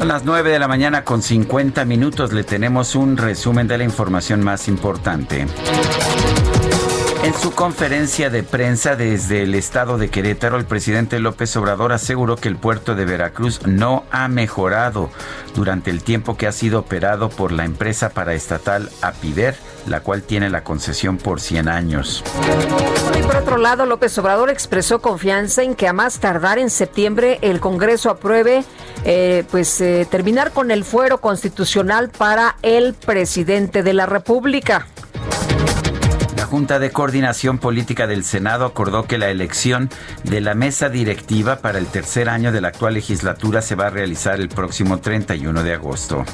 [0.00, 3.84] A las 9 de la mañana con 50 minutos le tenemos un resumen de la
[3.84, 5.46] información más importante.
[7.22, 12.36] En su conferencia de prensa desde el estado de Querétaro, el presidente López Obrador aseguró
[12.36, 15.10] que el puerto de Veracruz no ha mejorado
[15.54, 19.54] durante el tiempo que ha sido operado por la empresa paraestatal Apider,
[19.86, 22.24] la cual tiene la concesión por 100 años.
[23.18, 27.38] Y por otro lado, López Obrador expresó confianza en que a más tardar en septiembre
[27.42, 28.64] el Congreso apruebe
[29.04, 34.86] eh, pues eh, terminar con el fuero constitucional para el presidente de la República.
[36.36, 39.90] La Junta de Coordinación Política del Senado acordó que la elección
[40.24, 43.90] de la mesa directiva para el tercer año de la actual legislatura se va a
[43.90, 46.24] realizar el próximo 31 de agosto.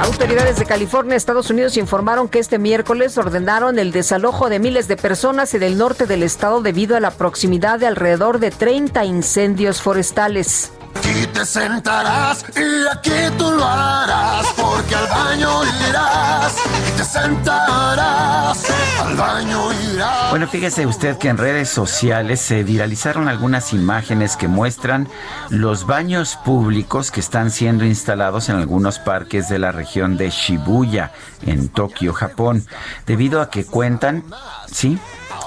[0.00, 4.96] Autoridades de California, Estados Unidos informaron que este miércoles ordenaron el desalojo de miles de
[4.96, 9.80] personas en el norte del estado debido a la proximidad de alrededor de 30 incendios
[9.80, 10.70] forestales.
[10.98, 16.54] Aquí te sentarás y aquí tú lo harás, porque al baño irás
[16.88, 18.64] y te sentarás,
[19.00, 20.30] al baño irás.
[20.30, 25.08] Bueno, fíjese usted que en redes sociales se viralizaron algunas imágenes que muestran
[25.50, 31.12] los baños públicos que están siendo instalados en algunos parques de la región de Shibuya,
[31.42, 32.66] en Tokio, Japón,
[33.06, 34.24] debido a que cuentan,
[34.70, 34.98] sí,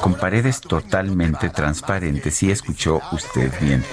[0.01, 2.35] con paredes totalmente transparentes.
[2.35, 3.83] Sí escuchó usted bien.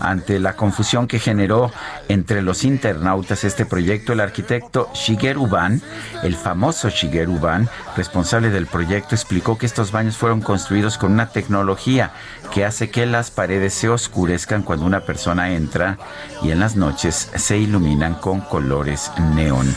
[0.00, 1.70] Ante la confusión que generó
[2.08, 5.82] entre los internautas este proyecto, el arquitecto Shigeru Ban,
[6.22, 11.30] el famoso Shigeru Ban, responsable del proyecto, explicó que estos baños fueron construidos con una
[11.30, 12.12] tecnología
[12.52, 15.98] que hace que las paredes se oscurezcan cuando una persona entra
[16.42, 19.74] y en las noches se iluminan con colores neón.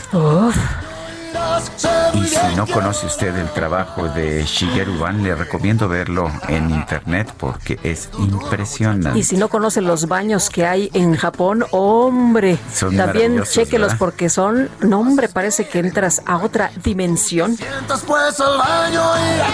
[2.14, 7.32] Y si no conoce usted el trabajo de Shigeru Ban, le recomiendo verlo en internet
[7.36, 9.18] porque es impresionante.
[9.18, 13.96] Y si no conoce los baños que hay en Japón, hombre, Son también ¿verdad?
[13.98, 17.56] porque son, no hombre, parece que entras a otra dimensión.
[17.88, 19.02] Después al baño
[19.34, 19.52] irás.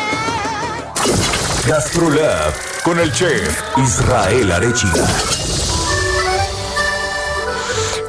[1.67, 5.07] Gastrolab con el chef Israel Arechiga.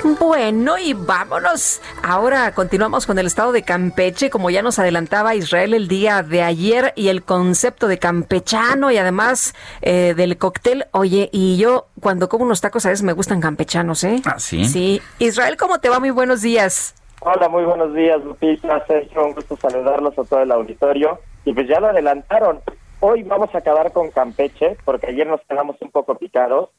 [0.05, 1.81] Bueno, y vámonos.
[2.03, 6.43] Ahora continuamos con el estado de Campeche, como ya nos adelantaba Israel el día de
[6.43, 10.85] ayer, y el concepto de campechano y además eh, del cóctel.
[10.91, 14.21] Oye, y yo cuando como unos tacos a veces me gustan campechanos, ¿eh?
[14.25, 14.65] Ah, sí.
[14.65, 15.01] Sí.
[15.17, 15.99] Israel, ¿cómo te va?
[15.99, 16.93] Muy buenos días.
[17.21, 21.19] Hola, muy buenos días, Lupita, Sergio, un gusto saludarlos a todo el auditorio.
[21.45, 22.61] Y pues ya lo adelantaron.
[22.99, 26.69] Hoy vamos a acabar con Campeche, porque ayer nos quedamos un poco picados.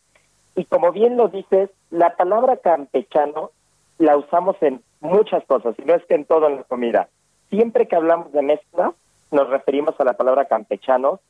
[0.57, 3.51] Y como bien lo dices, la palabra campechano
[3.99, 7.09] la usamos en muchas cosas, y no es que en todo en la comida.
[7.51, 8.93] Siempre que hablamos de mezcla,
[9.31, 11.21] nos referimos a la palabra campechano,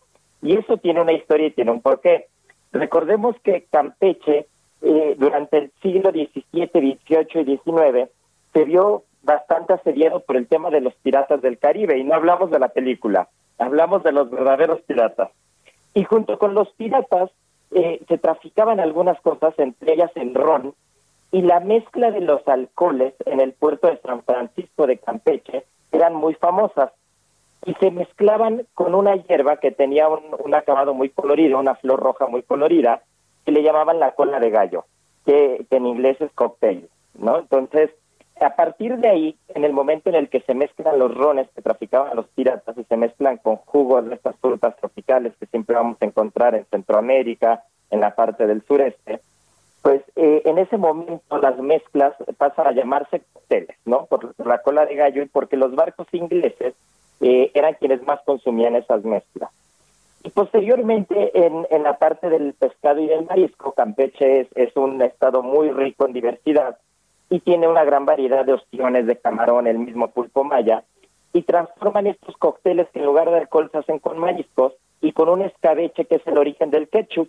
[0.43, 2.29] y eso tiene una historia y tiene un porqué.
[2.73, 4.47] Recordemos que Campeche,
[4.83, 8.11] eh, durante el siglo XVII, XVIII y XIX,
[8.53, 12.51] se vio bastante asediado por el tema de los piratas del Caribe, y no hablamos
[12.53, 15.31] de la película, hablamos de los verdaderos piratas.
[15.95, 17.31] Y junto con los piratas
[17.73, 20.75] eh, se traficaban algunas cosas, entre ellas el ron,
[21.33, 26.15] y la mezcla de los alcoholes en el puerto de San Francisco de Campeche eran
[26.15, 26.93] muy famosas
[27.65, 32.27] y se mezclaban con una hierba que tenía un, acabado muy colorido, una flor roja
[32.27, 33.03] muy colorida,
[33.45, 34.85] que le llamaban la cola de gallo,
[35.25, 36.89] que, que en inglés es cocktail,
[37.19, 37.39] ¿no?
[37.39, 37.91] Entonces,
[38.40, 41.62] a partir de ahí, en el momento en el que se mezclan los rones que
[41.62, 45.97] traficaban los piratas y se mezclan con jugos de estas frutas tropicales que siempre vamos
[46.00, 49.20] a encontrar en Centroamérica, en la parte del sureste,
[49.81, 54.06] pues eh, en ese momento las mezclas pasan a llamarse cócteles, ¿no?
[54.06, 56.74] Por, la cola de gallo y porque los barcos ingleses
[57.20, 59.50] eh, eran quienes más consumían esas mezclas.
[60.24, 65.00] Y posteriormente, en, en la parte del pescado y del marisco, Campeche es, es un
[65.00, 66.78] estado muy rico en diversidad
[67.31, 70.85] y tiene una gran variedad de ostiones de camarón, el mismo pulpo maya,
[71.33, 75.29] y transforman estos cócteles que en lugar de alcohol se hacen con mariscos y con
[75.29, 77.29] un escabeche que es el origen del ketchup,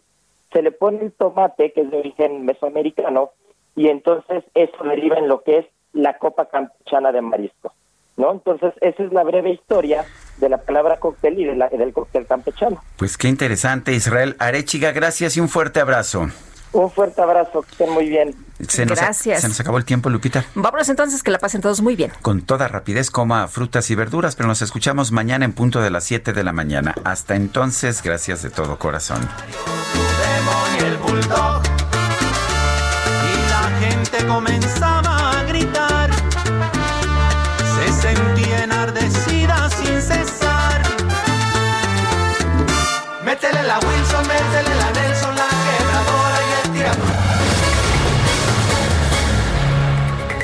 [0.54, 3.32] se le pone el tomate que es de origen mesoamericano
[3.76, 7.74] y entonces eso deriva en lo que es la copa campechana de marisco,
[8.16, 8.32] ¿no?
[8.32, 10.06] Entonces esa es la breve historia
[10.38, 12.82] de la palabra cóctel y de la- del cóctel campechano.
[12.98, 14.92] Pues qué interesante, Israel Arechiga.
[14.94, 16.28] Gracias y un fuerte abrazo.
[16.74, 18.36] Un fuerte abrazo, que estén muy bien.
[18.68, 19.42] Se nos, Gracias.
[19.42, 20.46] se nos acabó el tiempo, Lupita.
[20.56, 22.12] Vámonos entonces, que la pasen todos muy bien.
[22.22, 26.04] Con toda rapidez coma frutas y verduras, pero nos escuchamos mañana en punto de las
[26.06, 26.96] 7 de la mañana.
[27.04, 29.28] Hasta entonces, gracias de todo corazón.
[30.80, 31.62] y el bulldog.
[33.24, 34.97] Y la gente comenzaba